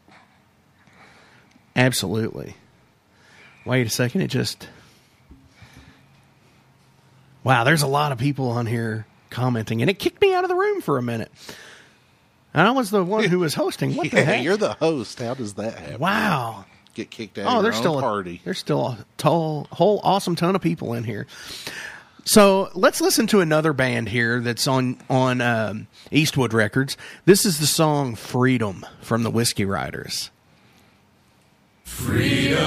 Absolutely. 1.75 2.55
Wait 3.65 3.85
a 3.85 3.89
second. 3.89 4.21
It 4.21 4.29
just. 4.29 4.67
Wow, 7.43 7.63
there's 7.63 7.83
a 7.83 7.87
lot 7.87 8.11
of 8.11 8.17
people 8.17 8.49
on 8.49 8.65
here 8.65 9.05
commenting, 9.29 9.81
and 9.81 9.89
it 9.89 9.99
kicked 9.99 10.21
me 10.21 10.33
out 10.33 10.43
of 10.43 10.49
the 10.49 10.55
room 10.55 10.81
for 10.81 10.97
a 10.97 11.01
minute. 11.01 11.31
And 12.53 12.67
I 12.67 12.71
was 12.71 12.89
the 12.89 13.03
one 13.03 13.25
who 13.25 13.39
was 13.39 13.53
hosting. 13.53 13.95
What 13.95 14.09
the 14.11 14.17
Yeah, 14.17 14.23
heck? 14.23 14.43
you're 14.43 14.57
the 14.57 14.73
host. 14.73 15.19
How 15.19 15.33
does 15.35 15.53
that 15.53 15.77
happen? 15.77 15.99
wow. 15.99 16.65
Get 16.97 17.11
kicked 17.11 17.37
out. 17.37 17.45
Oh, 17.45 17.57
of 17.57 17.63
there's 17.63 17.75
still 17.75 17.97
own 17.97 17.99
a 17.99 18.01
party. 18.01 18.41
There's 18.43 18.57
still 18.57 18.87
a 18.87 19.05
tol- 19.17 19.67
whole 19.71 20.01
awesome 20.03 20.35
ton 20.35 20.55
of 20.55 20.63
people 20.63 20.95
in 20.95 21.03
here. 21.03 21.27
So 22.25 22.71
let's 22.73 23.01
listen 23.01 23.27
to 23.27 23.39
another 23.39 23.71
band 23.71 24.09
here 24.09 24.39
that's 24.39 24.65
on 24.65 24.97
on 25.07 25.39
um, 25.39 25.85
Eastwood 26.09 26.53
Records. 26.53 26.97
This 27.25 27.45
is 27.45 27.59
the 27.59 27.67
song 27.67 28.15
"Freedom" 28.15 28.83
from 28.99 29.21
the 29.21 29.29
Whiskey 29.29 29.63
Riders. 29.63 30.31
freedom. 31.83 32.57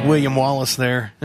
Like 0.00 0.08
William 0.08 0.36
Wallace 0.36 0.76
there. 0.76 1.12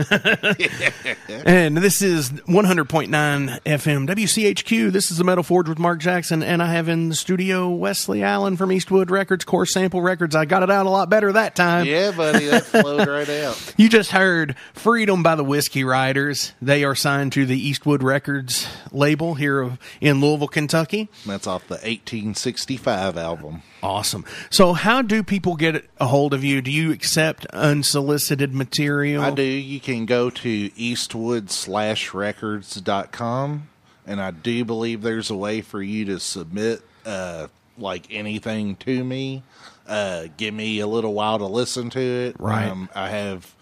and 1.46 1.76
this 1.76 2.02
is 2.02 2.30
100.9 2.30 3.08
FM 3.08 4.08
WCHQ. 4.08 4.92
This 4.92 5.10
is 5.10 5.18
the 5.18 5.24
Metal 5.24 5.44
Forge 5.44 5.68
with 5.68 5.78
Mark 5.78 6.00
Jackson, 6.00 6.42
and 6.42 6.62
I 6.62 6.66
have 6.72 6.88
in 6.88 7.08
the 7.08 7.14
studio 7.14 7.70
Wesley 7.70 8.22
Allen 8.22 8.56
from 8.56 8.72
Eastwood 8.72 9.10
Records, 9.10 9.44
Core 9.44 9.66
Sample 9.66 10.02
Records. 10.02 10.34
I 10.34 10.44
got 10.44 10.62
it 10.62 10.70
out 10.70 10.86
a 10.86 10.90
lot 10.90 11.10
better 11.10 11.32
that 11.32 11.54
time. 11.56 11.86
Yeah, 11.86 12.10
buddy, 12.12 12.46
that 12.46 12.64
flowed 12.64 13.06
right 13.06 13.28
out. 13.28 13.60
You 13.76 13.88
just 13.88 14.12
heard 14.12 14.56
Freedom 14.72 15.22
by 15.22 15.34
the 15.34 15.44
Whiskey 15.44 15.84
Riders. 15.84 16.52
They 16.62 16.84
are 16.84 16.94
signed 16.94 17.32
to 17.32 17.44
the 17.44 17.58
Eastwood 17.58 18.02
Records 18.02 18.68
label 18.92 19.34
here 19.34 19.60
of- 19.60 19.78
in 20.00 20.20
Louisville, 20.20 20.48
Kentucky. 20.48 21.08
That's 21.26 21.46
off 21.46 21.66
the 21.68 21.74
1865 21.74 23.16
album. 23.18 23.62
Awesome. 23.84 24.24
So, 24.48 24.72
how 24.72 25.02
do 25.02 25.22
people 25.22 25.56
get 25.56 25.84
a 26.00 26.06
hold 26.06 26.32
of 26.32 26.42
you? 26.42 26.62
Do 26.62 26.70
you 26.70 26.90
accept 26.90 27.44
unsolicited 27.46 28.54
material? 28.54 29.22
I 29.22 29.30
do. 29.30 29.42
You 29.42 29.78
can 29.78 30.06
go 30.06 30.30
to 30.30 30.48
eastwood 30.48 31.50
slash 31.50 32.14
records.com, 32.14 33.68
and 34.06 34.20
I 34.22 34.30
do 34.30 34.64
believe 34.64 35.02
there's 35.02 35.28
a 35.28 35.36
way 35.36 35.60
for 35.60 35.82
you 35.82 36.06
to 36.06 36.18
submit 36.18 36.80
uh, 37.04 37.48
like 37.76 38.06
anything 38.10 38.76
to 38.76 39.04
me. 39.04 39.42
Uh, 39.86 40.28
give 40.38 40.54
me 40.54 40.80
a 40.80 40.86
little 40.86 41.12
while 41.12 41.38
to 41.38 41.46
listen 41.46 41.90
to 41.90 42.00
it. 42.00 42.36
Right. 42.38 42.68
Um, 42.68 42.88
I 42.94 43.10
have. 43.10 43.54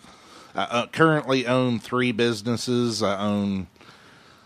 I 0.55 0.63
uh, 0.65 0.87
currently 0.87 1.49
own 1.49 1.81
three 1.81 2.13
businesses. 2.13 3.03
I 3.03 3.19
own 3.19 3.67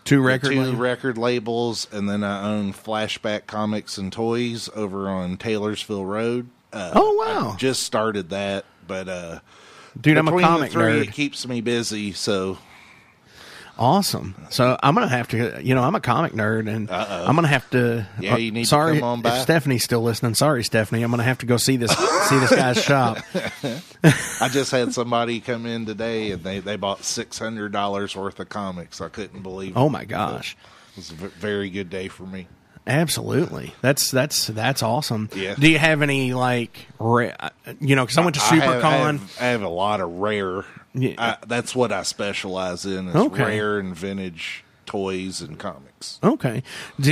Two 0.07 0.21
record 0.21 0.51
two 0.51 0.59
labels? 0.61 0.75
record 0.75 1.17
labels, 1.17 1.87
and 1.91 2.09
then 2.09 2.23
I 2.23 2.49
own 2.49 2.73
Flashback 2.73 3.45
Comics 3.45 3.97
and 3.97 4.11
Toys 4.11 4.69
over 4.75 5.09
on 5.09 5.37
Taylorsville 5.37 6.05
Road. 6.05 6.47
Uh, 6.71 6.91
Oh, 6.95 7.13
wow. 7.13 7.51
I 7.53 7.55
just 7.57 7.83
started 7.83 8.29
that, 8.29 8.65
but 8.87 9.07
uh, 9.09 9.39
Dude, 9.99 10.17
I'm 10.17 10.27
a 10.27 10.39
comic 10.39 10.69
the 10.69 10.73
three, 10.73 10.83
nerd. 10.83 11.01
It 11.07 11.11
keeps 11.13 11.47
me 11.47 11.61
busy, 11.61 12.13
so 12.13 12.57
Awesome. 13.79 14.35
So 14.49 14.77
I'm 14.81 14.95
gonna 14.95 15.07
have 15.07 15.27
to, 15.29 15.59
you 15.63 15.75
know, 15.75 15.83
I'm 15.83 15.95
a 15.95 15.99
comic 15.99 16.33
nerd, 16.33 16.67
and 16.67 16.89
I'm 16.89 17.35
gonna 17.35 17.47
have 17.47 17.69
to. 17.71 18.07
Yeah, 18.19 18.37
you 18.37 18.51
need 18.51 18.63
to 18.63 18.67
sorry, 18.67 18.95
come 18.99 19.03
on 19.03 19.21
by. 19.21 19.35
If 19.35 19.43
Stephanie's 19.43 19.83
still 19.83 20.01
listening. 20.01 20.33
Sorry, 20.35 20.63
Stephanie. 20.63 21.03
I'm 21.03 21.11
gonna 21.11 21.23
have 21.23 21.39
to 21.39 21.45
go 21.45 21.57
see 21.57 21.77
this 21.77 21.91
see 21.91 22.39
this 22.39 22.49
guy's 22.55 22.83
shop. 22.83 23.17
I 24.03 24.49
just 24.49 24.71
had 24.71 24.93
somebody 24.93 25.39
come 25.39 25.65
in 25.65 25.85
today, 25.85 26.31
and 26.31 26.43
they 26.43 26.59
they 26.59 26.75
bought 26.75 27.03
six 27.03 27.37
hundred 27.37 27.71
dollars 27.71 28.15
worth 28.15 28.39
of 28.39 28.49
comics. 28.49 29.01
I 29.01 29.09
couldn't 29.09 29.43
believe. 29.43 29.77
Oh 29.77 29.81
it. 29.81 29.85
Oh 29.85 29.89
my 29.89 30.05
gosh. 30.05 30.57
It 30.91 30.97
was 30.97 31.11
a 31.11 31.13
very 31.13 31.69
good 31.69 31.89
day 31.89 32.07
for 32.07 32.23
me. 32.23 32.47
Absolutely. 32.87 33.73
That's 33.81 34.09
that's 34.09 34.47
that's 34.47 34.81
awesome. 34.81 35.29
Yeah. 35.35 35.55
Do 35.55 35.69
you 35.69 35.77
have 35.77 36.01
any 36.01 36.33
like, 36.33 36.87
ra- 36.99 37.49
you 37.81 37.95
know, 37.97 38.05
because 38.05 38.17
I 38.17 38.21
went 38.23 38.35
to 38.35 38.41
I 38.41 38.55
have, 38.55 38.63
I, 38.63 38.81
SuperCon. 38.81 39.19
have, 39.19 39.37
I 39.41 39.45
have 39.47 39.61
a 39.61 39.69
lot 39.69 39.99
of 39.99 40.09
rare. 40.09 40.63
Yeah. 40.97 41.13
I, 41.17 41.37
that's 41.45 41.75
what 41.75 41.91
I 41.91 42.03
specialize 42.03 42.85
in: 42.85 43.07
is 43.09 43.15
Okay. 43.15 43.43
rare 43.43 43.79
and 43.79 43.95
vintage 43.95 44.63
toys 44.85 45.41
and 45.41 45.59
comics. 45.59 46.17
Okay. 46.23 46.63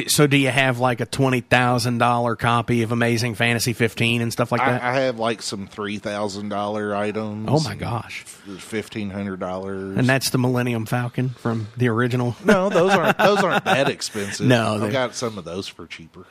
So 0.07 0.27
do 0.27 0.38
you 0.38 0.49
have 0.49 0.79
like 0.79 1.01
a 1.01 1.05
twenty 1.05 1.41
thousand 1.41 1.97
dollar 1.97 2.38
copy 2.38 2.83
of 2.83 2.93
Amazing 2.93 3.36
Fantasy 3.36 3.73
15 3.73 4.21
and 4.21 4.31
stuff 4.31 4.49
like 4.51 4.61
that? 4.61 4.81
I 4.81 5.01
have 5.01 5.19
like 5.19 5.41
some 5.41 5.67
three 5.67 5.97
thousand 5.97 6.47
dollar 6.49 6.95
items. 6.95 7.49
oh 7.51 7.59
my 7.61 7.75
gosh. 7.75 8.23
fifteen 8.23 9.09
hundred 9.09 9.41
dollars. 9.41 9.97
And 9.97 10.07
that's 10.07 10.29
the 10.29 10.38
Millennium 10.38 10.86
Falcon 10.86 11.29
from 11.29 11.67
the 11.75 11.89
original. 11.89 12.36
no, 12.45 12.69
those 12.69 12.91
aren't 12.93 13.17
those 13.17 13.43
aren't 13.43 13.65
that 13.65 13.89
expensive. 13.89 14.45
No, 14.47 14.81
I've 14.81 14.91
got 14.93 15.13
some 15.15 15.38
of 15.38 15.43
those 15.43 15.67
for 15.67 15.86
cheaper. 15.86 16.25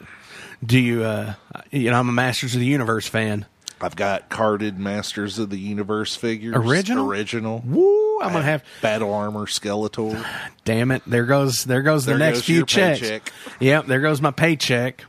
Do 0.65 0.79
you? 0.79 1.03
uh 1.05 1.35
You 1.71 1.91
know, 1.91 1.99
I'm 1.99 2.09
a 2.09 2.13
Masters 2.13 2.55
of 2.55 2.61
the 2.61 2.67
Universe 2.67 3.07
fan. 3.07 3.45
I've 3.85 3.97
got 3.97 4.29
carded 4.29 4.79
Masters 4.79 5.39
of 5.39 5.51
the 5.51 5.59
Universe 5.59 6.17
figures. 6.17 6.57
Original? 6.57 7.07
Original. 7.09 7.63
Woo! 7.65 8.21
I'm 8.21 8.33
gonna 8.33 8.43
have. 8.45 8.65
Battle 8.83 9.13
Armor 9.13 9.47
Skeletor. 9.47 10.25
Damn 10.65 10.91
it! 10.91 11.03
There 11.07 11.27
goes 11.27 11.65
there 11.65 11.83
goes 11.83 12.05
the 12.07 12.13
There 12.13 12.19
next 12.19 12.39
goes 12.39 12.45
few 12.47 12.65
checks. 12.67 13.01
paycheck. 13.01 13.33
Yep, 13.61 13.87
there 13.87 14.01
goes 14.01 14.21
my 14.21 14.31
paycheck. 14.31 15.05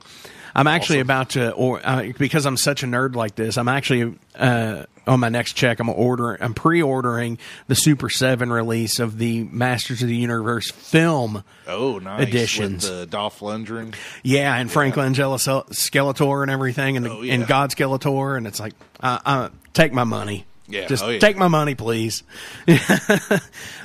I'm 0.58 0.68
actually 0.68 1.00
Awesome. 1.00 1.08
about 1.08 1.30
to, 1.32 1.52
or 1.54 1.82
uh, 1.84 2.12
because 2.18 2.46
I'm 2.46 2.56
such 2.58 2.84
a 2.84 2.86
nerd 2.86 3.16
like 3.16 3.36
this, 3.36 3.58
I'm 3.58 3.68
actually 3.68 4.16
uh, 4.36 4.84
on 5.08 5.20
my 5.20 5.30
next 5.30 5.54
check. 5.54 5.80
I'm 5.80 5.90
order, 5.90 6.36
I'm 6.42 6.54
pre-ordering 6.54 7.38
the 7.68 7.76
Super 7.76 8.10
Seven 8.10 8.52
release 8.52 9.00
of 9.00 9.18
the 9.18 9.44
Masters 9.46 10.02
of 10.02 10.08
the 10.08 10.16
Universe 10.16 10.72
film. 10.72 11.44
Oh, 11.68 12.00
nice. 12.00 12.28
Editions. 12.28 12.90
With 12.90 13.00
the 13.00 13.06
Dolph 13.06 13.40
Lundgren. 13.40 13.96
Yeah, 14.24 14.56
and 14.56 14.72
Frank 14.72 14.96
Langella 14.96 15.38
Skeletor 15.70 16.42
and 16.42 16.52
everything, 16.52 16.98
and, 16.98 17.08
Oh, 17.08 17.22
yeah. 17.22 17.34
and 17.36 17.48
God 17.48 17.72
Skeletor, 17.72 18.38
and 18.38 18.48
it's 18.48 18.60
like, 18.60 18.74
uh, 19.00 19.20
uh, 19.26 19.50
take 19.74 19.94
my 19.94 20.04
money. 20.04 20.46
Yeah, 20.68 20.88
just 20.88 21.04
oh, 21.04 21.10
yeah. 21.10 21.20
take 21.20 21.38
my 21.38 21.48
money, 21.48 21.76
please. 21.76 22.24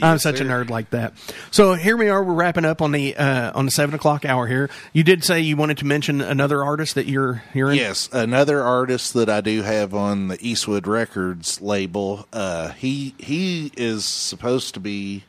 I'm 0.02 0.18
such 0.18 0.40
a 0.40 0.44
nerd 0.44 0.70
like 0.70 0.90
that. 0.90 1.12
So 1.50 1.74
here 1.74 1.96
we 1.96 2.08
are. 2.08 2.24
We're 2.24 2.32
wrapping 2.32 2.64
up 2.64 2.80
on 2.80 2.92
the 2.92 3.16
uh, 3.16 3.52
on 3.54 3.66
the 3.66 3.70
seven 3.70 3.94
o'clock 3.94 4.24
hour 4.24 4.46
here. 4.46 4.70
You 4.92 5.04
did 5.04 5.22
say 5.22 5.40
you 5.40 5.56
wanted 5.56 5.78
to 5.78 5.86
mention 5.86 6.20
another 6.22 6.64
artist 6.64 6.94
that 6.94 7.06
you're 7.06 7.42
you're 7.52 7.70
in. 7.70 7.76
Yes, 7.76 8.08
another 8.12 8.62
artist 8.62 9.12
that 9.14 9.28
I 9.28 9.42
do 9.42 9.62
have 9.62 9.94
on 9.94 10.28
the 10.28 10.38
Eastwood 10.40 10.86
Records 10.86 11.60
label. 11.60 12.26
Uh, 12.32 12.70
he 12.70 13.14
he 13.18 13.72
is 13.76 14.06
supposed 14.06 14.72
to 14.74 14.80
be 14.80 15.24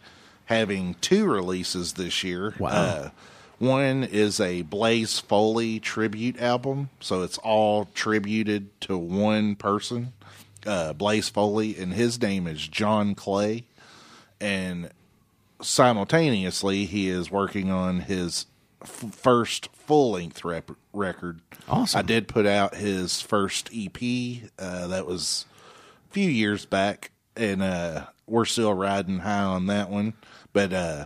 having 0.46 0.96
two 1.02 1.26
releases 1.26 1.94
this 1.94 2.24
year. 2.24 2.56
Wow. 2.60 2.70
Uh, 2.70 3.10
one 3.62 4.04
is 4.04 4.40
a 4.40 4.64
Blaze 4.64 5.20
Foley 5.20 5.80
tribute 5.80 6.42
album, 6.42 6.90
so 7.00 7.22
it's 7.22 7.38
all 7.38 7.86
tributed 7.94 8.70
to 8.82 8.98
one 8.98 9.56
person, 9.56 10.14
uh, 10.66 10.94
Blaze 10.94 11.30
Foley, 11.30 11.78
and 11.78 11.94
his 11.94 12.22
name 12.22 12.48
is 12.48 12.68
John 12.68 13.16
Clay. 13.16 13.66
And 14.40 14.90
simultaneously, 15.62 16.86
he 16.86 17.10
is 17.10 17.32
working 17.32 17.72
on 17.72 18.02
his 18.02 18.46
f- 18.82 19.14
first 19.14 19.70
full 19.76 20.12
length 20.12 20.44
rep- 20.44 20.72
record. 20.94 21.42
Awesome. 21.68 22.00
I 22.00 22.02
did 22.02 22.28
put 22.28 22.46
out 22.46 22.76
his 22.76 23.22
first 23.22 23.70
EP. 23.76 23.96
Uh, 24.58 24.88
that 24.88 25.06
was 25.06 25.46
a 26.10 26.14
few 26.14 26.30
years 26.30 26.66
back, 26.66 27.12
and 27.36 27.62
uh, 27.62 28.08
we're 28.28 28.46
still 28.46 28.74
riding 28.74 29.20
high 29.20 29.44
on 29.44 29.68
that 29.68 29.90
one. 29.90 30.14
But 30.54 30.74
uh, 30.74 31.06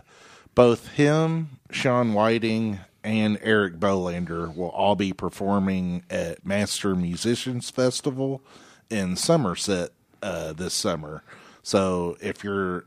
both 0.54 0.88
him, 0.88 1.58
Sean 1.70 2.14
Whiting, 2.14 2.80
and 3.04 3.38
Eric 3.42 3.74
Bolander 3.78 4.54
will 4.54 4.70
all 4.70 4.96
be 4.96 5.12
performing 5.12 6.02
at 6.10 6.44
Master 6.44 6.96
Musicians 6.96 7.70
Festival 7.70 8.42
in 8.90 9.16
Somerset 9.16 9.90
uh, 10.22 10.52
this 10.52 10.74
summer. 10.74 11.22
So 11.62 12.16
if 12.20 12.44
you're 12.44 12.84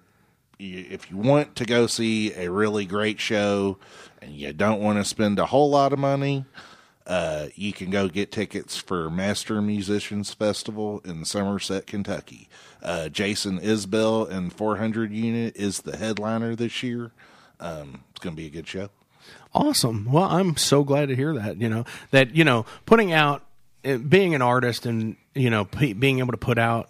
if 0.60 1.10
you 1.10 1.18
want 1.18 1.56
to 1.56 1.66
go 1.66 1.88
see 1.88 2.34
a 2.34 2.52
really 2.52 2.86
great 2.86 3.20
show 3.20 3.78
and 4.22 4.34
you 4.34 4.52
don't 4.52 4.82
want 4.82 4.98
to 4.98 5.06
spend 5.06 5.40
a 5.40 5.46
whole 5.46 5.70
lot 5.70 5.94
of 5.94 6.00
money, 6.00 6.44
uh, 7.08 7.48
you 7.56 7.72
can 7.72 7.90
go 7.90 8.10
get 8.10 8.32
tickets 8.32 8.78
for 8.78 9.10
Master 9.10 9.62
Musicians 9.62 10.34
Festival 10.34 11.02
in 11.06 11.24
Somerset, 11.24 11.88
Kentucky. 11.88 12.50
Uh, 12.84 13.10
Jason 13.10 13.60
Isbell 13.60 14.30
and 14.30 14.54
400 14.54 15.12
Unit 15.12 15.56
is 15.56 15.82
the 15.82 15.98
headliner 15.98 16.56
this 16.56 16.84
year. 16.84 17.12
Um, 17.60 18.04
it's 18.12 18.20
going 18.20 18.36
to 18.36 18.42
be 18.42 18.48
a 18.48 18.52
good 18.52 18.68
show. 18.68 18.90
Awesome. 19.54 20.12
Well, 20.12 20.30
I'm 20.30 20.56
so 20.58 20.84
glad 20.84 21.08
to 21.10 21.16
hear 21.16 21.34
that. 21.34 21.60
You 21.60 21.70
know 21.70 21.86
that 22.12 22.36
you 22.36 22.44
know 22.44 22.66
putting 22.86 23.12
out, 23.12 23.44
being 23.82 24.36
an 24.36 24.42
artist, 24.42 24.86
and 24.86 25.16
you 25.34 25.50
know 25.50 25.66
p- 25.66 25.94
being 25.94 26.20
able 26.20 26.32
to 26.32 26.38
put 26.38 26.58
out 26.58 26.90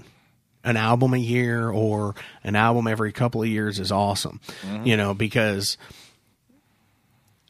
an 0.64 0.78
album 0.78 1.14
a 1.14 1.18
year 1.18 1.70
or 1.70 2.16
an 2.44 2.56
album 2.56 2.88
every 2.88 3.12
couple 3.12 3.42
of 3.42 3.48
years 3.48 3.80
is 3.80 3.92
awesome. 3.92 4.40
Mm-hmm. 4.62 4.86
You 4.86 4.98
know 4.98 5.14
because 5.14 5.78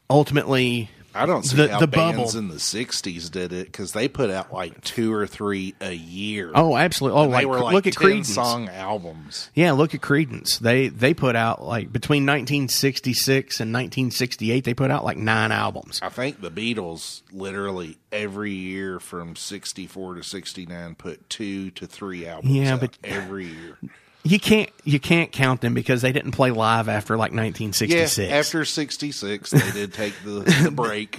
ultimately 0.08 0.90
I 1.14 1.26
don't 1.26 1.42
see 1.44 1.56
The- 1.56 1.68
how 1.72 1.80
the 1.80 1.86
bands 1.88 2.34
bubble. 2.34 2.38
in 2.38 2.48
the 2.48 2.60
'60s 2.60 3.30
did 3.30 3.52
it 3.52 3.66
because 3.66 3.92
they 3.92 4.06
put 4.08 4.30
out 4.30 4.52
like 4.52 4.80
two 4.84 5.12
or 5.12 5.26
three 5.26 5.74
a 5.80 5.92
year. 5.92 6.52
Oh, 6.54 6.76
absolutely. 6.76 7.18
Oh, 7.18 7.22
And 7.24 7.32
like, 7.32 7.42
they 7.42 7.46
were 7.46 7.60
like 7.60 7.74
look 7.74 7.86
at 7.88 7.94
10 7.94 8.02
Creedence. 8.08 8.26
song 8.26 8.68
albums. 8.68 9.50
Yeah, 9.54 9.72
look 9.72 9.94
at 9.94 10.00
Creedence. 10.00 10.58
They 10.58 10.88
they 10.88 11.12
put 11.14 11.34
out 11.36 11.62
like 11.64 11.92
between 11.92 12.24
1966 12.26 13.60
and 13.60 13.72
1968, 13.72 14.64
they 14.64 14.74
put 14.74 14.90
out 14.90 15.04
like 15.04 15.16
nine 15.16 15.52
albums. 15.52 15.98
I 16.02 16.08
think 16.10 16.40
the 16.40 16.50
Beatles 16.50 17.22
literally 17.32 17.98
every 18.12 18.52
year 18.52 19.00
from 19.00 19.36
64 19.36 20.14
to 20.14 20.22
69 20.22 20.94
put 20.94 21.28
two 21.28 21.70
to 21.72 21.86
three 21.86 22.26
albums 22.26 22.54
Yeah, 22.54 22.76
but- 22.76 22.96
every 23.04 23.46
year. 23.46 23.78
You 24.22 24.38
can't 24.38 24.68
you 24.84 25.00
can't 25.00 25.32
count 25.32 25.62
them 25.62 25.72
because 25.72 26.02
they 26.02 26.12
didn't 26.12 26.32
play 26.32 26.50
live 26.50 26.88
after 26.90 27.16
like 27.16 27.32
Yeah, 27.32 27.40
1966. 27.42 28.30
after 28.30 28.64
66 28.66 29.50
they 29.50 29.70
did 29.70 29.94
take 29.94 30.12
the, 30.24 30.40
the 30.64 30.70
break 30.74 31.18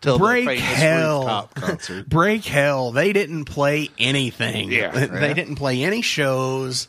till 0.00 0.18
Break 0.18 0.46
the 0.48 0.56
famous 0.56 0.64
hell. 0.76 1.18
rooftop 1.20 1.54
concert. 1.54 2.08
Break 2.08 2.44
hell. 2.44 2.90
They 2.90 3.12
didn't 3.12 3.44
play 3.44 3.90
anything. 4.00 4.72
Yeah, 4.72 4.90
They 4.90 5.28
yeah. 5.28 5.32
didn't 5.34 5.56
play 5.56 5.84
any 5.84 6.02
shows. 6.02 6.88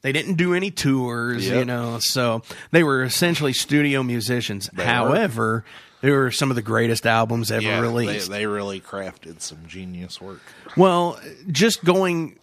They 0.00 0.12
didn't 0.12 0.34
do 0.34 0.54
any 0.54 0.70
tours, 0.70 1.46
Yep. 1.48 1.58
you 1.58 1.64
know. 1.66 1.98
So 2.00 2.42
they 2.70 2.82
were 2.82 3.04
essentially 3.04 3.52
studio 3.52 4.02
musicians. 4.02 4.70
They 4.72 4.84
were. 4.84 4.88
However, 4.90 5.64
they 6.00 6.10
were 6.12 6.30
some 6.30 6.50
of 6.50 6.56
the 6.56 6.62
greatest 6.62 7.06
albums 7.06 7.50
ever 7.50 7.62
Yeah, 7.62 7.76
they, 7.76 7.82
released. 7.82 8.30
they 8.30 8.46
really 8.46 8.80
crafted 8.80 9.40
some 9.42 9.66
genius 9.66 10.18
work. 10.20 10.40
Well, 10.78 11.18
just 11.50 11.84
going 11.84 12.38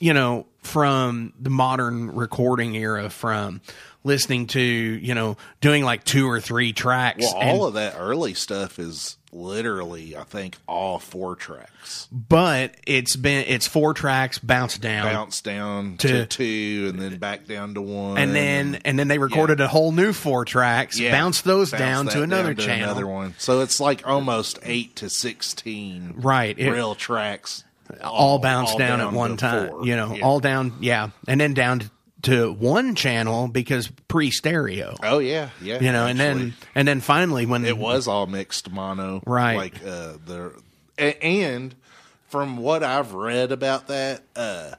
you 0.00 0.12
know, 0.14 0.46
from 0.62 1.32
the 1.38 1.50
modern 1.50 2.10
recording 2.14 2.74
era, 2.74 3.08
from 3.10 3.60
listening 4.02 4.46
to, 4.48 4.60
you 4.60 5.14
know, 5.14 5.36
doing 5.60 5.84
like 5.84 6.02
two 6.04 6.26
or 6.28 6.40
three 6.40 6.72
tracks. 6.72 7.22
Well, 7.22 7.40
and- 7.40 7.50
all 7.50 7.66
of 7.66 7.74
that 7.74 7.94
early 7.98 8.34
stuff 8.34 8.78
is 8.78 9.16
literally, 9.32 10.16
I 10.16 10.24
think, 10.24 10.56
all 10.66 10.98
four 10.98 11.36
tracks. 11.36 12.08
but 12.10 12.74
it's 12.86 13.14
been 13.16 13.44
it's 13.46 13.66
four 13.66 13.94
tracks 13.94 14.38
bounced 14.38 14.80
down. 14.80 15.06
Bounce 15.06 15.40
down 15.40 15.96
To- 15.98 16.08
to, 16.08 16.26
two, 16.26 16.86
and 16.90 17.00
then 17.00 17.16
back 17.18 17.46
down 17.46 17.74
to 17.74 17.80
one, 17.82 18.18
and 18.18 18.34
then 18.34 18.80
and 18.84 18.98
then 18.98 19.08
they 19.08 19.18
recorded 19.18 19.60
a 19.60 19.68
whole 19.68 19.92
new 19.92 20.12
four 20.12 20.44
tracks, 20.44 20.98
Yeah. 20.98 21.12
bounced 21.12 21.44
those 21.44 21.70
Bounce 21.70 21.80
down 21.80 22.06
to 22.08 22.22
another 22.22 22.54
down 22.54 22.56
to 22.56 22.66
channel. 22.66 22.84
another 22.84 23.06
one. 23.06 23.34
So 23.38 23.60
it's 23.60 23.80
like 23.80 24.06
almost 24.06 24.58
eight 24.64 24.96
to 24.96 25.08
sixteen, 25.10 26.14
Right. 26.16 26.58
It- 26.58 26.70
real 26.70 26.94
tracks, 26.94 27.64
all 28.02 28.38
bounced 28.38 28.72
all 28.72 28.78
down, 28.78 29.00
at 29.00 29.12
one 29.12 29.36
time. 29.36 29.68
four. 29.68 29.86
You 29.86 29.96
know, 29.96 30.14
Yeah. 30.14 30.24
all 30.24 30.40
down, 30.40 30.74
yeah, 30.80 31.10
and 31.28 31.40
then 31.40 31.54
down 31.54 31.90
to 32.22 32.52
one 32.52 32.94
channel 32.94 33.48
because 33.48 33.88
pre-stereo. 34.08 34.94
Oh 35.02 35.18
yeah, 35.18 35.50
yeah. 35.62 35.80
you 35.80 35.90
know, 35.92 36.06
and 36.06 36.18
then 36.20 36.54
and 36.74 36.86
then 36.86 37.00
finally 37.00 37.46
when 37.46 37.64
it 37.64 37.78
was 37.78 38.06
all 38.06 38.26
mixed 38.26 38.70
mono, 38.70 39.22
Right. 39.26 39.56
Like 39.56 39.74
uh, 39.84 40.14
the 40.26 40.52
and 40.98 41.74
from 42.28 42.58
what 42.58 42.82
I've 42.82 43.14
read 43.14 43.52
about 43.52 43.88
that, 43.88 44.22
uh, 44.36 44.72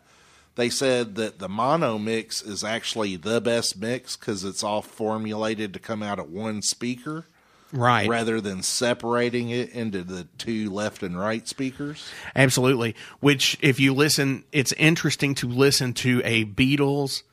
they 0.56 0.70
said 0.70 1.16
that 1.16 1.40
the 1.40 1.50
mono 1.50 1.98
mix 1.98 2.42
is 2.42 2.64
actually 2.64 3.16
the 3.16 3.42
best 3.42 3.78
mix 3.78 4.16
because 4.16 4.44
it's 4.44 4.64
all 4.64 4.82
formulated 4.82 5.74
to 5.74 5.80
come 5.80 6.04
out 6.04 6.20
at 6.20 6.30
one 6.30 6.62
speaker. 6.62 7.26
Right, 7.72 8.08
rather 8.10 8.40
than 8.42 8.62
separating 8.64 9.50
it 9.50 9.70
into 9.72 10.04
the 10.04 10.26
two 10.38 10.70
left 10.70 11.04
and 11.04 11.18
right 11.20 11.48
speakers. 11.48 12.10
absolutely. 12.36 12.96
Which, 13.20 13.58
if 13.62 13.80
you 13.80 13.94
listen, 13.94 14.44
it's 14.52 14.72
interesting 14.74 15.36
to 15.36 15.48
listen 15.48 15.94
to 15.96 16.22
a 16.26 16.46
Beatles 16.46 17.24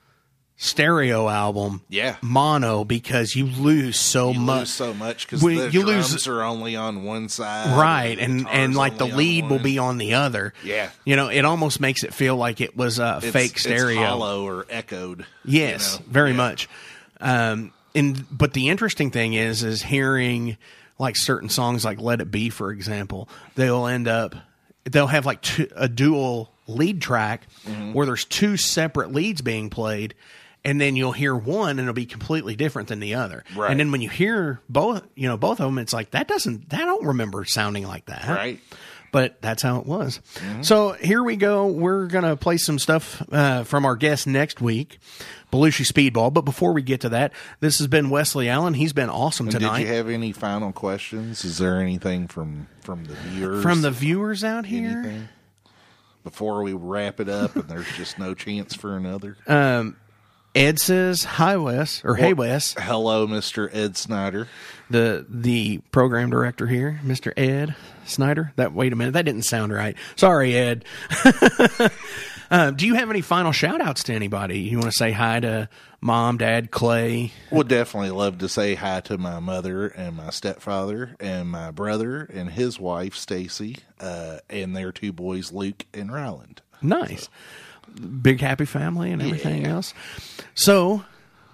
stereo 0.61 1.29
album, 1.29 1.83
Yeah. 1.89 2.17
mono 2.21 2.83
because 2.85 3.37
you 3.37 3.47
lose 3.47 3.97
so 3.97 4.33
You 4.33 4.41
much. 4.41 4.59
lose 4.61 4.71
so 4.75 4.93
much 4.93 5.25
because 5.25 5.41
the 5.41 5.71
you 5.71 5.83
drums 5.85 6.13
lose- 6.13 6.27
are 6.27 6.43
only 6.43 6.75
on 6.75 7.05
one 7.05 7.29
side, 7.29 7.79
right 7.79 8.17
the 8.19 8.25
and 8.25 8.49
and 8.49 8.75
like 8.75 8.99
the 8.99 9.05
lead 9.07 9.49
will 9.49 9.61
be 9.61 9.79
on 9.79 9.99
the 9.99 10.15
other 10.15 10.53
Yeah. 10.65 10.91
you 11.05 11.15
know 11.15 11.29
it 11.29 11.45
almost 11.45 11.79
makes 11.81 12.03
it 12.03 12.13
feel 12.13 12.35
like 12.37 12.61
it 12.61 12.77
was 12.77 12.99
a 12.99 13.21
fake 13.21 13.53
it's 13.53 13.63
stereo 13.63 14.01
hollow 14.05 14.45
or 14.45 14.67
echoed. 14.69 15.27
yes 15.45 15.93
you 15.95 15.99
know? 16.01 16.13
very 16.13 16.31
Yeah. 16.31 16.37
much 16.37 16.69
um 17.21 17.71
and 17.95 18.25
but 18.31 18.53
the 18.53 18.69
interesting 18.69 19.11
thing 19.11 19.35
is 19.35 19.63
is 19.63 19.83
hearing 19.83 20.57
like 20.99 21.17
certain 21.17 21.49
songs 21.49 21.85
like 21.85 22.01
let 22.01 22.21
it 22.21 22.31
be 22.31 22.51
for 22.51 22.71
example 22.73 23.29
they'll 23.55 23.87
end 23.87 24.09
up 24.09 24.35
they'll 24.85 25.07
have 25.07 25.27
like 25.27 25.41
two, 25.43 25.69
a 25.77 25.89
dual 25.89 26.53
lead 26.67 27.01
track 27.01 27.47
Mm-hmm. 27.67 27.93
where 27.93 28.07
there's 28.07 28.25
two 28.25 28.57
separate 28.57 29.13
leads 29.13 29.43
being 29.43 29.69
played 29.71 30.15
and 30.65 30.81
then 30.81 30.97
you'll 30.97 31.13
hear 31.13 31.35
one 31.37 31.71
and 31.71 31.81
it'll 31.81 31.93
be 31.93 32.07
completely 32.07 32.57
different 32.57 32.89
than 32.89 32.99
the 33.01 33.15
other 33.15 33.45
Right. 33.55 33.71
and 33.71 33.79
then 33.79 33.93
when 33.93 34.01
you 34.01 34.09
hear 34.09 34.61
both 34.69 35.03
you 35.15 35.29
know 35.29 35.37
both 35.37 35.61
of 35.61 35.67
them 35.67 35.79
it's 35.79 35.93
like 35.93 36.11
that 36.13 36.29
doesn't 36.29 36.71
that 36.71 36.81
I 36.81 36.85
don't 36.85 37.07
remember 37.07 37.45
sounding 37.45 37.87
like 37.87 38.07
that 38.07 38.27
Right. 38.29 38.61
But 39.13 39.41
that's 39.43 39.63
how 39.63 39.79
it 39.81 39.87
was. 39.87 40.21
Mm-hmm. 40.35 40.63
So 40.63 40.93
here 40.93 41.23
we 41.23 41.37
go. 41.37 41.67
We're 41.67 42.07
gonna 42.07 42.37
play 42.37 42.57
some 42.57 42.79
stuff 42.79 43.23
uh, 43.33 43.65
from 43.65 43.85
our 43.85 43.97
guest 43.97 44.27
next 44.27 44.61
week, 44.61 44.99
Belushi 45.53 45.91
Speedball. 45.91 46.33
But 46.33 46.43
before 46.43 46.73
we 46.73 46.83
get 46.83 47.01
to 47.03 47.09
that, 47.11 47.33
this 47.61 47.79
has 47.79 47.87
been 47.87 48.11
Wesley 48.11 48.49
Allen. 48.49 48.75
He's 48.75 48.93
been 48.93 49.11
awesome 49.11 49.47
And 49.47 49.53
tonight. 49.57 49.79
did 49.79 49.89
you 49.89 49.95
have 49.95 50.09
any 50.09 50.33
final 50.33 50.73
questions? 50.73 51.45
Is 51.45 51.59
there 51.59 51.81
anything 51.81 52.29
from 52.29 52.69
from 52.81 53.05
the 53.05 53.15
viewers 53.15 53.63
from 53.63 53.83
the 53.83 53.91
viewers 53.91 54.45
out 54.45 54.67
here, 54.67 54.89
anything 55.01 55.29
before 56.25 56.63
we 56.63 56.73
wrap 56.73 57.21
it 57.21 57.29
up? 57.29 57.57
And 57.57 57.69
there's 57.69 57.91
just 57.97 58.19
no 58.19 58.35
chance 58.35 58.75
for 58.75 58.97
another. 58.97 59.37
Ed 60.55 60.79
says 60.79 61.25
hi, 61.25 61.57
Wes 61.57 62.05
or 62.05 62.17
hey, 62.17 62.33
Wes, 62.33 62.75
Hello, 62.79 63.27
Mister 63.27 63.71
Ed 63.73 63.97
Snyder. 63.97 64.49
the 64.91 65.27
the 65.29 65.79
program 65.93 66.31
director 66.31 66.67
here, 66.67 67.01
Mister 67.03 67.33
Ed 67.37 67.75
Snyder. 68.07 68.53
That 68.57 68.73
wait 68.73 68.93
a 68.93 68.97
minute, 68.97 69.13
that 69.13 69.25
didn't 69.25 69.43
sound 69.43 69.73
right. 69.73 69.97
Sorry, 70.17 70.57
Ed. 70.57 70.85
uh, 72.51 72.71
do 72.73 72.87
you 72.87 72.95
have 72.95 73.11
any 73.11 73.21
final 73.21 73.53
shout 73.53 73.81
outs 73.81 74.05
to 74.05 74.15
anybody? 74.15 74.61
You 74.61 74.79
want 74.79 74.91
to 74.91 74.99
say 74.99 75.13
hi 75.13 75.41
to 75.41 75.69
mom, 76.01 76.39
dad, 76.39 76.71
Clay? 76.71 77.33
Would 77.51 77.69
definitely 77.69 78.11
love 78.11 78.39
to 78.39 78.49
say 78.49 78.75
hi 78.75 79.01
to 79.01 79.19
my 79.19 79.41
mother 79.41 79.89
and 79.89 80.17
my 80.17 80.31
stepfather 80.31 81.15
and 81.21 81.51
my 81.51 81.71
brother 81.71 82.23
and 82.23 82.51
his 82.51 82.81
wife 82.81 83.15
Stacy 83.15 83.77
uh, 84.01 84.39
and 84.49 84.75
their 84.75 84.93
two 84.93 85.13
boys 85.13 85.53
Luke 85.53 85.85
and 85.93 86.11
Ryland. 86.13 86.63
Nice. 86.81 87.29
Big 88.23 88.41
happy 88.41 88.65
family 88.65 89.11
and 89.11 89.23
everything 89.23 89.67
else. 89.67 89.95
So, 90.55 91.05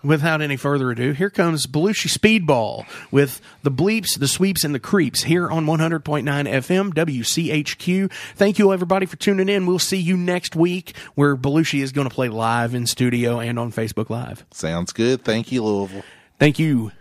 without 0.03 0.43
any 0.43 0.57
further 0.57 0.91
ado, 0.91 1.13
here 1.13 1.31
comes 1.31 1.67
Belushi 1.67 2.09
Speedball 2.17 2.87
with 3.11 3.41
the 3.63 3.71
bleeps, 3.71 4.19
the 4.19 4.29
sweeps, 4.29 4.65
and 4.65 4.75
the 4.75 4.79
creeps 4.79 5.23
here 5.23 5.49
on 5.51 5.67
100.9 5.67 6.03
FM 6.25 6.93
WCHQ. 6.93 8.13
Thank 8.37 8.59
you, 8.59 8.73
everybody, 8.73 9.07
for 9.07 9.17
tuning 9.17 9.49
in. 9.49 9.67
We'll 9.67 9.79
see 9.79 9.99
you 9.99 10.17
next 10.17 10.55
week 10.55 10.95
where 11.15 11.37
Belushi 11.37 11.81
is 11.81 11.93
going 11.93 12.09
to 12.09 12.15
play 12.15 12.29
live 12.29 12.75
in 12.75 12.87
studio 12.87 13.41
and 13.41 13.59
on 13.59 13.73
Facebook 13.73 14.11
Live. 14.11 14.45
Sounds 14.53 14.93
good. 14.93 15.25
Thank 15.25 15.51
you, 15.51 15.65
Louisville. 15.65 16.05
Thank 16.39 16.59
you. 16.59 16.93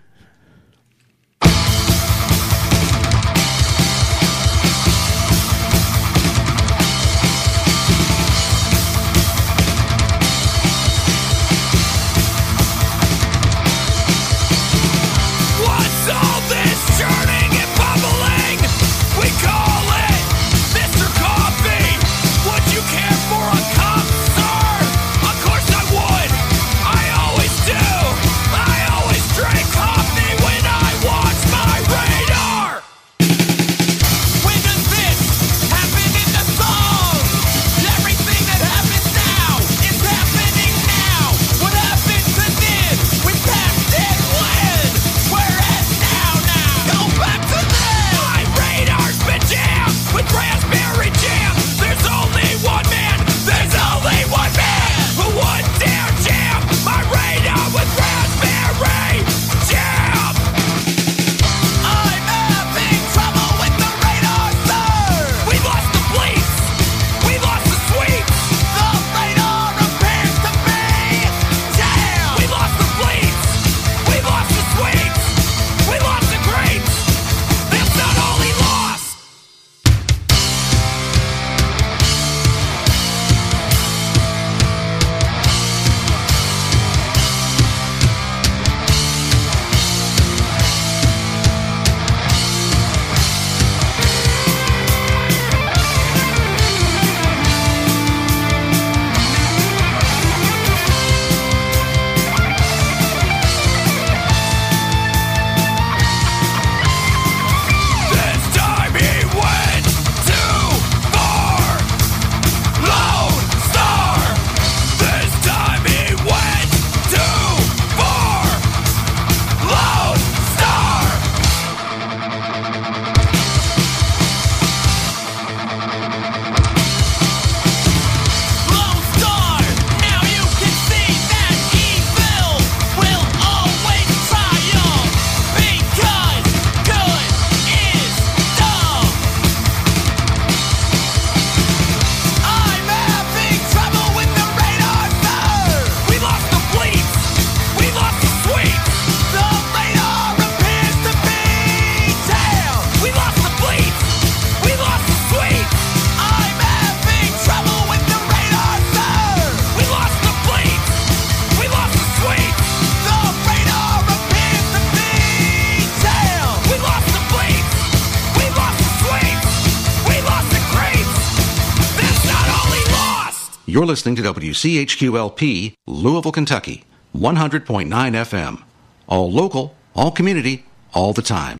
Listening 174.06 174.22
to 174.22 174.34
WCHQLP, 174.34 175.76
Louisville, 175.88 176.34
Kentucky, 176.34 176.84
100.9 177.16 177.88
FM. 177.88 178.62
All 179.08 179.32
local, 179.32 179.78
all 179.96 180.12
community, 180.12 180.66
all 180.94 181.14
the 181.14 181.22
time. 181.22 181.52